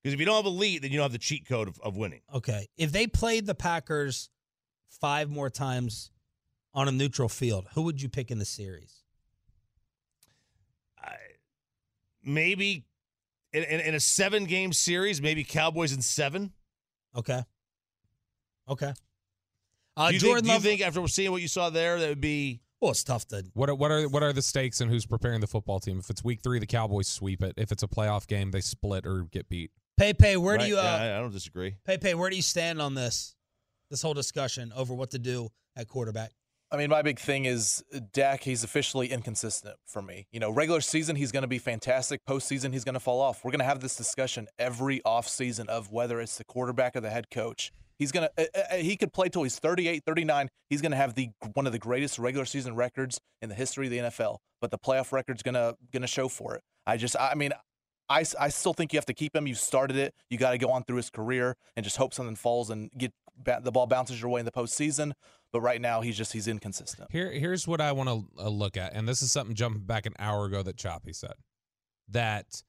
because 0.01 0.13
if 0.13 0.19
you 0.19 0.25
don't 0.25 0.37
have 0.37 0.45
elite, 0.45 0.81
then 0.81 0.91
you 0.91 0.97
don't 0.97 1.05
have 1.05 1.11
the 1.11 1.17
cheat 1.17 1.47
code 1.47 1.67
of, 1.67 1.79
of 1.81 1.97
winning. 1.97 2.21
Okay. 2.33 2.67
If 2.77 2.91
they 2.91 3.05
played 3.05 3.45
the 3.45 3.55
Packers 3.55 4.29
five 4.89 5.29
more 5.29 5.49
times 5.49 6.11
on 6.73 6.87
a 6.87 6.91
neutral 6.91 7.29
field, 7.29 7.67
who 7.73 7.83
would 7.83 8.01
you 8.01 8.09
pick 8.09 8.31
in 8.31 8.39
the 8.39 8.45
series? 8.45 9.03
I, 10.97 11.15
maybe 12.25 12.85
in, 13.53 13.63
in, 13.63 13.79
in 13.79 13.95
a 13.95 13.99
seven 13.99 14.45
game 14.45 14.73
series, 14.73 15.21
maybe 15.21 15.43
Cowboys 15.43 15.93
in 15.93 16.01
seven. 16.01 16.51
Okay. 17.15 17.41
Okay. 18.67 18.93
Uh, 19.97 20.09
do 20.09 20.15
you, 20.15 20.19
Jordan 20.19 20.43
think, 20.43 20.61
do 20.61 20.69
you 20.69 20.75
think 20.77 20.87
after 20.87 21.07
seeing 21.07 21.31
what 21.31 21.41
you 21.41 21.47
saw 21.47 21.69
there, 21.69 21.99
that 21.99 22.09
would 22.09 22.21
be 22.21 22.59
well, 22.81 22.91
it's 22.91 23.03
tough 23.03 23.25
to. 23.29 23.43
What 23.53 23.69
are, 23.69 23.75
what 23.75 23.91
are 23.91 24.07
what 24.09 24.21
are 24.21 24.33
the 24.33 24.41
stakes 24.41 24.81
and 24.81 24.91
who's 24.91 25.05
preparing 25.05 25.39
the 25.39 25.47
football 25.47 25.79
team? 25.79 25.99
If 25.99 26.09
it's 26.09 26.23
week 26.23 26.41
three, 26.43 26.59
the 26.59 26.67
Cowboys 26.67 27.07
sweep 27.07 27.41
it. 27.41 27.53
If 27.57 27.71
it's 27.71 27.83
a 27.83 27.87
playoff 27.87 28.27
game, 28.27 28.51
they 28.51 28.61
split 28.61 29.05
or 29.05 29.23
get 29.31 29.47
beat. 29.47 29.71
Pepe, 29.97 30.35
where 30.35 30.57
do 30.57 30.65
you 30.65 30.77
uh, 30.77 30.83
Yeah, 30.83 31.13
I, 31.13 31.17
I 31.17 31.21
don't 31.21 31.31
disagree. 31.31 31.77
Pepe, 31.85 32.13
where 32.15 32.29
do 32.29 32.35
you 32.35 32.41
stand 32.41 32.81
on 32.81 32.93
this? 32.93 33.35
This 33.89 34.01
whole 34.01 34.13
discussion 34.13 34.73
over 34.75 34.93
what 34.93 35.11
to 35.11 35.19
do 35.19 35.49
at 35.75 35.87
quarterback. 35.87 36.31
I 36.71 36.77
mean, 36.77 36.89
my 36.89 37.01
big 37.01 37.19
thing 37.19 37.45
is 37.45 37.83
uh, 37.93 37.99
Dak. 38.11 38.43
He's 38.43 38.63
officially 38.63 39.07
inconsistent 39.11 39.75
for 39.85 40.01
me. 40.01 40.27
You 40.31 40.39
know, 40.39 40.49
regular 40.49 40.81
season 40.81 41.15
he's 41.15 41.31
going 41.31 41.43
to 41.43 41.47
be 41.47 41.59
fantastic. 41.59 42.21
Postseason 42.27 42.73
he's 42.73 42.83
going 42.83 42.95
to 42.95 42.99
fall 42.99 43.21
off. 43.21 43.43
We're 43.43 43.51
going 43.51 43.59
to 43.59 43.65
have 43.65 43.81
this 43.81 43.95
discussion 43.95 44.47
every 44.57 44.99
offseason 45.05 45.67
of 45.67 45.91
whether 45.91 46.19
it's 46.19 46.37
the 46.37 46.43
quarterback 46.43 46.95
or 46.95 47.01
the 47.01 47.09
head 47.09 47.29
coach. 47.29 47.71
He's 47.97 48.11
going 48.11 48.27
to 48.27 48.43
uh, 48.43 48.47
uh, 48.57 48.73
uh, 48.73 48.77
he 48.77 48.97
could 48.97 49.13
play 49.13 49.29
till 49.29 49.43
he's 49.43 49.57
38, 49.59 50.03
39. 50.05 50.49
He's 50.69 50.81
going 50.81 50.91
to 50.91 50.97
have 50.97 51.13
the 51.13 51.29
one 51.53 51.65
of 51.65 51.71
the 51.71 51.79
greatest 51.79 52.19
regular 52.19 52.45
season 52.45 52.75
records 52.75 53.19
in 53.41 53.49
the 53.49 53.55
history 53.55 53.85
of 53.85 53.91
the 53.91 53.97
NFL. 53.99 54.37
But 54.59 54.71
the 54.71 54.79
playoff 54.79 55.11
record's 55.11 55.43
going 55.43 55.55
to 55.55 55.75
going 55.93 56.01
to 56.01 56.07
show 56.07 56.27
for 56.27 56.55
it. 56.55 56.61
I 56.87 56.97
just 56.97 57.15
I 57.19 57.35
mean, 57.35 57.51
I, 58.09 58.25
I 58.39 58.49
still 58.49 58.73
think 58.73 58.93
you 58.93 58.97
have 58.97 59.05
to 59.05 59.13
keep 59.13 59.35
him. 59.35 59.47
You 59.47 59.55
started 59.55 59.97
it. 59.97 60.13
You 60.29 60.37
got 60.37 60.51
to 60.51 60.57
go 60.57 60.69
on 60.71 60.83
through 60.83 60.97
his 60.97 61.09
career 61.09 61.55
and 61.75 61.83
just 61.83 61.97
hope 61.97 62.13
something 62.13 62.35
falls 62.35 62.69
and 62.69 62.91
get 62.97 63.13
the 63.43 63.71
ball 63.71 63.87
bounces 63.87 64.21
your 64.21 64.29
way 64.29 64.39
in 64.39 64.45
the 64.45 64.51
postseason. 64.51 65.11
But 65.55 65.61
right 65.61 65.79
now, 65.79 66.01
he's 66.01 66.17
just 66.17 66.33
he's 66.33 66.49
inconsistent. 66.49 67.09
Here, 67.13 67.31
here's 67.31 67.65
what 67.65 67.79
I 67.79 67.93
want 67.93 68.09
to 68.09 68.43
uh, 68.43 68.49
look 68.49 68.75
at, 68.75 68.93
and 68.93 69.07
this 69.07 69.21
is 69.21 69.31
something 69.31 69.55
jumping 69.55 69.83
back 69.83 70.05
an 70.05 70.11
hour 70.19 70.43
ago 70.47 70.61
that 70.63 70.75
Choppy 70.75 71.13
said 71.13 71.31
that 72.09 72.61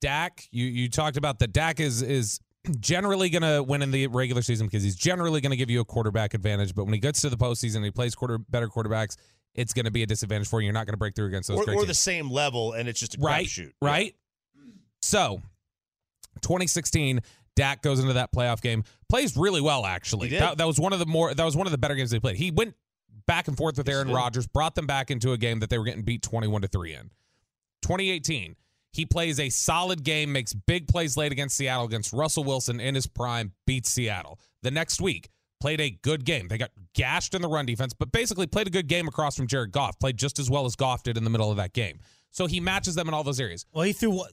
Dak. 0.00 0.48
You 0.50 0.66
you 0.66 0.88
talked 0.88 1.16
about 1.16 1.38
that 1.38 1.52
Dak 1.52 1.78
is 1.78 2.02
is 2.02 2.40
generally 2.80 3.30
going 3.30 3.44
to 3.44 3.62
win 3.62 3.80
in 3.80 3.92
the 3.92 4.08
regular 4.08 4.42
season 4.42 4.66
because 4.66 4.82
he's 4.82 4.96
generally 4.96 5.40
going 5.40 5.52
to 5.52 5.56
give 5.56 5.70
you 5.70 5.78
a 5.78 5.84
quarterback 5.84 6.34
advantage, 6.34 6.74
but 6.74 6.82
when 6.82 6.94
he 6.94 6.98
gets 6.98 7.20
to 7.20 7.30
the 7.30 7.36
postseason 7.36 7.76
and 7.76 7.84
he 7.84 7.92
plays 7.92 8.16
quarter 8.16 8.38
better 8.38 8.66
quarterbacks, 8.66 9.16
it's 9.54 9.72
going 9.72 9.84
to 9.84 9.92
be 9.92 10.02
a 10.02 10.06
disadvantage 10.06 10.48
for 10.48 10.60
you. 10.60 10.64
You're 10.64 10.74
not 10.74 10.86
going 10.86 10.94
to 10.94 10.98
break 10.98 11.14
through 11.14 11.26
against 11.26 11.46
those 11.48 11.58
Or, 11.60 11.64
great 11.64 11.74
or 11.74 11.82
teams. 11.82 11.86
the 11.90 11.94
same 11.94 12.28
level, 12.28 12.72
and 12.72 12.88
it's 12.88 12.98
just 12.98 13.14
a 13.14 13.20
right, 13.20 13.46
crapshoot. 13.46 13.70
right. 13.80 14.16
So, 15.00 15.40
2016, 16.42 17.20
Dak 17.56 17.82
goes 17.82 18.00
into 18.00 18.14
that 18.14 18.32
playoff 18.32 18.60
game, 18.60 18.84
plays 19.08 19.36
really 19.36 19.60
well. 19.60 19.84
Actually. 19.84 20.30
That, 20.30 20.58
that 20.58 20.66
was 20.66 20.78
one 20.78 20.92
of 20.92 20.98
the 20.98 21.06
more 21.06 21.32
that 21.32 21.44
was 21.44 21.56
one 21.56 21.66
of 21.66 21.70
the 21.70 21.78
better 21.78 21.94
games 21.94 22.10
they 22.10 22.20
played. 22.20 22.36
He 22.36 22.50
went 22.50 22.74
back 23.26 23.48
and 23.48 23.56
forth 23.56 23.78
with 23.78 23.88
Aaron. 23.88 24.10
Rodgers, 24.10 24.46
brought 24.46 24.74
them 24.74 24.86
back 24.86 25.10
into 25.10 25.32
a 25.32 25.38
game 25.38 25.60
that 25.60 25.70
they 25.70 25.78
were 25.78 25.84
getting 25.84 26.02
beat 26.02 26.22
21 26.22 26.62
to 26.62 26.68
three 26.68 26.94
in. 26.94 27.10
2018, 27.82 28.56
he 28.92 29.06
plays 29.06 29.38
a 29.38 29.48
solid 29.48 30.02
game, 30.02 30.32
makes 30.32 30.52
big 30.52 30.88
plays 30.88 31.16
late 31.16 31.32
against 31.32 31.56
Seattle 31.56 31.86
against 31.86 32.12
Russell 32.12 32.44
Wilson 32.44 32.80
in 32.80 32.94
his 32.94 33.06
prime, 33.06 33.52
beats 33.66 33.90
Seattle. 33.90 34.40
The 34.62 34.70
next 34.70 35.00
week, 35.00 35.30
played 35.60 35.80
a 35.80 35.90
good 35.90 36.24
game. 36.24 36.48
They 36.48 36.58
got 36.58 36.70
gashed 36.94 37.34
in 37.34 37.42
the 37.42 37.48
run 37.48 37.66
defense, 37.66 37.92
but 37.94 38.10
basically 38.10 38.46
played 38.46 38.66
a 38.66 38.70
good 38.70 38.88
game 38.88 39.06
across 39.06 39.36
from 39.36 39.46
Jared 39.46 39.72
Goff. 39.72 39.98
Played 39.98 40.16
just 40.16 40.38
as 40.38 40.50
well 40.50 40.66
as 40.66 40.74
Goff 40.74 41.02
did 41.02 41.16
in 41.16 41.24
the 41.24 41.30
middle 41.30 41.50
of 41.50 41.56
that 41.58 41.72
game. 41.72 42.00
So 42.32 42.46
he 42.46 42.60
matches 42.60 42.94
them 42.94 43.08
in 43.08 43.14
all 43.14 43.24
those 43.24 43.40
areas. 43.40 43.66
Well, 43.72 43.84
he 43.84 43.92
threw 43.92 44.10
what? 44.10 44.32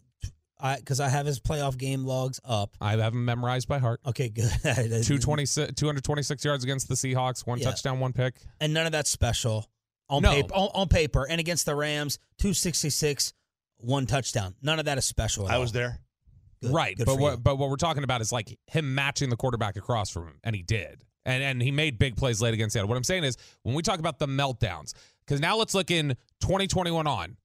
I 0.60 0.78
because 0.78 1.00
I 1.00 1.10
have 1.10 1.26
his 1.26 1.40
playoff 1.40 1.78
game 1.78 2.04
logs 2.06 2.40
up. 2.44 2.76
I 2.82 2.92
have 2.92 3.14
them 3.14 3.26
memorized 3.26 3.68
by 3.68 3.78
heart. 3.80 4.00
Okay, 4.06 4.30
good. 4.30 4.50
226, 4.64 5.74
226 5.76 6.46
yards 6.46 6.64
against 6.64 6.88
the 6.88 6.96
Seahawks, 6.96 7.46
one 7.46 7.60
Yeah. 7.60 7.66
touchdown, 7.70 8.00
one 8.00 8.14
pick. 8.14 8.36
and 8.60 8.74
none 8.74 8.86
of 8.86 8.92
that's 8.92 9.10
special 9.10 9.70
on 10.10 10.24
No. 10.24 10.32
paper. 10.32 10.54
On, 10.56 10.70
on 10.74 10.88
paper, 10.88 11.28
and 11.30 11.40
against 11.40 11.66
the 11.66 11.76
Rams, 11.76 12.18
two 12.38 12.54
sixty 12.54 12.90
six, 12.90 13.34
one 13.78 14.06
touchdown. 14.08 14.56
None 14.62 14.80
of 14.80 14.86
that 14.86 14.98
is 14.98 15.06
special. 15.06 15.46
At 15.48 15.52
I 15.52 15.56
all. 15.56 15.62
was 15.62 15.72
there. 15.74 16.00
Good. 16.62 16.72
right. 16.74 16.98
Good 16.98 17.06
but 17.06 17.14
for 17.16 17.20
what 17.22 17.32
you. 17.34 17.38
but 17.38 17.58
what 17.58 17.70
we're 17.70 17.76
talking 17.76 18.04
about 18.04 18.22
is 18.22 18.32
like 18.32 18.58
him 18.68 18.96
matching 18.96 19.30
the 19.30 19.38
quarterback 19.38 19.76
across 19.76 20.10
from 20.10 20.24
him, 20.28 20.40
and 20.44 20.56
he 20.56 20.64
did. 20.64 21.04
And 21.26 21.44
and 21.44 21.62
he 21.62 21.72
made 21.72 22.00
big 22.00 22.16
plays 22.16 22.42
late 22.42 22.54
against 22.56 22.74
Seattle. 22.74 22.88
What 22.90 22.98
I'm 22.98 23.04
saying 23.04 23.26
is 23.26 23.38
when 23.64 23.76
we 23.76 23.84
talk 23.84 24.00
about 24.00 24.18
the 24.18 24.28
meltdowns, 24.28 24.94
because 25.26 25.40
now 25.42 25.58
let's 25.58 25.76
look 25.76 25.92
in 25.92 26.16
2021 26.42 27.06
on. 27.06 27.38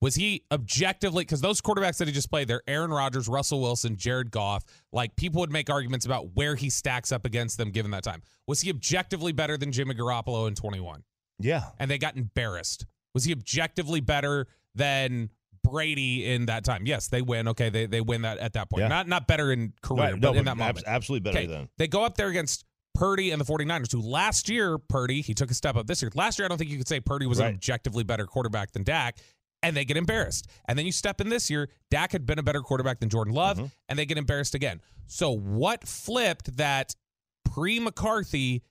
Was 0.00 0.14
he 0.14 0.44
objectively 0.50 1.24
because 1.24 1.40
those 1.42 1.60
quarterbacks 1.60 1.98
that 1.98 2.08
he 2.08 2.14
just 2.14 2.30
played, 2.30 2.48
they're 2.48 2.62
Aaron 2.66 2.90
Rodgers, 2.90 3.28
Russell 3.28 3.60
Wilson, 3.60 3.96
Jared 3.96 4.30
Goff. 4.30 4.64
Like 4.92 5.14
people 5.16 5.40
would 5.40 5.52
make 5.52 5.68
arguments 5.68 6.06
about 6.06 6.34
where 6.34 6.54
he 6.54 6.70
stacks 6.70 7.12
up 7.12 7.26
against 7.26 7.58
them 7.58 7.70
given 7.70 7.90
that 7.90 8.02
time. 8.02 8.22
Was 8.46 8.62
he 8.62 8.70
objectively 8.70 9.32
better 9.32 9.56
than 9.58 9.72
Jimmy 9.72 9.94
Garoppolo 9.94 10.48
in 10.48 10.54
21? 10.54 11.02
Yeah. 11.38 11.64
and 11.78 11.90
they 11.90 11.98
got 11.98 12.16
embarrassed. 12.16 12.86
Was 13.14 13.24
he 13.24 13.32
objectively 13.32 14.00
better 14.00 14.46
than 14.74 15.30
Brady 15.62 16.32
in 16.32 16.46
that 16.46 16.64
time? 16.64 16.86
Yes, 16.86 17.08
they 17.08 17.22
win. 17.22 17.48
Okay, 17.48 17.68
they 17.68 17.86
they 17.86 18.00
win 18.00 18.22
that 18.22 18.38
at 18.38 18.54
that 18.54 18.70
point. 18.70 18.82
Yeah. 18.82 18.88
Not 18.88 19.08
not 19.08 19.26
better 19.26 19.52
in 19.52 19.72
career, 19.82 20.12
Right, 20.12 20.20
but 20.20 20.32
no, 20.32 20.38
in 20.38 20.44
that 20.46 20.56
moment. 20.56 20.84
absolutely 20.86 21.24
better 21.30 21.38
okay, 21.38 21.46
than. 21.46 21.68
They 21.76 21.88
go 21.88 22.04
up 22.04 22.16
there 22.16 22.28
against 22.28 22.64
Purdy 22.94 23.30
and 23.30 23.40
the 23.40 23.44
49ers, 23.44 23.92
who 23.92 24.00
last 24.00 24.48
year, 24.48 24.76
Purdy, 24.78 25.20
he 25.22 25.32
took 25.32 25.50
a 25.50 25.54
step 25.54 25.76
up 25.76 25.86
this 25.86 26.02
year. 26.02 26.10
Last 26.14 26.38
year, 26.38 26.46
I 26.46 26.48
don't 26.48 26.58
think 26.58 26.70
you 26.70 26.78
could 26.78 26.88
say 26.88 27.00
Purdy 27.00 27.26
was 27.26 27.38
an 27.38 27.46
objectively 27.46 28.04
better 28.04 28.26
quarterback 28.26 28.72
than 28.72 28.82
Dak. 28.82 29.18
And 29.62 29.76
they 29.76 29.84
get 29.84 29.96
embarrassed. 29.96 30.46
And 30.66 30.78
then 30.78 30.86
you 30.86 30.92
step 30.92 31.20
in 31.20 31.28
this 31.28 31.50
year, 31.50 31.68
Dak 31.90 32.12
had 32.12 32.24
been 32.24 32.38
a 32.38 32.42
better 32.42 32.62
quarterback 32.62 33.00
than 33.00 33.08
Jordan 33.10 33.34
Love, 33.34 33.58
Mm-hmm. 33.58 33.66
and 33.88 33.98
they 33.98 34.06
get 34.06 34.16
embarrassed 34.18 34.54
again. 34.54 34.80
So, 35.06 35.30
what 35.32 35.86
flipped 35.86 36.56
that 36.56 36.94
pre 37.44 37.78
McCarthy 37.80 38.62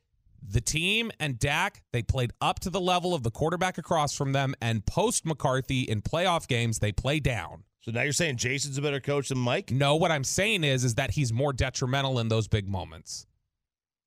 the 0.41 0.61
team 0.61 1.11
and 1.19 1.37
Dak, 1.37 1.83
they 1.91 2.01
played 2.01 2.31
up 2.39 2.59
to 2.61 2.69
the 2.69 2.79
level 2.79 3.13
of 3.13 3.23
the 3.23 3.29
quarterback 3.31 3.77
across 3.77 4.15
from 4.15 4.31
them, 4.31 4.55
and 4.61 4.85
post 4.85 5.25
McCarthy 5.25 5.81
in 5.81 6.01
playoff 6.01 6.47
games, 6.47 6.79
they 6.79 6.93
play 6.93 7.19
down. 7.19 7.65
So 7.81 7.91
now 7.91 8.03
you're 8.03 8.13
saying 8.13 8.37
Jason's 8.37 8.77
a 8.77 8.81
better 8.81 9.01
coach 9.01 9.29
than 9.29 9.37
Mike? 9.37 9.69
No, 9.69 9.97
what 9.97 10.11
I'm 10.11 10.23
saying 10.23 10.63
is, 10.63 10.83
is 10.85 10.95
that 10.95 11.11
he's 11.11 11.33
more 11.33 11.51
detrimental 11.51 12.19
in 12.19 12.29
those 12.29 12.47
big 12.47 12.69
moments. 12.69 13.25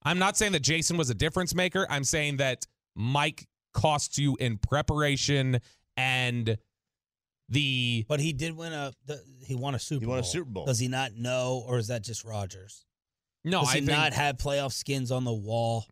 I'm 0.04 0.18
not 0.18 0.36
saying 0.38 0.52
that 0.52 0.62
Jason 0.62 0.96
was 0.96 1.10
a 1.10 1.14
difference 1.14 1.54
maker. 1.54 1.86
I'm 1.90 2.04
saying 2.04 2.38
that 2.38 2.66
Mike 2.94 3.46
costs 3.74 4.18
you 4.18 4.36
in 4.40 4.56
preparation 4.58 5.60
and 5.96 6.56
the 7.52 8.04
But 8.08 8.20
he 8.20 8.32
did 8.32 8.56
win 8.56 8.72
a. 8.72 8.92
The, 9.06 9.22
he 9.46 9.54
won 9.54 9.74
a 9.74 9.78
Super. 9.78 10.00
He 10.00 10.06
Bowl. 10.06 10.14
won 10.14 10.20
a 10.20 10.24
Super 10.24 10.50
Bowl. 10.50 10.66
Does 10.66 10.78
he 10.78 10.88
not 10.88 11.12
know, 11.14 11.64
or 11.66 11.78
is 11.78 11.88
that 11.88 12.02
just 12.02 12.24
Rodgers? 12.24 12.84
no. 13.44 13.60
Does 13.60 13.68
I 13.70 13.72
he 13.74 13.78
think 13.80 13.90
not 13.98 14.12
have 14.12 14.36
playoff 14.38 14.72
skins 14.72 15.10
on 15.10 15.24
the 15.24 15.32
wall? 15.32 15.84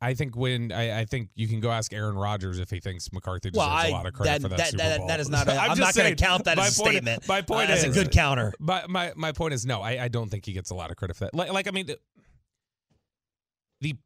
I 0.00 0.14
think 0.14 0.36
when 0.36 0.70
I, 0.70 1.00
I 1.00 1.04
think 1.06 1.30
you 1.34 1.48
can 1.48 1.58
go 1.60 1.70
ask 1.72 1.92
Aaron 1.92 2.14
Rodgers 2.16 2.60
if 2.60 2.70
he 2.70 2.78
thinks 2.78 3.12
McCarthy 3.12 3.50
deserves 3.50 3.66
Well, 3.66 3.68
I- 3.76 3.86
a 3.88 3.90
lot 3.90 4.06
of 4.06 4.12
credit 4.12 4.30
that- 4.30 4.42
for 4.42 4.48
that, 4.50 4.56
that- 4.58 4.66
Super 4.68 4.82
that- 4.84 4.98
Bowl. 4.98 5.08
that 5.08 5.18
is 5.20 5.28
not 5.28 5.48
a- 5.48 5.52
I'm 5.56 5.76
just 5.76 5.80
not 5.80 5.94
gonna 6.04 6.14
count 6.14 6.44
that 6.44 6.56
my 6.56 6.66
as 6.66 6.78
a 6.78 6.82
point- 6.82 6.92
statement. 6.94 7.26
My 7.28 7.42
point 7.42 7.70
is 7.70 7.82
that's 7.82 7.96
a 7.96 8.00
good 8.04 8.12
counter. 8.12 8.52
My 8.60 8.84
my 8.88 9.12
my 9.16 9.32
point 9.32 9.54
is 9.54 9.66
no, 9.66 9.80
I, 9.82 10.04
I 10.04 10.08
don't 10.08 10.28
think 10.30 10.46
he 10.46 10.52
gets 10.52 10.70
a 10.70 10.74
lot 10.74 10.90
of 10.90 10.96
credit 10.96 11.16
for 11.16 11.24
that. 11.24 11.34
Like, 11.34 11.52
like 11.52 11.66
I 11.68 11.72
mean, 11.72 11.86
the 13.80 13.96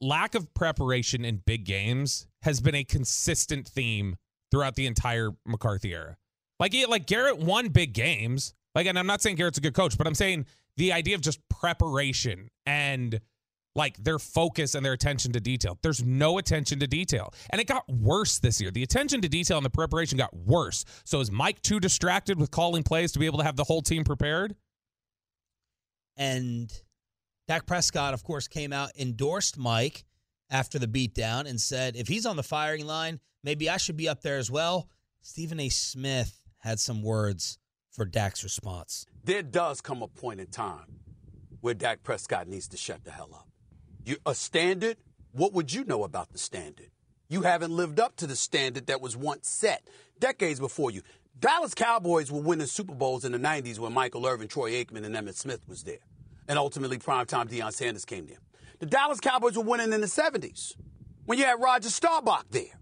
lack 0.00 0.34
of 0.34 0.52
preparation 0.54 1.24
in 1.24 1.38
big 1.46 1.64
games 1.64 2.26
has 2.42 2.60
been 2.60 2.74
a 2.74 2.84
consistent 2.84 3.66
theme 3.66 4.16
throughout 4.50 4.74
the 4.74 4.86
entire 4.86 5.30
McCarthy 5.46 5.92
era. 5.94 6.16
Like 6.58 6.74
like 6.88 7.06
Garrett 7.06 7.38
won 7.38 7.68
big 7.68 7.92
games. 7.92 8.54
Like, 8.74 8.86
and 8.86 8.98
I'm 8.98 9.06
not 9.06 9.22
saying 9.22 9.36
Garrett's 9.36 9.58
a 9.58 9.62
good 9.62 9.74
coach, 9.74 9.96
but 9.96 10.06
I'm 10.06 10.14
saying 10.14 10.46
the 10.76 10.92
idea 10.92 11.14
of 11.14 11.22
just 11.22 11.40
preparation 11.48 12.48
and 12.66 13.20
like 13.74 13.96
their 14.02 14.18
focus 14.18 14.74
and 14.74 14.84
their 14.84 14.94
attention 14.94 15.32
to 15.32 15.40
detail. 15.40 15.78
There's 15.82 16.02
no 16.02 16.38
attention 16.38 16.80
to 16.80 16.86
detail. 16.86 17.32
And 17.50 17.60
it 17.60 17.66
got 17.66 17.88
worse 17.88 18.38
this 18.38 18.60
year. 18.60 18.70
The 18.70 18.82
attention 18.82 19.20
to 19.20 19.28
detail 19.28 19.58
and 19.58 19.66
the 19.66 19.70
preparation 19.70 20.16
got 20.16 20.34
worse. 20.34 20.84
So 21.04 21.20
is 21.20 21.30
Mike 21.30 21.60
too 21.62 21.78
distracted 21.78 22.38
with 22.38 22.50
calling 22.50 22.82
plays 22.82 23.12
to 23.12 23.18
be 23.18 23.26
able 23.26 23.38
to 23.38 23.44
have 23.44 23.56
the 23.56 23.64
whole 23.64 23.82
team 23.82 24.02
prepared? 24.04 24.56
And 26.16 26.72
Dak 27.48 27.66
Prescott, 27.66 28.14
of 28.14 28.24
course, 28.24 28.48
came 28.48 28.72
out, 28.72 28.90
endorsed 28.98 29.58
Mike 29.58 30.04
after 30.50 30.78
the 30.78 30.86
beatdown, 30.86 31.46
and 31.46 31.60
said, 31.60 31.96
if 31.96 32.08
he's 32.08 32.24
on 32.24 32.36
the 32.36 32.42
firing 32.42 32.86
line, 32.86 33.20
maybe 33.44 33.68
I 33.68 33.76
should 33.76 33.96
be 33.96 34.08
up 34.08 34.22
there 34.22 34.38
as 34.38 34.50
well. 34.50 34.88
Stephen 35.20 35.60
A. 35.60 35.68
Smith 35.68 36.45
had 36.66 36.80
some 36.80 37.00
words 37.00 37.58
for 37.92 38.04
Dak's 38.04 38.42
response. 38.42 39.06
there 39.22 39.42
does 39.42 39.80
come 39.80 40.02
a 40.02 40.08
point 40.08 40.40
in 40.40 40.48
time 40.48 40.98
where 41.60 41.74
Dak 41.74 42.02
Prescott 42.02 42.48
needs 42.48 42.66
to 42.68 42.76
shut 42.76 43.04
the 43.04 43.12
hell 43.12 43.30
up. 43.32 43.46
You 44.04 44.16
a 44.26 44.34
standard? 44.34 44.96
What 45.30 45.52
would 45.52 45.72
you 45.72 45.84
know 45.84 46.02
about 46.02 46.32
the 46.32 46.38
standard? 46.38 46.90
You 47.28 47.42
haven't 47.42 47.70
lived 47.70 48.00
up 48.00 48.16
to 48.16 48.26
the 48.26 48.34
standard 48.34 48.88
that 48.88 49.00
was 49.00 49.16
once 49.16 49.48
set 49.48 49.86
decades 50.18 50.58
before 50.58 50.90
you. 50.90 51.02
Dallas 51.38 51.72
Cowboys 51.72 52.32
were 52.32 52.40
winning 52.40 52.66
Super 52.66 52.94
Bowls 52.94 53.24
in 53.24 53.30
the 53.30 53.38
90s 53.38 53.78
when 53.78 53.92
Michael 53.92 54.26
Irvin, 54.26 54.48
Troy 54.48 54.72
Aikman, 54.72 55.04
and 55.04 55.14
Emmitt 55.14 55.36
Smith 55.36 55.60
was 55.68 55.84
there. 55.84 55.98
And 56.48 56.58
ultimately, 56.58 56.98
primetime 56.98 57.48
Deion 57.48 57.72
Sanders 57.72 58.04
came 58.04 58.26
there. 58.26 58.38
The 58.80 58.86
Dallas 58.86 59.20
Cowboys 59.20 59.56
were 59.56 59.62
winning 59.62 59.92
in 59.92 60.00
the 60.00 60.08
70s 60.08 60.74
when 61.26 61.38
you 61.38 61.44
had 61.44 61.60
Roger 61.60 61.90
Staubach 61.90 62.46
there. 62.50 62.78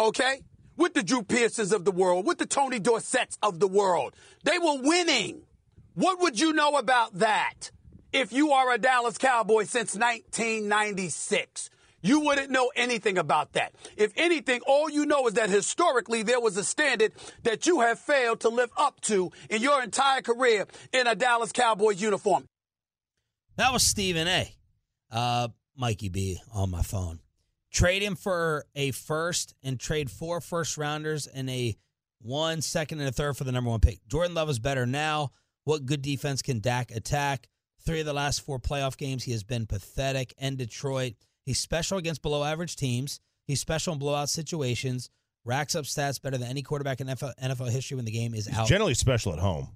Okay? 0.00 0.40
With 0.78 0.94
the 0.94 1.02
Drew 1.02 1.22
Pearsons 1.22 1.72
of 1.72 1.84
the 1.84 1.90
world, 1.90 2.24
with 2.24 2.38
the 2.38 2.46
Tony 2.46 2.78
Dorsetts 2.78 3.36
of 3.42 3.58
the 3.58 3.66
world. 3.68 4.14
They 4.44 4.58
were 4.58 4.80
winning. 4.80 5.42
What 5.94 6.20
would 6.20 6.38
you 6.38 6.52
know 6.52 6.76
about 6.76 7.18
that 7.18 7.72
if 8.12 8.32
you 8.32 8.52
are 8.52 8.72
a 8.72 8.78
Dallas 8.78 9.18
Cowboy 9.18 9.64
since 9.64 9.96
1996? 9.96 11.68
You 12.00 12.20
wouldn't 12.20 12.50
know 12.50 12.70
anything 12.76 13.18
about 13.18 13.54
that. 13.54 13.74
If 13.96 14.12
anything, 14.16 14.60
all 14.68 14.88
you 14.88 15.04
know 15.04 15.26
is 15.26 15.34
that 15.34 15.50
historically 15.50 16.22
there 16.22 16.40
was 16.40 16.56
a 16.56 16.62
standard 16.62 17.12
that 17.42 17.66
you 17.66 17.80
have 17.80 17.98
failed 17.98 18.38
to 18.40 18.48
live 18.48 18.70
up 18.76 19.00
to 19.02 19.32
in 19.50 19.60
your 19.60 19.82
entire 19.82 20.22
career 20.22 20.66
in 20.92 21.08
a 21.08 21.16
Dallas 21.16 21.50
Cowboys 21.50 22.00
uniform. 22.00 22.46
That 23.56 23.72
was 23.72 23.84
Stephen 23.84 24.28
A. 24.28 24.54
Uh, 25.10 25.48
Mikey 25.76 26.08
B 26.08 26.38
on 26.54 26.70
my 26.70 26.82
phone. 26.82 27.18
Trade 27.70 28.02
him 28.02 28.16
for 28.16 28.64
a 28.74 28.90
first 28.92 29.54
and 29.62 29.78
trade 29.78 30.10
four 30.10 30.40
first 30.40 30.78
rounders 30.78 31.26
and 31.26 31.48
a 31.50 31.76
one 32.20 32.62
second 32.62 33.00
and 33.00 33.08
a 33.08 33.12
third 33.12 33.36
for 33.36 33.44
the 33.44 33.52
number 33.52 33.70
one 33.70 33.80
pick. 33.80 34.00
Jordan 34.08 34.34
Love 34.34 34.48
is 34.50 34.58
better 34.58 34.86
now. 34.86 35.30
What 35.64 35.84
good 35.86 36.02
defense 36.02 36.40
can 36.42 36.60
Dak 36.60 36.90
attack? 36.90 37.48
Three 37.84 38.00
of 38.00 38.06
the 38.06 38.12
last 38.14 38.40
four 38.40 38.58
playoff 38.58 38.96
games, 38.96 39.24
he 39.24 39.32
has 39.32 39.44
been 39.44 39.66
pathetic. 39.66 40.32
And 40.38 40.56
Detroit, 40.58 41.14
he's 41.44 41.60
special 41.60 41.98
against 41.98 42.22
below 42.22 42.42
average 42.42 42.76
teams. 42.76 43.20
He's 43.46 43.60
special 43.60 43.92
in 43.92 43.98
blowout 43.98 44.28
situations. 44.30 45.10
Racks 45.44 45.74
up 45.74 45.84
stats 45.84 46.20
better 46.20 46.36
than 46.36 46.48
any 46.48 46.62
quarterback 46.62 47.00
in 47.00 47.06
NFL, 47.06 47.32
NFL 47.42 47.70
history 47.70 47.96
when 47.96 48.04
the 48.04 48.10
game 48.10 48.34
is 48.34 48.46
He's 48.46 48.56
out. 48.58 48.66
generally 48.66 48.94
special 48.94 49.32
at 49.32 49.38
home. 49.38 49.68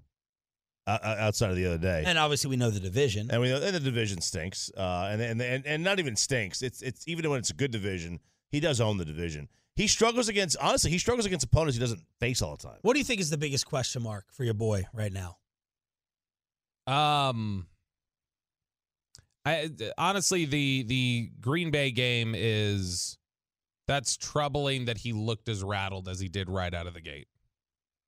Uh, 0.85 0.99
outside 1.21 1.49
of 1.49 1.55
the 1.55 1.65
other 1.65 1.79
day, 1.79 2.03
and 2.05 2.19
obviously, 2.19 2.51
we 2.51 2.57
know 2.57 2.69
the 2.69 2.81
division. 2.81 3.31
and 3.31 3.41
we 3.41 3.49
know 3.49 3.63
and 3.63 3.73
the 3.75 3.79
division 3.79 4.21
stinks, 4.21 4.69
uh, 4.77 5.11
and, 5.13 5.23
and 5.23 5.41
and 5.41 5.65
and 5.65 5.85
not 5.85 6.01
even 6.01 6.17
stinks. 6.17 6.61
It's 6.61 6.83
it's 6.83 7.07
even 7.07 7.31
when 7.31 7.39
it's 7.39 7.51
a 7.51 7.55
good 7.55 7.71
division, 7.71 8.19
he 8.51 8.59
does 8.59 8.81
own 8.81 8.97
the 8.97 9.05
division. 9.05 9.49
He 9.77 9.87
struggles 9.87 10.29
against 10.29 10.57
honestly, 10.61 10.91
he 10.91 10.99
struggles 10.99 11.25
against 11.25 11.47
opponents 11.47 11.77
he 11.77 11.81
doesn't 11.81 12.03
face 12.19 12.43
all 12.43 12.57
the 12.57 12.67
time. 12.67 12.79
What 12.83 12.95
do 12.95 12.99
you 12.99 13.05
think 13.05 13.21
is 13.21 13.31
the 13.31 13.39
biggest 13.39 13.65
question 13.65 14.03
mark 14.03 14.25
for 14.33 14.43
your 14.43 14.55
boy 14.55 14.85
right 14.93 15.13
now? 15.13 15.37
Um, 16.89 17.69
I 19.45 19.71
honestly 19.97 20.45
the 20.45 20.83
the 20.83 21.31
Green 21.41 21.71
Bay 21.71 21.91
game 21.91 22.35
is 22.37 23.19
that's 23.87 24.17
troubling 24.17 24.87
that 24.87 24.99
he 24.99 25.13
looked 25.13 25.49
as 25.49 25.63
rattled 25.63 26.09
as 26.09 26.21
he 26.21 26.29
did 26.29 26.49
right 26.49 26.73
out 26.75 26.87
of 26.87 26.95
the 26.95 27.01
gate 27.01 27.29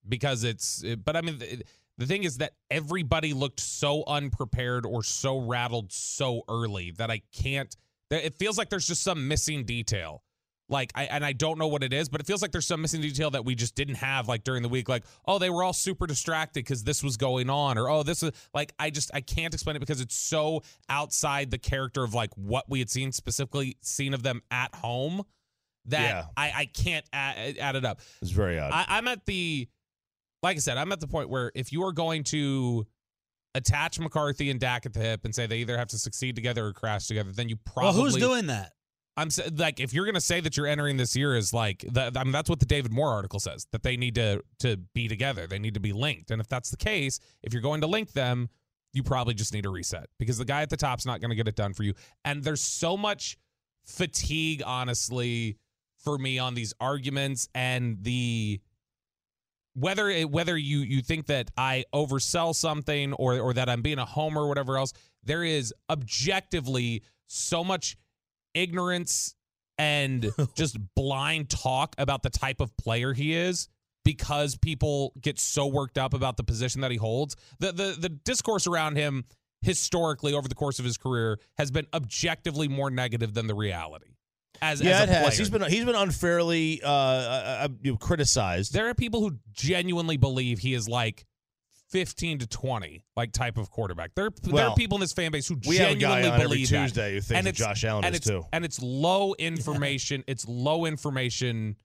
because 0.09 0.45
it's 0.45 0.85
but 1.05 1.17
I 1.17 1.21
mean 1.21 1.39
the, 1.39 1.63
the 1.99 2.07
thing 2.07 2.25
is 2.25 2.39
that 2.39 2.53
everybody 2.71 3.33
looked 3.33 3.61
so 3.61 4.05
unprepared 4.07 4.87
or 4.87 5.03
so 5.03 5.39
rattled 5.39 5.93
so 5.93 6.43
early 6.49 6.93
that 6.93 7.11
I 7.11 7.23
can't 7.33 7.75
it 8.11 8.35
feels 8.35 8.59
like 8.59 8.69
there's 8.69 8.87
just 8.87 9.03
some 9.03 9.27
missing 9.29 9.65
detail 9.65 10.23
like 10.69 10.93
I 10.95 11.05
and 11.05 11.25
I 11.25 11.33
don't 11.33 11.59
know 11.59 11.69
what 11.69 11.83
it 11.83 11.93
is, 11.93 12.09
but 12.09 12.21
it 12.21 12.27
feels 12.27 12.41
like 12.41 12.51
there's 12.51 12.67
some 12.67 12.81
missing 12.81 13.01
detail 13.01 13.31
that 13.31 13.45
we 13.45 13.55
just 13.55 13.75
didn't 13.75 13.97
have 13.97 14.29
like 14.29 14.45
during 14.45 14.63
the 14.63 14.69
week. 14.69 14.89
Like, 14.89 15.05
oh, 15.27 15.39
they 15.39 15.51
were 15.51 15.63
all 15.63 15.75
super 15.75 16.07
distracted 16.07 16.65
because 16.65 16.85
this 16.85 17.03
was 17.03 17.17
going 17.17 17.51
on, 17.51 17.77
or 17.77 17.91
oh, 17.91 18.03
this 18.03 18.23
is 18.23 18.33
like 18.55 18.73
I 18.79 18.91
just 18.91 19.11
I 19.13 19.21
can't 19.21 19.53
explain 19.53 19.77
it 19.77 19.81
because 19.81 20.01
it's 20.01 20.17
so 20.17 20.63
outside 20.89 21.51
the 21.51 21.59
character 21.59 22.03
of 22.03 22.15
like 22.15 22.31
what 22.37 22.65
we 22.69 22.79
had 22.79 22.89
seen 22.89 23.13
specifically 23.13 23.77
seen 23.83 24.15
of 24.15 24.23
them 24.23 24.41
at 24.51 24.75
home 24.75 25.25
that 25.87 26.01
Yeah. 26.01 26.25
I 26.37 26.53
I 26.57 26.65
can't 26.67 27.05
add, 27.13 27.59
add 27.59 27.77
it 27.77 27.85
up. 27.85 28.01
It's 28.23 28.31
very 28.31 28.59
odd. 28.59 28.73
I, 28.73 28.87
I'm 28.89 29.07
at 29.09 29.27
the 29.27 29.69
like 30.45 30.57
I 30.57 30.61
said, 30.61 30.77
I'm 30.77 30.93
at 30.93 31.01
the 31.01 31.09
point 31.09 31.29
where 31.29 31.51
if 31.55 31.73
you 31.73 31.83
are 31.85 31.93
going 31.93 32.23
to 32.25 32.87
attach 33.55 33.99
McCarthy 33.99 34.51
and 34.51 34.61
Dak 34.61 34.87
at 34.87 34.93
the 34.93 35.01
hip 35.01 35.25
and 35.25 35.35
say 35.35 35.47
they 35.47 35.59
either 35.59 35.79
have 35.79 35.89
to 35.89 35.99
succeed 35.99 36.37
together 36.37 36.67
or 36.67 36.73
crash 36.73 37.07
together, 37.07 37.33
then 37.33 37.49
you 37.49 37.57
probably 37.57 38.01
well, 38.01 38.11
who's 38.11 38.17
doing 38.17 38.47
that? 38.47 38.73
I'm 39.17 39.29
like, 39.57 39.79
if 39.79 39.95
you're 39.95 40.07
gonna 40.07 40.21
say 40.21 40.41
that 40.41 40.57
you're 40.57 40.67
entering 40.67 40.97
this 40.97 41.17
year 41.17 41.37
is 41.37 41.53
like, 41.53 41.85
the, 41.89 42.13
I 42.17 42.25
mean, 42.25 42.33
that's 42.33 42.51
what 42.51 42.59
the 42.59 42.67
David 42.67 42.93
Moore 42.93 43.11
article 43.11 43.39
says 43.39 43.67
that 43.73 43.83
they 43.83 43.97
need 43.97 44.17
to 44.17 44.43
to 44.59 44.77
be 44.93 45.09
together, 45.09 45.47
they 45.47 45.59
need 45.59 45.75
to 45.75 45.81
be 45.81 45.93
linked, 45.93 46.31
and 46.31 46.41
if 46.41 46.49
that's 46.49 46.71
the 46.71 46.77
case, 46.77 47.21
if 47.43 47.53
you're 47.53 47.63
going 47.63 47.81
to 47.83 47.87
link 47.87 48.13
them, 48.13 48.49
you 48.93 49.05
probably 49.05 49.35
just 49.35 49.55
need 49.55 49.67
a 49.67 49.71
reset 49.71 50.09
because 50.19 50.37
the 50.37 50.45
guy 50.45 50.63
at 50.63 50.71
the 50.71 50.77
top's 50.77 51.07
not 51.07 51.21
gonna 51.21 51.37
get 51.37 51.47
it 51.47 51.55
done 51.55 51.73
for 51.73 51.85
you, 51.85 51.95
and 52.25 52.43
there's 52.43 52.61
so 52.61 52.97
much 52.97 53.39
fatigue, 53.87 54.65
honestly, 54.67 55.59
for 55.99 56.19
me 56.19 56.41
on 56.41 56.55
these 56.55 56.75
arguments 56.81 57.49
and 57.55 58.03
the 58.03 58.61
whether 59.75 60.09
it, 60.09 60.31
whether 60.31 60.57
you 60.57 60.81
you 60.81 61.03
think 61.03 61.27
that 61.27 61.51
I 61.57 61.85
oversell 61.95 62.55
something 62.55 63.13
or 63.15 63.39
or 63.39 63.53
that 63.55 63.69
I'm 63.69 63.83
being 63.83 63.99
a 63.99 64.05
homer 64.05 64.43
or 64.43 64.49
whatever 64.49 64.79
else, 64.79 64.93
there 65.23 65.45
is 65.45 65.75
objectively 65.91 67.03
so 67.27 67.65
much 67.65 67.97
ignorance 68.55 69.35
and 69.79 70.31
just 70.57 70.79
blind 70.95 71.51
talk 71.51 71.95
about 71.99 72.23
the 72.23 72.31
type 72.31 72.61
of 72.61 72.77
player 72.77 73.13
he 73.13 73.35
is 73.35 73.69
because 74.05 74.57
people 74.57 75.13
get 75.21 75.41
so 75.41 75.67
worked 75.67 75.99
up 75.99 76.15
about 76.15 76.37
the 76.37 76.45
position 76.45 76.81
that 76.83 76.91
he 76.91 76.97
holds. 76.97 77.37
The 77.59 77.73
the 77.73 77.97
the 77.99 78.09
discourse 78.09 78.67
around 78.67 78.97
him 78.97 79.25
historically 79.63 80.35
over 80.35 80.47
the 80.47 80.55
course 80.55 80.79
of 80.79 80.85
his 80.85 80.99
career 80.99 81.39
has 81.57 81.71
been 81.71 81.87
objectively 81.95 82.69
more 82.69 82.91
negative 82.91 83.35
than 83.35 83.47
the 83.47 83.55
reality. 83.55 84.14
As, 84.65 84.81
yeah, 84.81 84.91
as 84.91 85.03
it 85.03 85.09
has. 85.11 85.19
player. 85.27 85.39
He's 85.39 85.51
been 85.51 85.63
he's 85.63 85.85
been 85.85 85.95
unfairly 85.95 86.83
uh, 86.83 86.89
uh, 86.89 87.69
uh, 87.87 87.97
criticized. 87.97 88.73
There 88.73 88.89
are 88.89 88.95
people 88.95 89.21
who 89.21 89.37
genuinely 89.53 90.17
believe 90.17 90.59
he 90.59 90.73
is 90.73 90.89
like 90.89 91.27
15 91.91 92.41
to 92.41 92.47
20, 92.47 93.05
like 93.17 93.33
type 93.33 93.59
of 93.59 93.71
quarterback. 93.71 94.15
There, 94.15 94.31
there 94.43 94.67
are 94.67 94.75
people 94.75 94.97
in 94.97 95.01
this 95.01 95.13
fan 95.13 95.31
base 95.31 95.47
who 95.47 95.57
we 95.67 95.77
have 95.77 95.91
a 95.91 95.95
genuinely 95.95 96.23
guy 96.23 96.29
on 96.29 96.41
every 96.41 96.57
believe 96.57 96.71
that. 96.71 96.83
Tuesday 96.83 97.15
who 97.15 97.21
thinks 97.21 97.39
And 97.39 97.47
that 97.47 97.55
Josh 97.55 97.85
Allen 97.85 98.05
and 98.05 98.15
is 98.15 98.23
too. 98.23 98.45
And 98.53 98.65
it's 98.65 98.83
low 98.83 99.35
information. 99.35 100.25
it's 100.27 100.49
low 100.49 100.87
information 100.87 101.77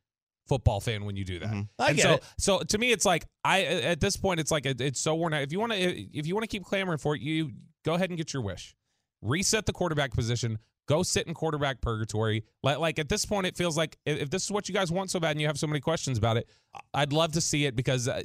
football 0.48 0.80
fan 0.80 1.06
when 1.06 1.16
you 1.16 1.26
do 1.26 1.40
that. 1.40 1.68
I 1.78 1.90
and 1.90 1.98
get 1.98 2.04
so, 2.04 2.14
it. 2.14 2.24
so 2.38 2.60
to 2.60 2.78
me, 2.78 2.92
it's 2.92 3.06
like 3.06 3.26
I 3.44 3.64
at 3.64 4.00
this 4.00 4.18
point, 4.18 4.40
it's 4.40 4.52
like 4.52 4.66
it's 4.66 5.00
so 5.00 5.16
worn 5.16 5.34
out. 5.34 5.44
If 5.44 5.52
you 5.52 5.60
want 5.60 5.74
to, 5.74 5.78
if 5.78 6.26
you 6.26 6.34
want 6.34 6.44
to 6.44 6.48
keep 6.48 6.64
clamoring 6.64 6.98
for 6.98 7.16
it, 7.16 7.22
you 7.22 7.52
go 7.86 7.94
ahead 7.94 8.10
and 8.10 8.18
get 8.18 8.34
your 8.34 8.42
wish. 8.42 8.76
Reset 9.22 9.66
the 9.66 9.74
quarterback 9.74 10.14
position. 10.14 10.58
Go 10.90 11.04
sit 11.04 11.28
in 11.28 11.36
quarterback 11.36 11.82
purgatory. 11.82 12.44
Like, 12.64 12.80
like 12.80 12.98
at 12.98 13.10
this 13.10 13.24
point, 13.24 13.46
it 13.46 13.56
feels 13.56 13.78
like 13.78 14.00
if, 14.08 14.20
if 14.24 14.30
this 14.32 14.44
is 14.44 14.52
what 14.52 14.68
you 14.68 14.74
guys 14.74 14.92
want 14.92 15.12
so 15.12 15.20
bad, 15.20 15.32
and 15.32 15.40
you 15.40 15.46
have 15.46 15.60
so 15.60 15.68
many 15.68 15.80
questions 15.80 16.18
about 16.18 16.38
it, 16.38 16.50
I'd 16.96 17.14
love 17.14 17.34
to 17.34 17.42
see 17.42 17.66
it 17.66 17.76
because, 17.76 18.08
uh, 18.08 18.24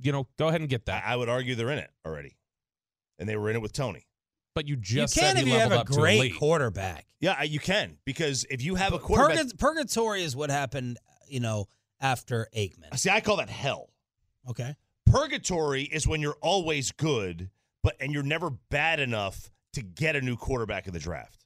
you 0.00 0.12
know, 0.12 0.28
go 0.38 0.46
ahead 0.46 0.60
and 0.60 0.70
get 0.70 0.86
that. 0.86 1.02
I 1.04 1.16
would 1.16 1.28
argue 1.28 1.56
they're 1.56 1.70
in 1.70 1.78
it 1.78 1.90
already, 2.06 2.36
and 3.18 3.28
they 3.28 3.36
were 3.36 3.50
in 3.50 3.56
it 3.56 3.58
with 3.62 3.72
Tony. 3.72 4.06
But 4.54 4.68
you 4.68 4.76
just 4.76 5.16
you 5.16 5.22
can 5.22 5.34
said 5.34 5.42
if 5.42 5.48
he 5.48 5.52
you 5.52 5.58
have 5.58 5.72
a 5.72 5.82
great 5.82 6.36
quarterback. 6.36 7.06
Yeah, 7.18 7.42
you 7.42 7.58
can 7.58 7.98
because 8.04 8.46
if 8.48 8.62
you 8.62 8.76
have 8.76 8.92
a 8.92 9.00
quarterback, 9.00 9.46
Purga- 9.46 9.58
purgatory 9.58 10.22
is 10.22 10.36
what 10.36 10.50
happened, 10.50 10.98
you 11.26 11.40
know, 11.40 11.66
after 12.00 12.46
Aikman. 12.56 12.96
see, 12.96 13.10
I 13.10 13.20
call 13.20 13.38
that 13.38 13.50
hell. 13.50 13.90
Okay. 14.48 14.76
Purgatory 15.06 15.82
is 15.82 16.06
when 16.06 16.20
you're 16.20 16.38
always 16.40 16.92
good, 16.92 17.50
but 17.82 17.96
and 17.98 18.12
you're 18.12 18.22
never 18.22 18.50
bad 18.50 19.00
enough 19.00 19.50
to 19.72 19.82
get 19.82 20.14
a 20.14 20.20
new 20.20 20.36
quarterback 20.36 20.86
in 20.86 20.92
the 20.92 21.00
draft. 21.00 21.37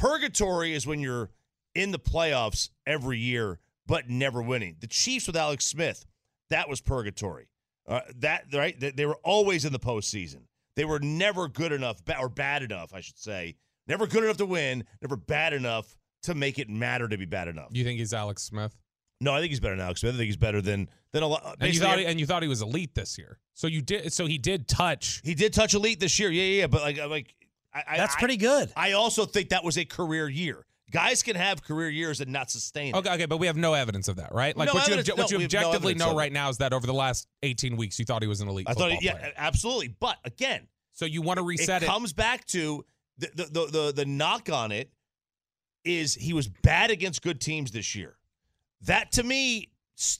Purgatory 0.00 0.72
is 0.72 0.86
when 0.86 0.98
you're 1.00 1.30
in 1.74 1.90
the 1.90 1.98
playoffs 1.98 2.70
every 2.86 3.18
year 3.18 3.60
but 3.86 4.08
never 4.08 4.40
winning. 4.40 4.76
The 4.80 4.86
Chiefs 4.86 5.26
with 5.26 5.36
Alex 5.36 5.64
Smith, 5.66 6.06
that 6.48 6.68
was 6.68 6.80
purgatory. 6.80 7.48
Uh, 7.86 8.00
that 8.20 8.44
right? 8.54 8.78
They, 8.78 8.92
they 8.92 9.04
were 9.04 9.18
always 9.24 9.64
in 9.64 9.72
the 9.72 9.78
postseason. 9.78 10.42
They 10.76 10.84
were 10.84 11.00
never 11.00 11.48
good 11.48 11.72
enough, 11.72 12.00
or 12.18 12.28
bad 12.28 12.62
enough, 12.62 12.94
I 12.94 13.00
should 13.00 13.18
say. 13.18 13.56
Never 13.88 14.06
good 14.06 14.24
enough 14.24 14.36
to 14.38 14.46
win. 14.46 14.84
Never 15.02 15.16
bad 15.16 15.52
enough 15.52 15.96
to 16.22 16.34
make 16.34 16.58
it 16.58 16.70
matter 16.70 17.08
to 17.08 17.18
be 17.18 17.26
bad 17.26 17.48
enough. 17.48 17.68
You 17.72 17.84
think 17.84 17.98
he's 17.98 18.14
Alex 18.14 18.42
Smith? 18.42 18.74
No, 19.20 19.34
I 19.34 19.40
think 19.40 19.50
he's 19.50 19.60
better 19.60 19.76
than 19.76 19.84
Alex 19.84 20.00
Smith. 20.00 20.14
I 20.14 20.18
think 20.18 20.26
he's 20.26 20.36
better 20.36 20.62
than 20.62 20.88
than 21.12 21.22
a 21.22 21.26
lot. 21.26 21.56
And 21.60 21.74
you 21.74 21.80
thought 21.80 21.98
he, 21.98 22.06
and 22.06 22.18
you 22.18 22.24
thought 22.24 22.42
he 22.42 22.48
was 22.48 22.62
elite 22.62 22.94
this 22.94 23.18
year. 23.18 23.38
So 23.52 23.66
you 23.66 23.82
did. 23.82 24.12
So 24.12 24.24
he 24.24 24.38
did 24.38 24.66
touch. 24.66 25.20
He 25.24 25.34
did 25.34 25.52
touch 25.52 25.74
elite 25.74 26.00
this 26.00 26.18
year. 26.18 26.30
Yeah, 26.30 26.44
yeah, 26.44 26.60
yeah. 26.60 26.66
But 26.68 26.82
like, 26.82 27.04
like 27.06 27.34
I, 27.74 27.82
I- 27.88 27.96
That's 27.96 28.16
I- 28.16 28.18
pretty 28.18 28.36
good. 28.36 28.70
I 28.76 28.92
also 28.92 29.24
think 29.26 29.50
that 29.50 29.64
was 29.64 29.78
a 29.78 29.84
career 29.84 30.28
year. 30.28 30.64
Guys 30.90 31.22
can 31.22 31.36
have 31.36 31.62
career 31.62 31.88
years 31.88 32.20
and 32.20 32.32
not 32.32 32.50
sustain. 32.50 32.88
it. 32.88 32.98
Okay, 32.98 33.12
okay, 33.14 33.26
but 33.26 33.36
we 33.36 33.46
have 33.46 33.56
no 33.56 33.74
evidence 33.74 34.08
of 34.08 34.16
that, 34.16 34.34
right? 34.34 34.56
Like 34.56 34.66
No 34.66 34.74
what 34.74 34.88
you 34.88 34.94
evidence- 34.94 35.08
obje- 35.14 35.18
what 35.18 35.30
you 35.30 35.36
we 35.38 35.44
have 35.44 35.52
no 35.52 35.58
objectively 35.60 35.94
know 35.94 36.06
of 36.06 36.12
it. 36.12 36.16
right 36.16 36.32
now 36.32 36.48
is 36.48 36.58
that 36.58 36.72
over 36.72 36.84
the 36.84 36.92
last 36.94 37.28
18 37.44 37.76
weeks, 37.76 37.96
you 38.00 38.04
thought 38.04 38.22
he 38.22 38.28
was 38.28 38.40
an 38.40 38.48
elite. 38.48 38.66
I 38.68 38.72
thought, 38.74 38.90
football 38.90 38.98
yeah, 39.00 39.12
player. 39.18 39.32
absolutely. 39.36 39.88
But 40.00 40.16
again, 40.24 40.66
So 40.92 41.04
you 41.04 41.22
want 41.22 41.38
to 41.38 41.44
reset 41.44 41.82
it 41.82 41.86
it? 41.86 41.88
comes 41.88 42.12
back 42.12 42.44
to 42.48 42.84
the, 43.18 43.30
the 43.34 43.44
the 43.44 43.66
the 43.70 43.92
the 43.98 44.04
knock 44.04 44.50
on 44.50 44.72
it 44.72 44.90
is 45.84 46.14
he 46.14 46.32
was 46.32 46.48
bad 46.48 46.90
against 46.90 47.22
good 47.22 47.40
teams 47.40 47.70
this 47.70 47.94
year. 47.94 48.16
That 48.82 49.12
to 49.12 49.22
me, 49.22 49.69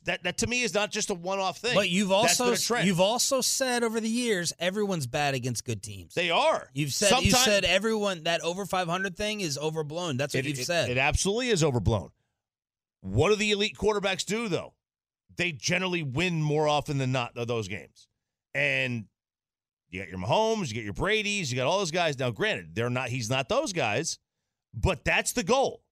that 0.05 0.23
that 0.25 0.38
to 0.38 0.47
me 0.47 0.62
is 0.62 0.75
not 0.75 0.90
just 0.90 1.11
a 1.11 1.14
one 1.14 1.38
off 1.38 1.59
thing. 1.59 1.75
But 1.75 1.88
you've 1.88 2.12
also 2.12 2.47
been 2.47 2.55
a 2.55 2.57
trend. 2.57 2.87
you've 2.87 3.01
also 3.01 3.40
said 3.40 3.83
over 3.83 4.01
the 4.01 4.09
years 4.09 4.53
everyone's 4.59 5.07
bad 5.07 5.35
against 5.35 5.64
good 5.64 5.83
teams. 5.83 6.14
they 6.14 6.31
are. 6.31 6.69
You've 6.75 6.93
said 6.93 7.23
you 7.23 7.31
said 7.31 7.64
everyone 7.64 8.25
that 8.25 8.40
over 8.43 8.66
500 8.66 9.16
thing 9.16 9.40
is 9.40 9.57
overblown. 9.59 10.16
That's 10.16 10.35
what 10.35 10.45
it, 10.45 10.49
you've 10.49 10.61
it- 10.61 10.66
said. 10.66 10.90
It 10.90 10.99
absolutely 10.99 11.49
is 11.49 11.64
overblown. 11.64 12.11
What 13.01 13.31
do 13.31 13.37
the 13.37 13.51
elite 13.51 13.77
quarterbacks 13.77 14.25
do 14.25 14.49
though? 14.49 14.75
They 15.37 15.53
generally 15.53 16.03
win 16.03 16.43
more 16.43 16.69
often 16.69 16.99
than 16.99 17.12
not 17.12 17.37
of 17.37 17.47
those 17.49 17.66
games. 17.69 18.09
And 18.53 19.07
you 19.88 20.01
got 20.01 20.09
your 20.09 20.19
Mahomes, 20.19 20.69
you 20.69 20.75
got 20.75 20.85
your 20.85 20.93
Brady's, 20.93 21.51
you 21.51 21.57
got 21.57 21.66
all 21.66 21.79
those 21.79 21.90
guys. 21.90 22.19
Now, 22.19 22.31
granted, 22.31 22.75
they're 22.75 22.90
not. 22.90 23.09
He's 23.09 23.31
not 23.31 23.49
those 23.49 23.73
guys, 23.73 24.19
but 24.75 25.05
that's 25.05 25.33
the 25.33 25.43
goal. 25.43 25.83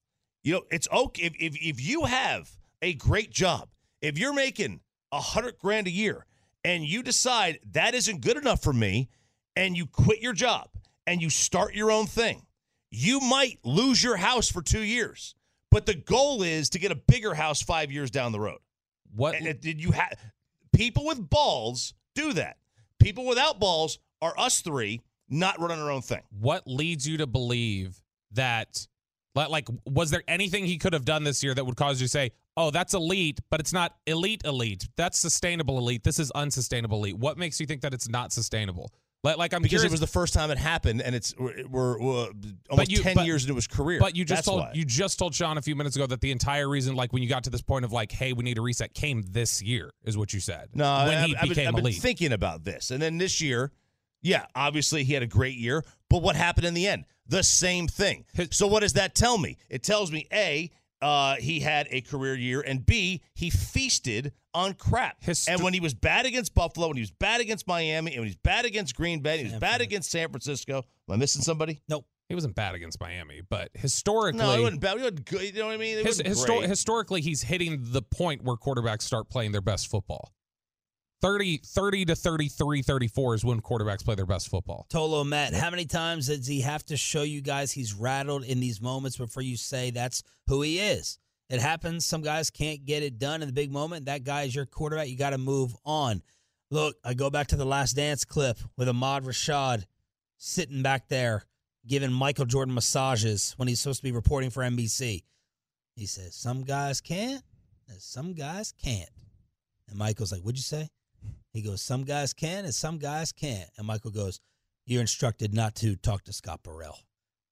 You 0.43 0.53
know, 0.53 0.61
it's 0.71 0.87
okay 0.91 1.23
if 1.23 1.33
if, 1.39 1.57
if 1.61 1.81
you 1.81 2.05
have 2.05 2.49
a 2.81 2.93
great 2.93 3.31
job, 3.31 3.69
if 4.01 4.17
you're 4.17 4.33
making 4.33 4.81
a 5.11 5.19
hundred 5.19 5.57
grand 5.59 5.87
a 5.87 5.91
year, 5.91 6.25
and 6.63 6.83
you 6.83 7.03
decide 7.03 7.59
that 7.71 7.95
isn't 7.95 8.21
good 8.21 8.37
enough 8.37 8.61
for 8.61 8.73
me, 8.73 9.09
and 9.55 9.75
you 9.75 9.85
quit 9.85 10.21
your 10.21 10.33
job 10.33 10.69
and 11.07 11.21
you 11.21 11.29
start 11.29 11.73
your 11.73 11.91
own 11.91 12.05
thing, 12.05 12.45
you 12.91 13.19
might 13.19 13.59
lose 13.63 14.03
your 14.03 14.17
house 14.17 14.49
for 14.49 14.61
two 14.61 14.81
years. 14.81 15.35
But 15.71 15.85
the 15.85 15.93
goal 15.93 16.41
is 16.41 16.69
to 16.71 16.79
get 16.79 16.91
a 16.91 16.95
bigger 16.95 17.33
house 17.33 17.61
five 17.61 17.91
years 17.91 18.09
down 18.09 18.31
the 18.31 18.39
road. 18.39 18.59
what 19.15 19.35
And 19.35 19.59
did 19.59 19.81
you 19.81 19.91
have 19.91 20.13
people 20.73 21.05
with 21.05 21.29
balls 21.29 21.93
do 22.15 22.33
that? 22.33 22.57
People 22.99 23.25
without 23.25 23.59
balls 23.59 23.99
are 24.21 24.33
us 24.37 24.61
three 24.61 25.01
not 25.29 25.59
running 25.59 25.79
our 25.79 25.91
own 25.91 26.01
thing. 26.01 26.21
what 26.39 26.63
leads 26.65 27.07
you 27.07 27.17
to 27.17 27.27
believe 27.27 28.01
that 28.31 28.87
like, 29.35 29.49
like 29.49 29.67
was 29.85 30.09
there 30.09 30.23
anything 30.27 30.65
he 30.65 30.77
could 30.77 30.93
have 30.93 31.05
done 31.05 31.23
this 31.23 31.43
year 31.43 31.53
that 31.53 31.65
would 31.65 31.75
cause 31.75 32.01
you 32.01 32.07
to 32.07 32.11
say 32.11 32.31
oh 32.59 32.69
that's 32.71 32.93
elite 32.93 33.39
but 33.49 33.59
it's 33.59 33.73
not 33.73 33.95
elite 34.05 34.41
elite 34.45 34.87
that's 34.97 35.17
sustainable 35.19 35.77
elite 35.77 36.03
this 36.03 36.19
is 36.19 36.29
unsustainable 36.31 36.97
elite 36.97 37.17
what 37.17 37.37
makes 37.37 37.59
you 37.59 37.65
think 37.65 37.81
that 37.81 37.93
it's 37.93 38.07
not 38.09 38.31
sustainable 38.33 38.91
like, 39.23 39.37
like 39.37 39.53
i'm 39.53 39.61
Because 39.61 39.81
curious 39.81 39.91
it 39.91 39.91
was 39.91 39.99
the 39.99 40.07
first 40.07 40.33
time 40.33 40.49
it 40.49 40.57
happened, 40.57 41.01
and 41.01 41.13
it's 41.13 41.35
we're, 41.37 41.53
we're, 41.67 41.99
we're 41.99 42.27
almost 42.69 42.89
you- 42.91 42.99
ten 42.99 43.15
but- 43.15 43.25
years 43.25 43.43
into 43.43 43.55
his 43.55 43.67
career. 43.67 43.99
but 43.99 44.15
you 44.15 44.23
just 44.23 44.37
That's 44.37 44.47
told 44.47 44.59
why. 44.61 44.71
you 44.73 44.85
just 44.85 45.19
told 45.19 45.33
Sean 45.35 45.57
a 45.57 45.61
few 45.61 45.75
minutes 45.75 45.95
ago 45.97 46.05
that 46.07 46.21
the 46.21 46.31
entire 46.31 46.69
reason 46.69 46.95
like 46.95 47.11
when 47.11 47.21
you 47.23 47.27
got 47.27 47.43
to 47.45 47.49
this 47.49 47.61
point 47.61 47.83
of 47.85 47.91
like 47.91 48.11
hey 48.13 48.31
we 48.33 48.43
need 48.43 48.57
a 48.57 48.61
reset 48.61 48.93
came 48.93 49.23
this 49.29 49.61
year 49.61 49.91
is 50.05 50.17
what 50.17 50.31
you 50.33 50.39
said 50.39 50.69
No, 50.73 50.85
when 51.05 51.17
I've, 51.17 51.25
he 51.27 51.35
I've 51.35 51.41
been, 51.41 51.49
became 51.49 51.67
I've 51.67 51.75
been 51.75 51.83
elite 51.85 52.01
thinking 52.01 52.31
about 52.31 52.63
this, 52.63 52.91
and 52.91 53.01
then 53.01 53.17
this 53.17 53.41
year, 53.41 53.71
yeah, 54.21 54.45
obviously 54.55 55.03
he 55.03 55.13
had 55.13 55.23
a 55.23 55.27
great 55.27 55.55
year, 55.57 55.83
but 56.09 56.21
what 56.21 56.35
happened 56.37 56.65
in 56.67 56.73
the 56.73 56.87
end? 56.87 57.03
The 57.27 57.43
same 57.43 57.87
thing. 57.89 58.23
His- 58.33 58.49
so 58.53 58.67
what 58.67 58.79
does 58.81 58.93
that 58.93 59.15
tell 59.15 59.37
me? 59.37 59.57
It 59.69 59.83
tells 59.83 60.11
me 60.13 60.27
a 60.31 60.71
uh, 61.01 61.35
he 61.35 61.59
had 61.59 61.87
a 61.91 62.01
career 62.01 62.35
year, 62.35 62.61
and 62.61 62.85
b 62.85 63.21
he 63.33 63.49
feasted 63.49 64.33
on 64.53 64.73
crap. 64.73 65.23
His 65.23 65.47
and 65.47 65.63
when 65.63 65.73
he 65.73 65.79
was 65.79 65.93
bad 65.93 66.25
against 66.25 66.53
Buffalo, 66.53 66.87
when 66.87 66.97
he 66.97 67.01
was 67.01 67.11
bad 67.11 67.41
against 67.41 67.67
Miami, 67.67 68.11
and 68.11 68.21
when 68.21 68.27
he 68.27 68.31
was 68.31 68.35
bad 68.35 68.65
against 68.65 68.95
Green 68.95 69.21
Bay, 69.21 69.39
and 69.39 69.47
he 69.47 69.53
was 69.53 69.59
bad 69.59 69.81
against 69.81 70.11
San 70.11 70.29
Francisco. 70.29 70.77
Am 71.07 71.13
I 71.13 71.17
missing 71.17 71.41
somebody? 71.41 71.81
nope. 71.87 72.05
he 72.27 72.35
wasn't 72.35 72.55
bad 72.55 72.75
against 72.75 72.99
Miami 72.99 73.41
but 73.49 73.69
historically 73.73 74.39
No, 74.39 74.55
he 74.55 74.61
wasn't 74.61 74.81
bad. 74.81 74.97
He 74.97 75.03
wasn't 75.03 75.25
good. 75.25 75.41
You 75.41 75.53
know 75.53 75.67
what 75.67 75.73
I 75.73 75.77
mean? 75.77 76.05
His, 76.05 76.21
histor- 76.21 76.67
historically, 76.67 77.21
he's 77.21 77.41
hitting 77.41 77.79
the 77.81 78.01
point 78.01 78.43
where 78.43 78.55
quarterbacks 78.55 79.03
start 79.03 79.29
playing 79.29 79.51
their 79.51 79.61
best 79.61 79.89
football. 79.89 80.33
30, 81.21 81.57
30 81.57 82.05
to 82.05 82.15
33, 82.15 82.81
34 82.81 83.35
is 83.35 83.45
when 83.45 83.61
quarterbacks 83.61 84.05
play 84.05 84.15
their 84.15 84.25
best 84.25 84.49
football. 84.49 84.87
Tolo 84.89 85.25
Matt, 85.25 85.53
how 85.53 85.69
many 85.69 85.85
times 85.85 86.27
does 86.27 86.47
he 86.47 86.61
have 86.61 86.85
to 86.85 86.97
show 86.97 87.23
you 87.23 87.41
guys 87.41 87.71
he's 87.71 87.93
rattled 87.93 88.43
in 88.43 88.59
these 88.59 88.81
moments 88.81 89.17
before 89.17 89.43
you 89.43 89.57
say 89.57 89.91
that's 89.91 90.23
who 90.47 90.61
he 90.61 90.79
is? 90.79 91.19
It 91.49 91.59
happens. 91.59 92.05
Some 92.05 92.21
guys 92.21 92.49
can't 92.49 92.85
get 92.85 93.03
it 93.03 93.17
done 93.17 93.41
in 93.41 93.47
the 93.47 93.53
big 93.53 93.71
moment. 93.71 94.05
That 94.05 94.23
guy 94.23 94.43
is 94.43 94.55
your 94.55 94.65
quarterback. 94.65 95.09
You 95.09 95.17
got 95.17 95.31
to 95.31 95.37
move 95.37 95.75
on. 95.83 96.21
Look, 96.71 96.95
I 97.03 97.15
go 97.15 97.29
back 97.29 97.47
to 97.47 97.55
the 97.55 97.65
last 97.65 97.93
dance 97.93 98.23
clip 98.23 98.57
with 98.77 98.87
Ahmad 98.87 99.23
Rashad 99.23 99.85
sitting 100.37 100.83
back 100.83 101.09
there 101.09 101.43
giving 101.87 102.11
Michael 102.13 102.45
Jordan 102.45 102.73
massages 102.75 103.53
when 103.57 103.67
he's 103.67 103.79
supposed 103.79 103.99
to 103.99 104.03
be 104.03 104.11
reporting 104.11 104.51
for 104.51 104.61
NBC. 104.61 105.23
He 105.95 106.05
says, 106.05 106.35
Some 106.35 106.63
guys 106.63 107.01
can, 107.01 107.41
and 107.89 107.99
some 107.99 108.33
guys 108.33 108.71
can't. 108.71 109.09
And 109.89 109.97
Michael's 109.97 110.31
like, 110.31 110.41
What'd 110.41 110.57
you 110.57 110.63
say? 110.63 110.89
He 111.53 111.61
goes, 111.61 111.81
Some 111.81 112.03
guys 112.03 112.33
can 112.33 112.65
and 112.65 112.73
some 112.73 112.97
guys 112.97 113.31
can't. 113.31 113.69
And 113.77 113.87
Michael 113.87 114.11
goes, 114.11 114.39
You're 114.85 115.01
instructed 115.01 115.53
not 115.53 115.75
to 115.75 115.95
talk 115.95 116.23
to 116.25 116.33
Scott 116.33 116.61
Burrell. 116.63 116.99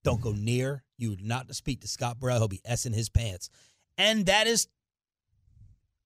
Don't 0.03 0.21
go 0.21 0.31
near. 0.31 0.83
You 0.97 1.13
are 1.13 1.17
not 1.21 1.47
to 1.47 1.53
speak 1.53 1.81
to 1.81 1.87
Scott 1.87 2.19
Burrell. 2.19 2.37
He'll 2.37 2.47
be 2.47 2.61
S 2.63 2.85
in 2.85 2.93
his 2.93 3.09
pants. 3.09 3.49
And 3.97 4.25
that 4.27 4.47
is, 4.47 4.67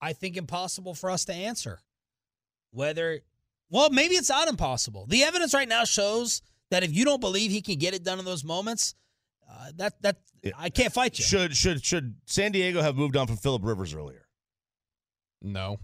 I 0.01 0.13
think, 0.13 0.37
impossible 0.37 0.95
for 0.95 1.09
us 1.11 1.25
to 1.25 1.33
answer. 1.33 1.81
Whether, 2.71 3.19
well, 3.69 3.89
maybe 3.89 4.15
it's 4.15 4.29
not 4.29 4.47
impossible. 4.47 5.05
The 5.07 5.23
evidence 5.23 5.53
right 5.53 5.67
now 5.67 5.83
shows 5.83 6.41
that 6.71 6.83
if 6.83 6.93
you 6.93 7.03
don't 7.05 7.19
believe 7.19 7.51
he 7.51 7.61
can 7.61 7.75
get 7.75 7.93
it 7.93 8.03
done 8.03 8.17
in 8.17 8.25
those 8.25 8.43
moments, 8.43 8.95
uh, 9.49 9.71
that 9.75 10.01
that 10.01 10.17
Yeah. 10.41 10.53
I 10.57 10.69
can't 10.69 10.93
fight 10.93 11.19
you. 11.19 11.25
Should 11.25 11.55
should 11.55 11.85
should 11.85 12.15
San 12.25 12.53
Diego 12.53 12.81
have 12.81 12.95
moved 12.95 13.17
on 13.17 13.27
from 13.27 13.35
Philip 13.37 13.63
Rivers 13.65 13.93
earlier? 13.93 14.25
No. 15.41 15.79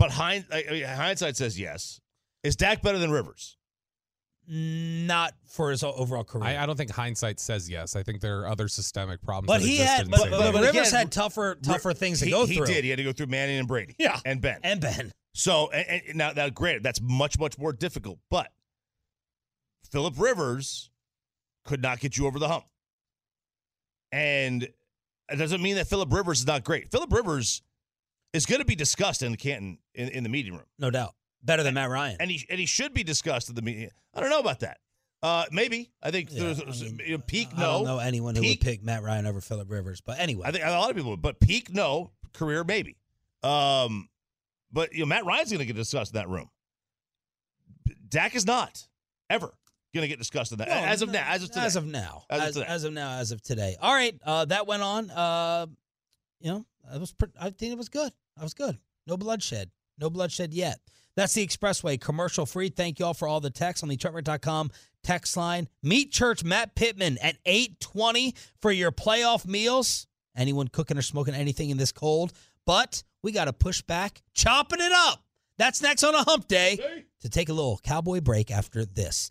But 0.00 0.10
hind, 0.10 0.46
I 0.50 0.64
mean, 0.70 0.82
hindsight 0.82 1.36
says 1.36 1.60
yes. 1.60 2.00
Is 2.42 2.56
Dak 2.56 2.80
better 2.80 2.96
than 2.96 3.10
Rivers? 3.10 3.58
Not 4.48 5.34
for 5.46 5.70
his 5.70 5.84
overall 5.84 6.24
career. 6.24 6.46
I, 6.46 6.62
I 6.62 6.66
don't 6.66 6.74
think 6.74 6.90
hindsight 6.90 7.38
says 7.38 7.68
yes. 7.68 7.94
I 7.94 8.02
think 8.02 8.22
there 8.22 8.40
are 8.40 8.48
other 8.48 8.66
systemic 8.66 9.22
problems. 9.22 9.48
but 9.48 9.60
he 9.60 9.76
had, 9.76 10.06
in 10.06 10.10
but, 10.10 10.30
but, 10.30 10.52
but 10.52 10.54
Rivers 10.54 10.88
again, 10.88 11.00
had 11.00 11.12
tougher, 11.12 11.58
tougher 11.62 11.92
things 11.92 12.20
to 12.20 12.30
go 12.30 12.46
he 12.46 12.56
through. 12.56 12.66
He 12.66 12.72
did. 12.72 12.84
He 12.84 12.90
had 12.90 12.96
to 12.96 13.04
go 13.04 13.12
through 13.12 13.26
Manning 13.26 13.58
and 13.58 13.68
Brady. 13.68 13.94
Yeah. 13.98 14.18
and 14.24 14.40
Ben. 14.40 14.60
and 14.62 14.80
Ben. 14.80 15.12
So 15.34 15.70
and, 15.70 16.02
and 16.08 16.16
now, 16.16 16.32
now, 16.32 16.48
granted, 16.48 16.82
that's 16.82 17.02
much 17.02 17.38
much 17.38 17.58
more 17.58 17.74
difficult. 17.74 18.18
But 18.30 18.50
Philip 19.92 20.14
Rivers 20.18 20.88
could 21.66 21.82
not 21.82 22.00
get 22.00 22.16
you 22.16 22.26
over 22.26 22.38
the 22.38 22.48
hump, 22.48 22.64
and 24.10 24.62
it 24.62 25.36
doesn't 25.36 25.60
mean 25.60 25.76
that 25.76 25.88
Philip 25.88 26.10
Rivers 26.10 26.40
is 26.40 26.46
not 26.46 26.64
great. 26.64 26.90
Philip 26.90 27.12
Rivers 27.12 27.60
is 28.32 28.46
going 28.46 28.60
to 28.60 28.64
be 28.64 28.74
discussed 28.76 29.22
in 29.22 29.32
the 29.32 29.36
Canton 29.38 29.78
in, 29.94 30.08
in 30.08 30.22
the 30.22 30.28
meeting 30.28 30.52
room, 30.52 30.66
No 30.78 30.90
doubt. 30.90 31.14
Better 31.42 31.62
than 31.62 31.74
Matt 31.74 31.88
Ryan. 31.90 32.16
and 32.20 32.30
he 32.30 32.46
and 32.50 32.60
he 32.60 32.66
should 32.66 32.92
be 32.94 33.02
discussed 33.02 33.48
at 33.48 33.56
the 33.56 33.62
meeting. 33.62 33.88
I 34.14 34.20
don't 34.20 34.28
know 34.30 34.40
about 34.40 34.60
that. 34.60 34.78
Uh, 35.22 35.44
maybe 35.52 35.90
I 36.02 36.10
think 36.10 36.28
Yeah, 36.32 36.52
there's 36.54 36.82
I 36.82 36.86
mean, 36.86 37.22
peak. 37.26 37.48
I 37.56 37.60
No, 37.60 37.66
don't 37.78 37.84
know 37.84 37.98
anyone 37.98 38.34
who 38.36 38.42
would 38.42 38.60
pick 38.60 38.82
Matt 38.82 39.02
Ryan 39.02 39.26
over 39.26 39.40
Philip 39.40 39.70
Rivers. 39.70 40.00
But 40.00 40.18
anyway, 40.18 40.44
I 40.46 40.50
think 40.52 40.64
a 40.64 40.70
lot 40.70 40.90
of 40.90 40.96
people 40.96 41.10
would, 41.12 41.22
but 41.22 41.40
peak, 41.40 41.72
no. 41.72 42.10
Career, 42.32 42.62
maybe. 42.64 42.96
Um, 43.42 44.08
but 44.72 44.92
you 44.92 45.00
know, 45.00 45.06
Matt 45.06 45.24
Ryan's 45.26 45.50
going 45.50 45.58
to 45.60 45.66
get 45.66 45.76
discussed 45.76 46.14
in 46.14 46.18
that 46.20 46.28
room. 46.28 46.48
Dak 48.08 48.34
is 48.34 48.46
not 48.46 48.86
ever 49.28 49.52
going 49.94 50.02
to 50.02 50.08
get 50.08 50.18
discussed 50.18 50.52
in 50.52 50.58
that 50.58 50.68
Well, 50.68 50.84
as 50.84 51.02
of 51.02 51.10
now. 51.10 51.24
As 51.26 51.42
of 51.42 51.50
today. 51.50 51.64
as 51.66 51.76
of 51.76 51.86
now, 51.86 52.24
As 52.30 52.40
of 52.40 52.46
as, 52.48 52.54
today. 52.54 52.66
as 52.68 52.84
of 52.84 52.92
now, 52.92 53.10
as 53.18 53.32
of 53.32 53.42
today. 53.42 53.76
All 53.80 53.92
right, 53.94 54.14
uh, 54.24 54.44
that 54.46 54.66
went 54.66 54.82
on. 54.82 55.10
Uh, 55.10 55.66
you 56.40 56.50
know, 56.50 56.66
I 56.92 56.98
was. 56.98 57.12
Pre- 57.12 57.28
I 57.40 57.50
think 57.50 57.72
it 57.72 57.78
was 57.78 57.88
good. 57.88 58.12
I 58.38 58.42
was 58.42 58.54
good. 58.54 58.78
No 59.06 59.16
bloodshed. 59.16 59.70
No 59.98 60.10
bloodshed 60.10 60.52
yet. 60.54 60.80
That's 61.16 61.34
the 61.34 61.46
Expressway, 61.46 62.00
commercial 62.00 62.46
free. 62.46 62.68
Thank 62.68 62.98
you 62.98 63.06
all 63.06 63.14
for 63.14 63.28
all 63.28 63.40
the 63.40 63.50
texts 63.50 63.82
on 63.82 63.88
the 63.88 63.96
Truckmer.com 63.96 64.70
text 65.02 65.36
line. 65.36 65.68
Meat 65.82 66.12
Church 66.12 66.44
Matt 66.44 66.74
Pittman 66.74 67.18
at 67.22 67.36
820 67.44 68.34
for 68.60 68.70
your 68.70 68.92
playoff 68.92 69.46
meals. 69.46 70.06
Anyone 70.36 70.68
cooking 70.68 70.96
or 70.96 71.02
smoking 71.02 71.34
anything 71.34 71.70
in 71.70 71.76
this 71.76 71.92
cold? 71.92 72.32
But 72.64 73.02
we 73.22 73.32
got 73.32 73.46
to 73.46 73.52
push 73.52 73.82
back, 73.82 74.22
chopping 74.34 74.80
it 74.80 74.92
up. 74.92 75.22
That's 75.58 75.82
next 75.82 76.04
on 76.04 76.14
a 76.14 76.22
hump 76.22 76.48
day 76.48 76.78
to 77.20 77.28
take 77.28 77.48
a 77.48 77.52
little 77.52 77.80
cowboy 77.82 78.20
break 78.20 78.50
after 78.50 78.84
this. 78.84 79.30